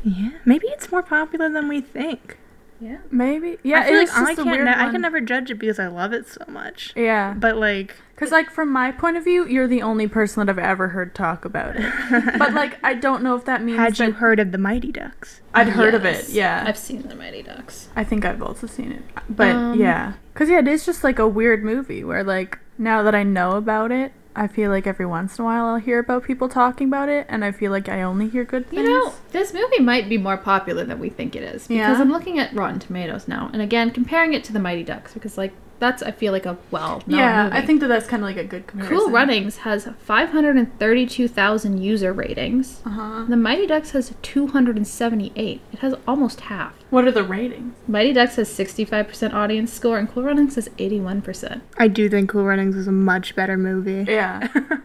[0.04, 2.38] Yeah, maybe it's more popular than we think.
[2.80, 2.98] Yeah.
[3.10, 3.58] Maybe.
[3.64, 4.56] Yeah, I feel it's like I just a can't.
[4.56, 6.94] weird Ne- I can never judge it because I love it so much.
[6.96, 7.34] Yeah.
[7.34, 10.60] But like, Because, like, from my point of view, you're the only person that I've
[10.64, 11.92] ever heard talk about it.
[12.38, 14.92] but, like, I don't know if that means had that you heard of the Mighty
[14.92, 15.42] Ducks?
[15.54, 16.30] I'd heard of it.
[16.30, 16.64] Yeah.
[16.68, 17.90] I've seen the Mighty Ducks.
[17.96, 19.04] I think I've also seen it.
[19.30, 20.14] But, Um, yeah.
[20.34, 23.52] Because, yeah, it is just, like, a weird movie where, like, now that I know
[23.52, 26.88] about it, I feel like every once in a while I'll hear about people talking
[26.88, 28.82] about it, and I feel like I only hear good things.
[28.82, 32.02] You know, this movie might be more popular than we think it is because Yeah?
[32.02, 35.38] I'm looking at Rotten Tomatoes now, and again comparing it to the Mighty Ducks because
[35.38, 37.58] like that's I feel like a well yeah, movie.
[37.58, 38.98] I think that that's kind of like a good comparison.
[38.98, 42.82] Cool Runnings has 532,000 user ratings.
[42.86, 43.26] Uh huh.
[43.28, 45.62] The Mighty Ducks has 278.
[45.74, 46.74] It has almost half.
[46.90, 47.76] What are the ratings?
[47.88, 51.62] Mighty Ducks has 65% audience score, and Cool Runnings has 81%.
[51.78, 54.06] I do think Cool Runnings is a much better movie.
[54.10, 54.48] Yeah.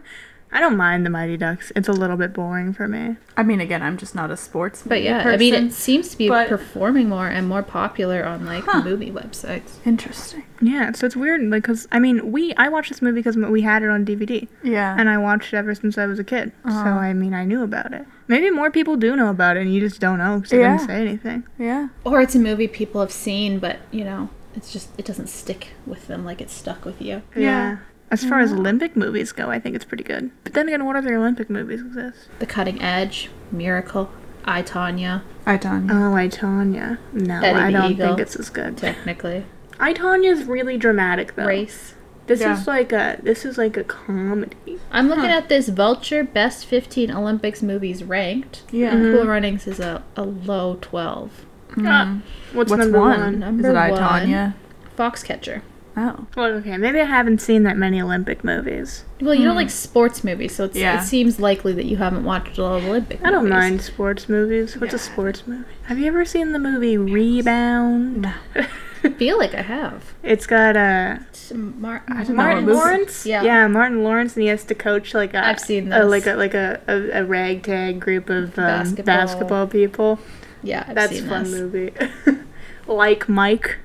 [0.53, 1.71] I don't mind the Mighty Ducks.
[1.77, 3.15] It's a little bit boring for me.
[3.37, 4.81] I mean, again, I'm just not a sports.
[4.81, 8.25] But movie yeah, I mean, it seems to be but- performing more and more popular
[8.25, 8.83] on like Huh.
[8.83, 9.77] movie websites.
[9.85, 10.43] interesting.
[10.61, 13.61] Yeah, so it's weird, like, cause I mean, we I watched this movie because we
[13.61, 14.95] had it on DVD, Yeah.
[14.99, 16.51] and I watched it ever since I was a kid.
[16.65, 16.89] So Uh-huh.
[16.89, 18.05] I mean, I knew about it.
[18.27, 20.77] Maybe more people do know about it, and you just don't know because they Yeah.
[20.77, 21.43] didn't say anything.
[21.57, 21.87] yeah.
[22.03, 25.69] Or it's a movie people have seen, but you know, it's just it doesn't stick
[25.87, 27.21] with them like it's stuck with you.
[27.35, 27.77] Yeah.
[28.11, 30.31] As far as Olympic movies go, I think it's pretty good.
[30.43, 32.27] But then again, what other Olympic movies exist?
[32.39, 34.11] The Cutting Edge, Miracle,
[34.43, 35.89] I Tonya, I done.
[35.89, 36.97] Oh, I Tonya.
[37.13, 38.07] No, Eddie I don't Eagle.
[38.07, 38.77] think it's as good.
[38.77, 39.45] technically.
[39.79, 41.45] I Tonya's really dramatic though.
[41.45, 41.95] Race.
[42.27, 42.53] This Yeah.
[42.59, 44.79] is like a this is like a comedy.
[44.91, 45.37] I'm looking Huh.
[45.37, 48.63] at this Vulture Best 15 Olympics movies ranked.
[48.71, 48.93] yeah.
[48.93, 49.13] Mhm.
[49.15, 51.45] Cool Runnings is a, a low 12.
[51.85, 52.17] Ah,
[52.53, 53.19] what's, What's number one?
[53.19, 53.39] one?
[53.39, 53.99] Number Is it I one.
[54.01, 54.53] Tonya?
[54.97, 55.61] Foxcatcher.
[55.97, 56.25] Oh.
[56.37, 59.03] Well, okay, maybe I haven't seen that many Olympic movies.
[59.19, 61.01] Well, you don't like sports movies, so it's, Yeah.
[61.01, 64.29] it seems likely that you haven't watched a lot of Olympic I don't mind sports
[64.29, 64.77] movies.
[64.77, 65.65] What's a sports movie?
[65.87, 68.21] Have you ever seen the movie Rebound?
[68.21, 68.33] No.
[69.03, 70.13] I feel like I have.
[70.21, 73.25] it's got uh, It's Mar- don't know Martin what Lawrence.
[73.25, 73.41] Yeah.
[73.43, 76.35] yeah, Martin Lawrence, and he has to coach like a, I've seen a, like a
[76.35, 79.03] like a, a, a ragtag group of um, Basketball.
[79.05, 79.67] basketball.
[79.67, 80.19] people.
[80.61, 81.51] Yeah, I've That's seen a fun this.
[81.53, 81.93] movie.
[82.87, 83.79] like Mike,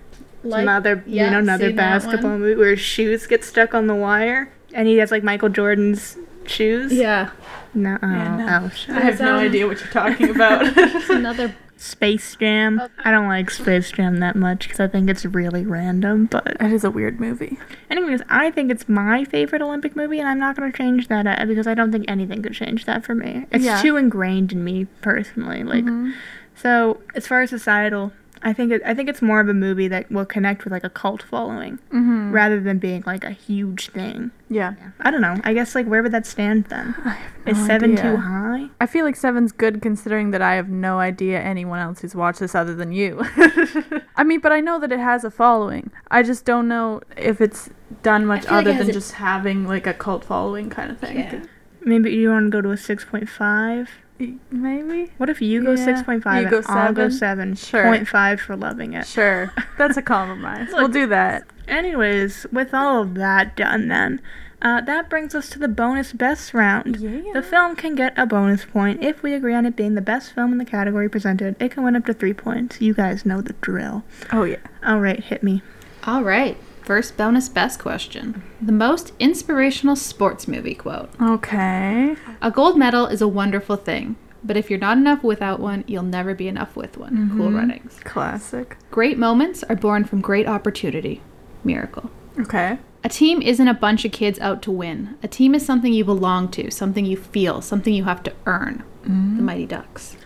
[0.46, 3.94] Like- another yeah, you know another basketball movie where his shoes get stuck on the
[3.94, 6.16] wire, and he has like Michael Jordan's
[6.46, 6.92] shoes.
[6.92, 7.30] Yeah,
[7.74, 8.60] No, oh, Yeah, no.
[8.64, 8.94] oh, shit.
[8.94, 10.62] I have no um, idea what you're talking about.
[10.76, 11.54] it's another.
[11.78, 12.80] Space Jam.
[13.04, 16.24] I don't like Space Jam that much because I think it's really random.
[16.24, 17.58] But it is a weird movie.
[17.90, 21.26] anyways, I think it's my favorite Olympic movie, and I'm not going to change that
[21.26, 23.44] uh, because I don't think anything could change that for me.
[23.50, 23.82] It's Yeah.
[23.82, 25.64] too ingrained in me personally.
[25.64, 26.14] Like, Mhm.
[26.54, 28.10] so as far as societal,
[28.46, 30.84] I think it, I think it's more of a movie that will connect with like
[30.84, 32.32] a cult following Mhm.
[32.32, 34.30] rather than being like a huge thing.
[34.48, 34.74] Yeah.
[35.00, 35.34] I don't know.
[35.42, 36.94] I guess like where would that stand then?
[37.04, 37.18] I
[37.50, 38.02] Is seven idea.
[38.12, 38.68] too high?
[38.80, 42.38] I feel like seven's good considering that I have no idea anyone else who's watched
[42.38, 43.20] this other than you.
[44.16, 45.90] I mean, but I know that it has a following.
[46.10, 47.68] I just don't know if it's
[48.04, 50.98] done much like other it than a- just having like a cult following kind of
[50.98, 51.18] thing.
[51.18, 51.42] Yeah.
[51.84, 53.90] Maybe you want to go to a six point five.
[54.18, 55.12] Y- Maybe.
[55.18, 55.84] What if you go Yeah.
[55.84, 57.54] six point five You and go I'll go seven?
[57.54, 57.84] seven Sure.
[57.84, 59.06] point five for loving it?
[59.06, 59.52] Sure.
[59.78, 60.68] That's a compromise.
[60.72, 61.44] we'll do that.
[61.68, 64.20] Anyways, with all of that done, then
[64.62, 66.96] uh, that brings us to the bonus best round.
[66.96, 67.20] Yeah.
[67.34, 70.32] The film can get a bonus point if we agree on it being the best
[70.34, 71.54] film in the category presented.
[71.60, 72.80] It can win up to three points.
[72.80, 74.02] You guys know the drill.
[74.32, 74.56] Oh yeah.
[74.84, 75.62] All right, hit me.
[76.04, 76.56] All right.
[76.86, 78.42] First bonus best question.
[78.62, 81.10] The most inspirational sports movie quote.
[81.20, 82.14] Okay.
[82.40, 84.14] A gold medal is a wonderful thing,
[84.44, 87.32] but if you're not enough without one, you'll never be enough with one.
[87.36, 87.56] Cool Mhm.
[87.56, 87.98] runnings.
[88.04, 88.76] Classic.
[88.92, 91.22] Great moments are born from great opportunity.
[91.64, 92.08] Miracle.
[92.38, 92.78] Okay.
[93.02, 95.16] A team isn't a bunch of kids out to win.
[95.24, 98.84] A team is something you belong to, something you feel, something you have to earn.
[99.04, 99.10] The
[99.42, 100.16] Mighty Ducks.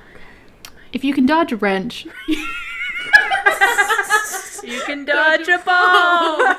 [0.92, 2.06] If you can dodge a wrench,
[4.62, 6.36] You can dodge a ball.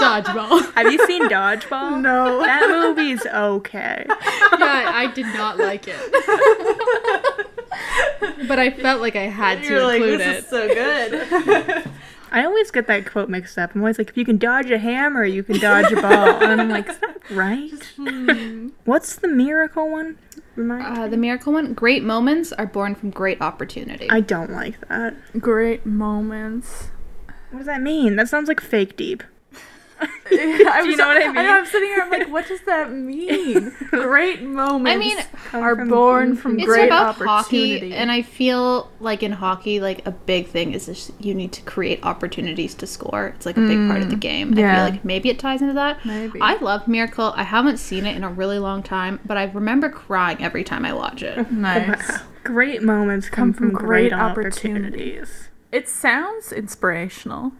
[0.00, 0.72] dodgeball.
[0.74, 2.00] Have you seen Dodgeball?
[2.00, 2.40] No.
[2.42, 4.06] That movie's okay.
[4.08, 5.98] yeah, I did not like it.
[8.48, 10.44] but I felt like I had to You're like, include this it.
[10.44, 11.90] is so good.
[12.32, 13.74] I always get that quote mixed up.
[13.74, 16.42] I'm always like, if you can dodge a hammer, you can dodge a ball.
[16.42, 17.84] and I'm like, is that right?
[17.96, 18.68] Hmm.
[18.84, 20.16] What's the miracle one?
[20.60, 24.06] Remind Uh, the miracle one great moments are born from great opportunity.
[24.10, 25.14] I don't like that.
[25.40, 26.90] Great moments.
[27.50, 28.16] What does that mean?
[28.16, 29.22] That sounds like fake deep.
[30.32, 31.36] I you know what I mean?
[31.36, 31.58] I know.
[31.58, 32.02] I'm sitting here.
[32.02, 33.74] I'm like, what does that mean?
[33.90, 34.90] Great moments.
[34.90, 35.18] I mean,
[35.52, 37.90] are from- born from it's great about opportunity.
[37.90, 41.52] hockey, and I feel like in hockey, like a big thing is just you need
[41.52, 43.28] to create opportunities to score.
[43.28, 44.52] It's like a big part of the mm, game.
[44.52, 46.04] I feel like maybe it ties into that.
[46.04, 46.40] Maybe.
[46.40, 47.32] I love Miracle.
[47.36, 50.84] I haven't seen it in a really long time, but I remember crying every time
[50.84, 51.50] I watch it.
[51.60, 52.18] nice.
[52.44, 55.18] Great moments come, from, great, opportunity.
[55.18, 55.48] opportunities.
[55.72, 57.52] It sounds inspirational.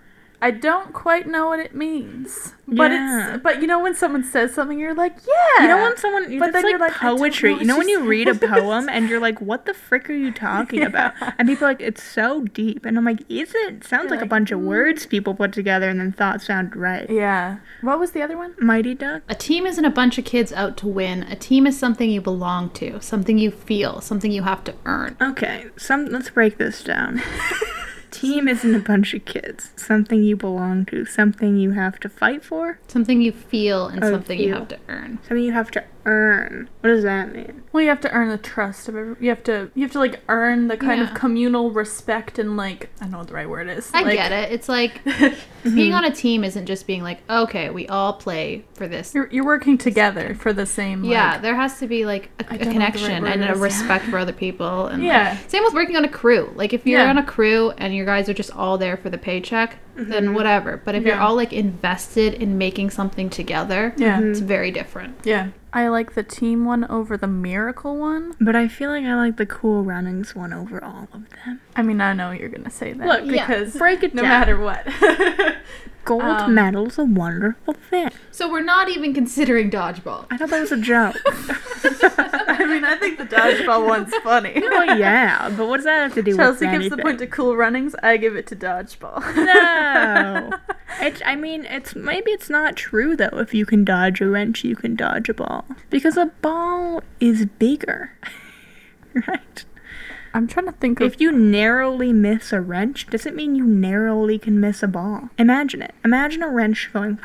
[0.42, 3.34] I don't quite know what it means, but Yeah.
[3.34, 5.62] it's but you know when someone says something, you're like, yeah.
[5.62, 7.54] You know when someone, But it's then like you're like, poetry.
[7.54, 10.14] know you know when you read a poem and you're like, what the frick are
[10.14, 11.12] you talking about?
[11.38, 12.86] And people are like, it's so deep.
[12.86, 13.74] And I'm like, is it?
[13.74, 15.10] It sounds You're like, a like, bunch of words mm.
[15.10, 17.08] people put together and then thought sound right.
[17.10, 17.58] Yeah.
[17.82, 18.54] What was the other one?
[18.58, 19.22] Mighty Duck?
[19.28, 21.24] A team isn't a bunch of kids out to win.
[21.24, 25.16] A team is something you belong to, something you feel, something you have to earn.
[25.20, 27.20] Okay, some let's break this down.
[28.10, 29.70] Team isn't a bunch of kids.
[29.76, 31.04] Something you belong to.
[31.04, 32.78] Something you have to fight for.
[32.88, 35.18] Something you feel and something you have to earn.
[35.22, 36.68] Something you have to earn.
[36.80, 37.62] What does that mean?
[37.72, 39.16] Well, you have to earn the trust of every.
[39.20, 39.70] You have to.
[39.74, 41.08] You have to like earn the kind Yeah.
[41.08, 43.90] of communal respect and like I don't know what the right word is.
[43.94, 44.52] I like, get it.
[44.52, 45.74] It's like mm-hmm.
[45.74, 49.14] being on a team isn't just being like, okay, we all play for this.
[49.14, 51.02] You're, you're working together for the same.
[51.02, 53.32] Like, yeah, there has to be like a, don't know what the right connection word
[53.32, 54.86] and a respect for other people.
[54.86, 55.36] And like- Yeah.
[55.48, 56.52] same with working on a crew.
[56.56, 57.10] Like if you're Yeah.
[57.10, 59.76] on a crew and your guys are just all there for the paycheck,
[60.08, 60.76] then whatever.
[60.84, 61.22] But if you're Mm-hmm.
[61.24, 64.20] All like invested in making something together, Yeah.
[64.20, 65.16] it's very different.
[65.24, 65.48] Yeah.
[65.72, 68.34] I like the team one over the miracle one.
[68.40, 71.60] But I feel like I like the Cool Runnings one over all of them.
[71.76, 74.30] I mean, I know you're gonna say that Look, yeah, because break it no down.
[74.30, 74.86] matter what.
[76.06, 78.10] Gold Um, medal's a wonderful thing.
[78.30, 80.26] So we're not even considering dodgeball.
[80.30, 81.14] I thought that was a joke.
[82.84, 84.54] I mean, I think the dodgeball one's funny.
[84.56, 87.26] oh yeah, but what does that have to do Chelsea with gives the point to
[87.26, 87.94] cool runnings.
[88.02, 89.20] I give it to dodgeball.
[89.36, 90.50] No.
[91.00, 93.30] It's, I mean, it's maybe it's not true though.
[93.38, 97.46] If you can dodge a wrench, you can dodge a ball because a ball is
[97.46, 98.12] bigger,
[99.28, 99.64] right?
[100.34, 101.06] I'm trying to think of.
[101.06, 105.30] If you narrowly miss a wrench, does it mean you narrowly can miss a ball.
[105.38, 105.94] Imagine it.
[106.04, 107.18] Imagine a wrench going.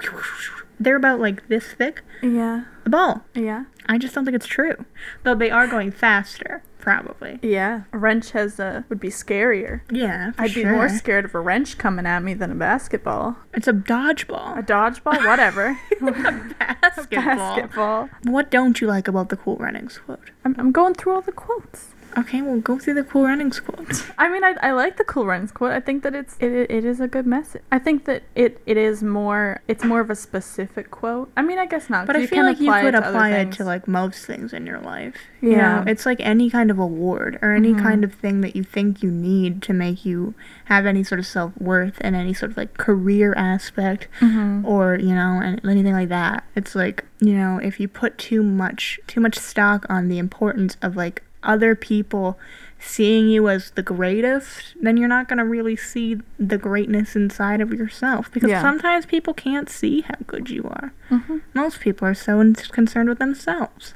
[0.79, 2.01] They're about like this thick.
[2.21, 2.65] Yeah.
[2.85, 3.23] A ball.
[3.33, 3.65] Yeah.
[3.87, 4.85] I just don't think it's true.
[5.23, 7.39] Though they are going faster, probably.
[7.41, 7.83] Yeah.
[7.91, 9.81] A wrench has a would be scarier.
[9.91, 10.63] Yeah, I'd sure.
[10.63, 13.37] be more scared of a wrench coming at me than a basketball.
[13.53, 14.57] It's a dodgeball.
[14.59, 15.79] A dodgeball, whatever.
[16.59, 17.25] basketball.
[17.25, 18.09] basketball.
[18.23, 20.29] What don't you like about the Cool Runnings quote?
[20.43, 21.94] I'm, I'm going through all the quotes.
[22.17, 24.03] Okay, well, go through the Cool Runnings quotes.
[24.17, 25.71] I mean, I, I like the cool runnings quote.
[25.71, 27.61] I think that it's it, it, is a good message.
[27.71, 31.31] I think that it, it is more it's more of a specific quote.
[31.35, 32.07] I mean, I guess not.
[32.07, 33.57] But I feel like you could apply it things.
[33.57, 35.15] to like most things in your life.
[35.41, 35.77] You Yeah.
[35.77, 35.85] Mm-hmm.
[35.85, 39.03] know, it's like any kind of award or any kind of thing that you think
[39.03, 40.33] you need to make you
[40.65, 44.65] have any sort of self worth and any sort of like career aspect Mm-hmm.
[44.65, 46.43] or you know and anything like that.
[46.55, 50.77] It's like you know if you put too much too much stock on the importance
[50.81, 52.37] of like other people
[52.79, 57.61] seeing you as the greatest, then you're not going to really see the greatness inside
[57.61, 58.61] of yourself because Yeah.
[58.61, 60.93] sometimes people can't see how good you are.
[61.09, 61.37] Mm-hmm.
[61.53, 63.93] Most people are so in- concerned with themselves.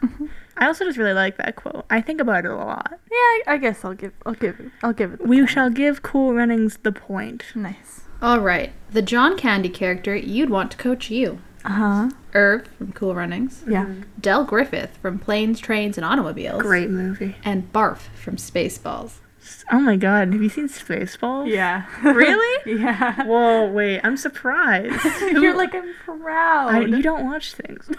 [0.57, 1.85] I also just really like that quote.
[1.89, 2.99] I think about it a lot.
[3.11, 5.19] Yeah, I, I guess I'll give I'll give it I'll give it.
[5.19, 5.49] The We point.
[5.49, 7.43] shall give Cool Runnings the point.
[7.55, 8.01] Nice.
[8.21, 11.39] All right, the John Candy character you'd want to coach you.
[11.65, 12.09] Uh huh.
[12.33, 13.85] Irv from Cool Runnings, Yeah.
[14.19, 17.35] Del Griffith from Planes, Trains, and Automobiles, Great movie.
[17.43, 19.15] and Barf from Spaceballs.
[19.71, 21.49] Oh my god, have you seen Spaceballs?
[21.49, 21.85] Yeah.
[22.03, 22.79] Really?
[22.81, 23.23] yeah.
[23.25, 25.03] Whoa, wait, I'm surprised.
[25.21, 26.75] You're like I'm proud.
[26.75, 27.89] I, you don't watch things.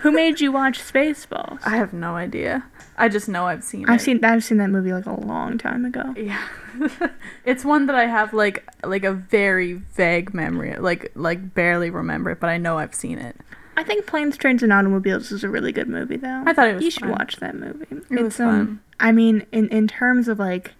[0.00, 1.60] Who made you watch Spaceballs?
[1.64, 2.64] I have no idea.
[2.96, 4.02] I just know I've seen I've it.
[4.04, 6.14] seen I've seen that movie like a long time ago.
[6.16, 6.46] Yeah.
[7.44, 12.30] it's one that I have like like a very vague memory, like like barely remember
[12.30, 13.36] it, but I know I've seen it.
[13.78, 16.42] I think Planes, Trains, and Automobiles is a really good movie, though.
[16.46, 17.10] I thought it was You should fun.
[17.12, 17.84] watch that movie.
[17.90, 18.80] It was it's um.
[18.98, 20.72] I mean, in in terms of like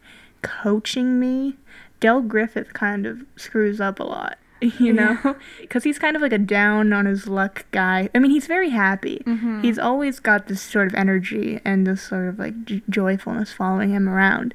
[0.43, 1.57] coaching me,
[2.01, 4.39] Del Griffith kind of screws up a lot.
[4.79, 8.09] You know, because he's kind of like a down on his luck guy.
[8.15, 9.23] I mean, he's very happy.
[9.27, 9.63] Mm-hmm.
[9.63, 13.91] He's always got this sort of energy and this sort of like j- joyfulness following
[13.91, 14.55] him around,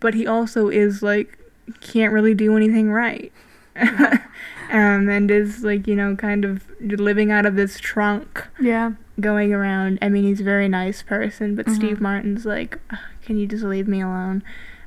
[0.00, 1.38] but he also is like
[1.80, 3.32] can't really do anything right.
[3.76, 8.92] um, and is like you know kind of living out of this trunk Yeah.
[9.20, 9.98] going around.
[10.02, 11.74] I mean, he's a very nice person, but Mm-hmm.
[11.76, 12.78] Steve Martin's like,
[13.24, 14.42] can you just leave me alone?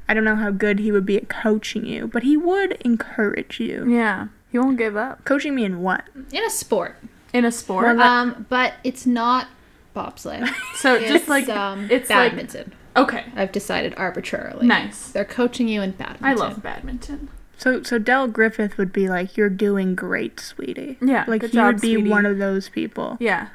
[0.08, 3.60] I don't know how good he would be at coaching you, but he would encourage
[3.60, 3.90] you.
[3.90, 4.28] Yeah.
[4.56, 5.26] He won't give up.
[5.26, 6.06] Coaching me in what?
[6.32, 6.96] In a sport.
[7.34, 8.00] In a sport.
[8.00, 9.50] Um, but it's not
[9.94, 10.48] bobsled.
[10.76, 12.72] so It's, just like um, it's like badminton.
[12.96, 13.26] okay.
[13.36, 14.66] I've decided arbitrarily.
[14.66, 15.12] Nice.
[15.12, 16.26] They're coaching you in badminton.
[16.26, 17.28] I love badminton.
[17.58, 21.58] So so Del Griffith would be like, "You're doing great, sweetie." Yeah, like good he
[21.58, 22.10] job, would be sweetie.
[22.10, 23.18] one of those people.
[23.20, 23.50] Yeah.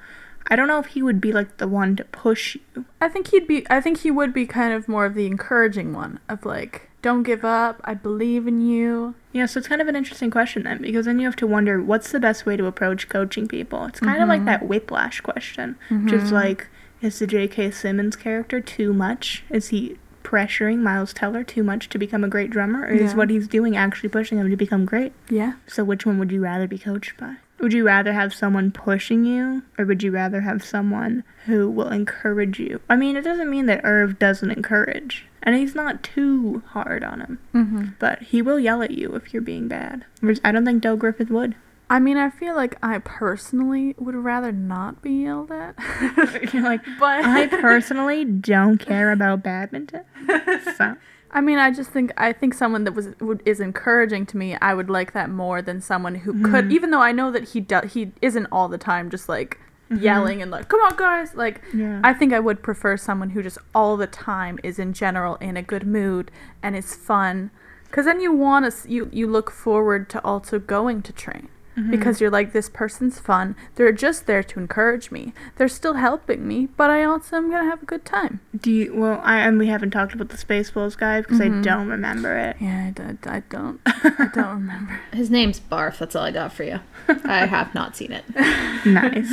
[0.48, 2.84] I don't know if he would be like the one to push you.
[3.00, 5.94] I think he'd be I think he would be kind of more of the encouraging
[5.94, 9.14] one of like, don't give up, I believe in you.
[9.32, 11.80] Yeah, so it's kind of an interesting question then, because then you have to wonder
[11.80, 13.84] what's the best way to approach coaching people.
[13.86, 14.46] It's kind of like mm-hmm.
[14.46, 16.34] that whiplash question, which is mm-hmm.
[16.34, 16.66] like,
[17.00, 17.70] is the J.K.
[17.70, 19.44] Simmons character too much?
[19.48, 23.30] Is he pressuring Miles Teller too much to become a great drummer, or is what
[23.30, 25.12] he's doing actually pushing him to become great?
[25.28, 25.54] Yeah.
[25.66, 27.36] So which one would you rather be coached by?
[27.60, 31.90] Would you rather have someone pushing you, or would you rather have someone who will
[31.90, 32.80] encourage you?
[32.88, 37.20] I mean, it doesn't mean that Irv doesn't encourage, and he's not too hard on
[37.20, 37.84] him, Mm-hmm.
[37.98, 40.04] but he will yell at you if you're being bad.
[40.20, 41.54] Whereas I don't think Del Griffith would.
[41.88, 45.74] I mean, I feel like I personally would rather not be yelled at.
[46.54, 50.02] You're like, but I personally don't care about badminton.
[50.76, 50.96] So,
[51.32, 54.56] I mean, I just think I think someone that was would, is encouraging to me.
[54.62, 57.60] I would like that more than someone who could, even though I know that he
[57.60, 57.92] does.
[57.92, 59.58] He isn't all the time just like
[59.90, 60.02] Mm-hmm.
[60.04, 62.00] yelling and like, "Come on, guys!" Like, Yeah.
[62.04, 65.56] I think I would prefer someone who just all the time is in general in
[65.56, 66.30] a good mood
[66.62, 67.50] and is fun.
[67.86, 71.48] Because then you want to you you look forward to also going to train.
[71.80, 71.90] Mm-hmm.
[71.90, 73.56] Because you're like, this person's fun.
[73.76, 75.32] They're just there to encourage me.
[75.56, 78.40] They're still helping me, but I also am gonna have a good time.
[78.56, 78.94] do you?
[78.94, 81.62] Well, I and we haven't talked about the Spaceballs guy because I mm-hmm.
[81.62, 82.56] don't remember it.
[82.60, 83.80] Yeah, I, d- I don't.
[83.86, 85.00] I don't remember.
[85.12, 85.98] His name's Barf.
[85.98, 86.80] That's all I got for you.
[87.24, 88.24] I have not seen it.
[88.86, 89.30] Nice.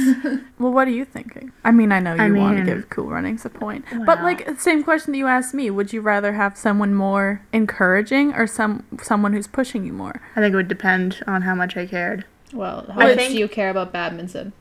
[0.59, 1.53] Well, what are you thinking?
[1.63, 4.23] I mean, I know you I want to give Cool Runnings a point, but Well-
[4.23, 8.45] like same question that you asked me: Would you rather have someone more encouraging or
[8.47, 10.21] some someone who's pushing you more?
[10.35, 12.25] I think it would depend on how much I cared.
[12.53, 14.53] Well, how I much think- do you care about badminton?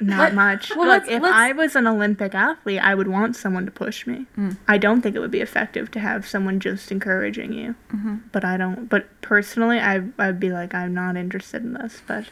[0.00, 0.70] Not Let- much.
[0.74, 3.70] well, Look, let's- if let's- I was an Olympic athlete, I would want someone to
[3.70, 4.26] push me.
[4.36, 4.56] Mm.
[4.66, 7.76] I don't think it would be effective to have someone just encouraging you.
[7.94, 8.16] Mm-hmm.
[8.32, 8.88] But I don't.
[8.88, 12.02] But personally, I I'd be like, I'm not interested in this.
[12.04, 12.24] But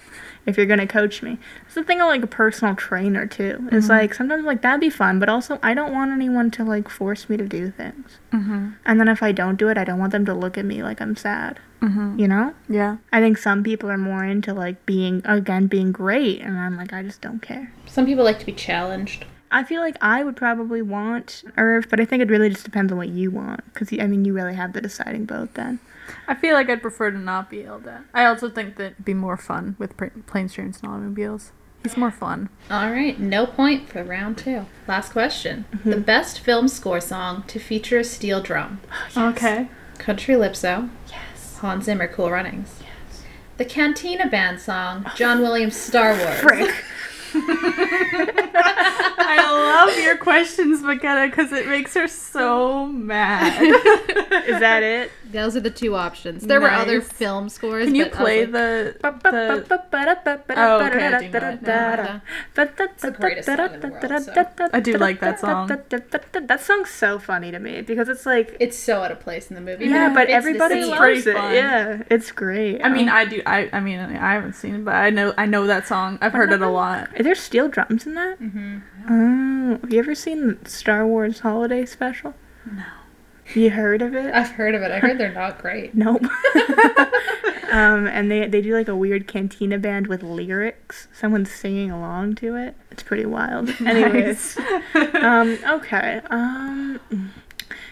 [0.46, 3.68] if you're gonna coach me, it's the thing of like a personal trainer too.
[3.70, 3.90] It's Mm-hmm.
[3.92, 7.28] like sometimes like that'd be fun, but also I don't want anyone to like force
[7.28, 8.18] me to do things.
[8.32, 8.68] Mm-hmm.
[8.84, 10.82] And then if I don't do it, I don't want them to look at me
[10.82, 11.60] like I'm sad.
[11.80, 12.18] Mm-hmm.
[12.18, 12.54] You know?
[12.68, 12.98] Yeah.
[13.12, 16.92] I think some people are more into like being again being great, and I'm like
[16.92, 17.72] I just don't care.
[17.86, 19.24] Some people like to be challenged.
[19.52, 22.92] I feel like I would probably want Irv, but I think it really just depends
[22.92, 23.64] on what you want.
[23.72, 25.80] Because, I mean, you really have the deciding vote then.
[26.28, 28.02] I feel like I'd prefer to not be yelled at.
[28.14, 31.50] I also think that it'd be more fun with pr- planes, trains, and automobiles.
[31.82, 32.48] He's more fun.
[32.70, 34.66] All right, no point for round two.
[34.86, 35.64] Last question.
[35.84, 38.80] The best film score song to feature a steel drum.
[39.16, 39.68] Okay.
[39.98, 40.90] Country Lipso.
[41.60, 42.74] Hans Zimmer, Cool Runnings.
[42.80, 43.22] Yes.
[43.58, 46.40] The Cantina Band song, John Williams, Star Wars.
[46.40, 46.74] Frick.
[49.22, 53.62] I love your questions, McKenna, because it makes her so mad.
[54.46, 55.12] Is that it?
[55.32, 56.42] Those are the two options.
[56.46, 57.86] There were other film scores.
[57.86, 59.80] Can you but play like, the, the
[60.56, 62.22] Oh, okay, I do know it now.
[62.56, 64.68] It's the greatest song in the world, so.
[64.72, 65.68] I do like that song.
[65.68, 69.54] That song's so funny to me because it's like, It's so out of place in
[69.54, 69.86] the movie.
[69.86, 71.36] yeah, it but fits the everybody loves it.
[71.36, 71.54] fun.
[71.54, 72.80] Yeah, it's great.
[72.84, 73.42] I mean, I do.
[73.46, 76.18] I I mean, I haven't seen it, but I know I know that song.
[76.20, 77.08] I've heard it a lot.
[77.18, 78.40] Are there steel drums in that?
[78.40, 78.78] Mm-hmm.
[79.08, 82.34] Oh, have you ever seen the Star Wars Holiday Special?
[82.70, 82.82] No.
[83.54, 84.32] You heard of it?
[84.34, 84.90] I've heard of it.
[84.90, 85.94] I heard they're not great.
[86.00, 86.24] Nope.
[87.70, 91.08] um, and they they do like a weird cantina band with lyrics.
[91.12, 92.76] Someone's singing along to it.
[92.90, 93.68] It's pretty wild.
[93.86, 94.58] Anyways,
[95.20, 96.20] um, okay.
[96.30, 97.00] Um,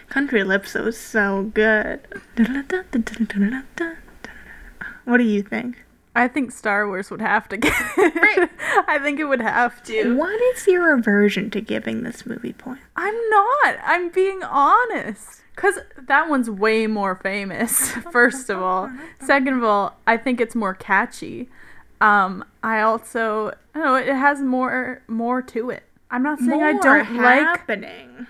[0.09, 1.99] Country Lipso is so good.
[5.05, 5.85] What do you think?
[6.15, 8.49] I think Star Wars would have to get it.
[8.87, 10.15] I think it would have to.
[10.15, 12.83] What is your aversion to giving this movie points?
[12.95, 13.75] I'm not.
[13.83, 15.38] I'm being honest.
[15.59, 15.77] Because
[16.07, 18.89] that one's way more famous, first of all.
[19.19, 21.49] Second of all, I think it's more catchy.
[21.99, 25.83] Um, I also, I don't know, it has more more to it.
[26.11, 27.41] I'm not saying I don't like.
[27.41, 28.25] happening.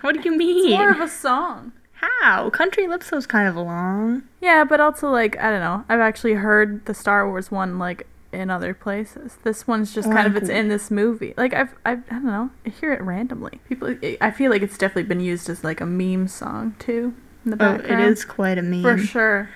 [0.00, 0.66] What do you mean?
[0.72, 1.70] It's more of a song.
[1.92, 2.50] How?
[2.50, 4.24] Country Lipso's kind of long.
[4.40, 5.84] Yeah, but also like I don't know.
[5.88, 9.38] I've actually heard the Star Wars one like in other places.
[9.42, 11.34] This one's just oh, kind of it's in this movie.
[11.36, 12.50] Like I've, I've I don't know.
[12.64, 13.60] I hear it randomly.
[13.68, 17.14] People, I feel like it's definitely been used as like a meme song too
[17.44, 18.02] in the Oh, background.
[18.02, 18.82] it is quite a meme.
[18.82, 19.50] for sure.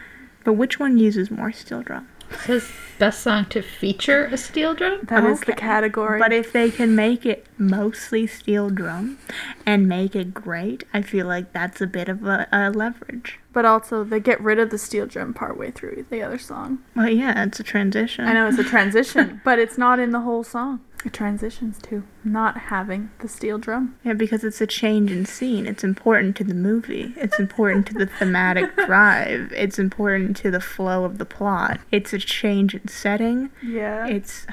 [0.44, 2.08] But which one uses more steel drum?
[2.32, 5.00] It says best song to feature a steel drum.
[5.04, 6.20] That is the category.
[6.20, 9.18] But if they can make it mostly steel drum
[9.66, 13.40] and make it great, I feel like that's a bit of a, a leverage.
[13.52, 16.78] But also, they get rid of the steel drum partway through the other song.
[16.94, 18.26] Well, yeah, it's a transition.
[18.26, 20.80] I know it's a transition, but it's not in the whole song.
[21.04, 23.96] It transitions to not having the steel drum.
[24.04, 25.66] Yeah, because it's a change in scene.
[25.66, 27.14] It's important to the movie.
[27.16, 29.50] It's important to the thematic drive.
[29.56, 31.80] It's important to the flow of the plot.
[31.90, 33.50] It's a change in setting.
[33.62, 34.06] Yeah.
[34.06, 34.46] It's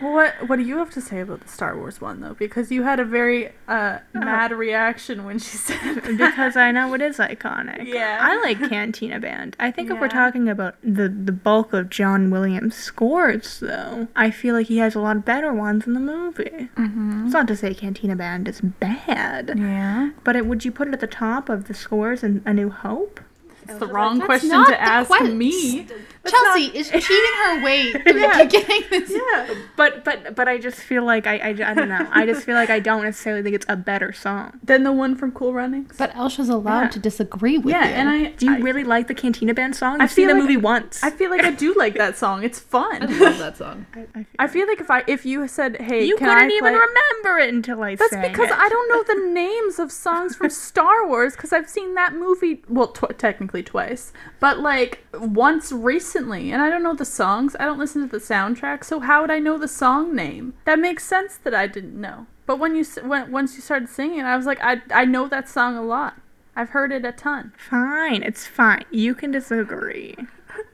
[0.00, 2.34] what What do you have to say about the Star Wars one though?
[2.34, 7.02] Because you had a very uh, mad reaction when she said because I know it
[7.02, 7.86] is iconic.
[7.86, 8.18] Yeah.
[8.20, 9.56] I like Cantina Band.
[9.58, 14.30] I think if we're talking about the the bulk of John Williams' scores, though, I
[14.30, 16.68] feel like he has a lot better ones in the movie.
[16.76, 17.24] Mm-hmm.
[17.26, 20.10] It's not to say Cantina Band is bad, Yeah.
[20.24, 22.70] but it, would you put it at the top of the scores in A New
[22.70, 23.20] Hope?
[23.68, 25.86] It's the wrong That's question to ask que- me.
[26.26, 28.44] Chelsea is cheating her way through Yeah.
[28.44, 29.10] getting this.
[29.10, 29.54] Yeah.
[29.76, 32.06] But but but I just feel like I, I, I don't know.
[32.10, 34.58] I just feel like I don't necessarily think it's a better song.
[34.62, 35.94] than the one from Cool Runnings.
[35.96, 36.88] But Elsha's allowed Yeah.
[36.90, 37.94] to disagree with yeah, you.
[37.94, 40.00] and I Do you I, really like the Cantina Band song?
[40.00, 41.02] I I've seen the like- movie once.
[41.02, 42.42] I feel like I do like that song.
[42.44, 43.02] It's fun.
[43.02, 43.86] I love that song.
[43.94, 46.50] I, I feel I feel like if I if you said, "Hey, you can couldn't
[46.50, 48.56] I even play-" remember it until I That's sang because it.
[48.58, 52.62] I don't know the names of songs from Star Wars because I've seen that movie,
[52.68, 57.56] well, tw- technically twice, but like once recently, and I don't know the songs.
[57.58, 60.54] I don't listen to the soundtrack, so how would I know the song name?
[60.64, 62.26] That makes sense that I didn't know.
[62.46, 65.48] But when you when once you started singing, I was like, I I know that
[65.48, 66.20] song a lot.
[66.56, 67.52] I've heard it a ton.
[67.56, 68.84] Fine, it's fine.
[68.90, 70.16] You can disagree.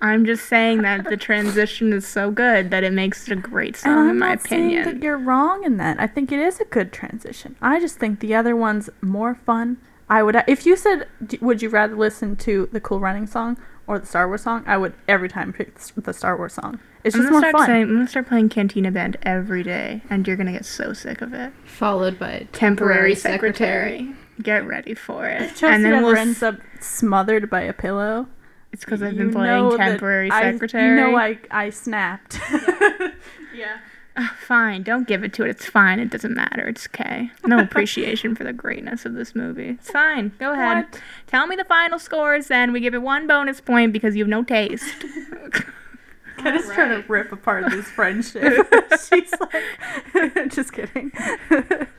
[0.01, 3.75] I'm just saying that the transition is so good that it makes it a great
[3.75, 5.03] And song, I'm in my not saying that opinion.
[5.03, 6.01] you're wrong in that.
[6.01, 7.57] I think it is a good transition.
[7.61, 9.77] I just think the other one's more fun.
[10.09, 11.09] I would, if you said,
[11.41, 13.57] would you rather listen to the Cool Running song
[13.87, 14.63] or the Star Wars song?
[14.67, 16.79] I would every time pick the Star Wars song.
[17.05, 17.67] It's I'm just more fun.
[17.67, 21.21] saying, I'm gonna start playing Cantina Band every day, and you're gonna get so sick
[21.23, 21.53] of it.
[21.65, 24.15] Followed by Temporary secretary.
[24.43, 25.55] Get ready for it.
[25.55, 26.17] Chelsea and then we'll.
[26.17, 28.27] ends up smothered by a pillow.
[28.73, 30.89] it's because I've been playing that temporary I- secretary.
[30.89, 32.41] you know I I snapped.
[33.55, 33.79] yeah.
[34.17, 35.51] Ah, fine, don't give it to it.
[35.51, 35.99] It's fine.
[35.99, 36.69] It doesn't matter.
[36.69, 37.31] It's okay.
[37.45, 39.71] No appreciation for the greatness of this movie.
[39.71, 40.33] It's fine.
[40.39, 40.87] Go ahead.
[40.91, 41.03] What?
[41.27, 42.73] Tell me the final scores, then.
[42.73, 44.95] We give it one bonus point because you have no taste.
[46.39, 48.67] Ken is trying to rip apart this friendship.
[49.09, 49.63] She's like,
[50.51, 51.13] just kidding.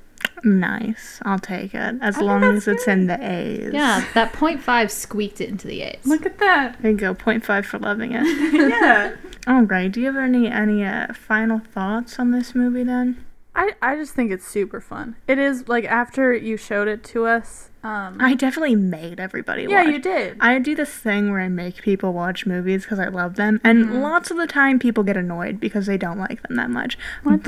[0.44, 1.20] nice.
[1.24, 1.96] I'll take it.
[2.00, 3.72] As I long that's as it's in the A's.
[3.72, 5.98] Yeah, that 0.5 squeaked it into the A's.
[6.04, 6.80] Look at that.
[6.80, 7.12] There you go.
[7.14, 8.22] Point 0.5 for loving it.
[8.68, 9.16] Yeah.
[9.46, 9.90] All right.
[9.90, 13.24] Do you have any any uh, final thoughts on this movie then?
[13.54, 15.16] I, I just think it's super fun.
[15.26, 17.70] It is like after you showed it to us.
[17.84, 19.70] Um, I definitely made everybody watch.
[19.72, 19.92] yeah, watch.
[19.92, 20.36] you did.
[20.40, 23.84] I do this thing where I make people watch movies because I love them, and
[23.86, 23.98] Mm-hmm.
[24.02, 26.98] lots of the time people get annoyed because they don't like them that much.
[27.24, 27.46] But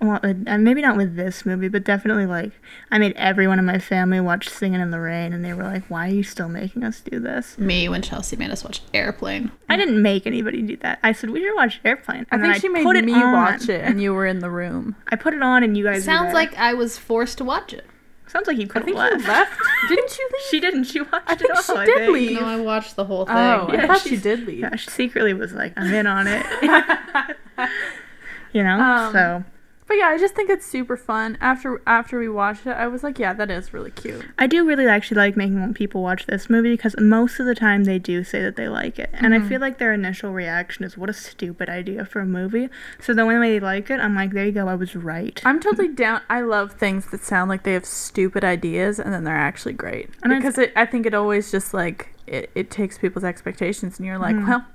[0.00, 2.52] well, uh, and maybe not with this movie, but definitely like
[2.90, 5.84] I made everyone in my family watch Singing in the Rain, and they were like,
[5.88, 9.50] "Why are you still making us do this?" Me when Chelsea made us watch Airplane.
[9.68, 10.98] I didn't make anybody do that.
[11.02, 12.26] I said we should watch Airplane.
[12.30, 13.32] I And think then she made put it me on.
[13.32, 14.96] watch it, and you were in the room.
[15.08, 15.96] I put it on, and you guys.
[15.98, 16.34] were Sounds there.
[16.34, 17.86] like I was forced to watch it.
[18.30, 19.28] Sounds like you I could think have left.
[19.28, 19.60] left.
[19.88, 20.42] Didn't you leave?
[20.50, 20.84] She didn't.
[20.84, 21.62] She watched I think it all.
[21.62, 22.12] she I did think.
[22.12, 22.40] leave.
[22.40, 23.36] No, I watched the whole thing.
[23.36, 24.58] Oh, I Yeah, thought she did leave.
[24.60, 26.46] Yeah, she secretly was like, I'm in on it.
[28.52, 28.80] you know?
[28.80, 29.44] Um, so
[29.90, 31.36] But yeah, I just think it's super fun.
[31.40, 34.24] After after we watched it, I was like, yeah, that is really cute.
[34.38, 37.82] I do really actually like making people watch this movie because most of the time
[37.82, 39.10] they do say that they like it.
[39.12, 39.44] And Mm-hmm.
[39.44, 42.68] I feel like their initial reaction is, what a stupid idea for a movie.
[43.00, 45.42] So then way they like it, I'm like, there you go, I was right.
[45.44, 46.20] I'm totally down.
[46.30, 50.08] I love things that sound like they have stupid ideas and then they're actually great.
[50.22, 54.06] And because it, I think it always just like it, it takes people's expectations and
[54.06, 54.46] you're like, Mhm.
[54.46, 54.66] well,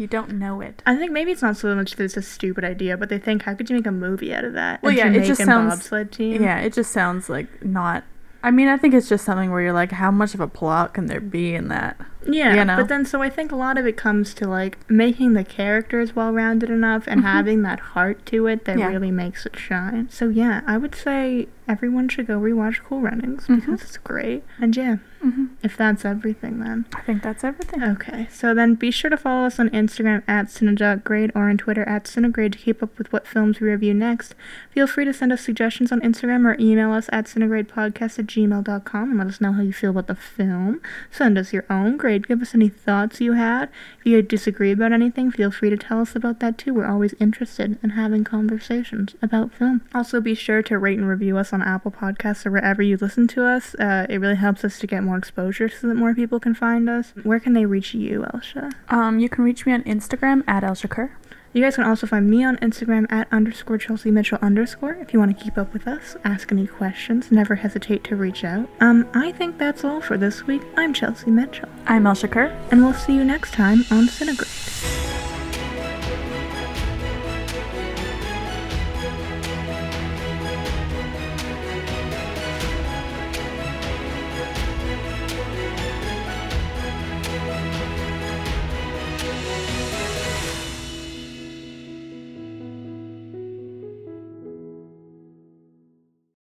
[0.00, 0.82] you don't know it.
[0.86, 3.42] I think maybe it's not so much that it's a stupid idea, but they think,
[3.42, 4.82] how could you make a movie out of that?
[4.82, 6.42] Well, And yeah, it just sounds- bobsled team.
[6.42, 8.04] Yeah, it just sounds like not.
[8.42, 10.94] I mean, I think it's just something where you're like, how much of a plot
[10.94, 12.00] can there be in that?
[12.26, 12.76] Yeah, you know?
[12.76, 16.14] but then so I think a lot of it comes to like making the characters
[16.14, 18.80] well rounded enough and having that heart to it that Mm-hmm.
[18.80, 18.88] Yeah.
[18.88, 20.08] really makes it shine.
[20.10, 23.60] So yeah, I would say everyone should go rewatch Cool Runnings Mhm.
[23.60, 24.42] because it's great.
[24.60, 26.86] And yeah, hmm if that's everything then.
[26.94, 27.82] I think that's everything.
[27.84, 31.84] Okay, so then be sure to follow us on Instagram at Cinegrade or on Twitter
[31.88, 34.34] at Cinegrade to keep up with what films we review next.
[34.70, 39.10] Feel free to send us suggestions on Instagram or email us at cinegradepodcast at gmail.com
[39.10, 40.80] and let us know how you feel about the film.
[41.10, 43.70] Send us your own grade Give us any thoughts you had.
[44.00, 46.74] If you disagree about anything, feel free to tell us about that too.
[46.74, 49.82] We're always interested in having conversations about film.
[49.94, 53.26] Also, be sure to rate and review us on Apple Podcasts or wherever you listen
[53.28, 53.74] to us.
[53.76, 56.88] Uh, it really helps us to get more exposure so that more people can find
[56.88, 57.12] us.
[57.22, 58.70] Where can they reach you, Elsha?
[58.88, 61.16] Um, you can reach me on Instagram at Elshakur.
[61.52, 65.18] You guys can also find me on Instagram at underscore Chelsea Mitchell underscore if you
[65.18, 68.68] want to keep up with us, ask any questions, never hesitate to reach out.
[68.78, 70.62] Um, I think that's all for this week.
[70.76, 72.56] I'm Chelsea Mitchell, I'm Elshakur.
[72.70, 75.26] and we'll see you next time on Cinegrade.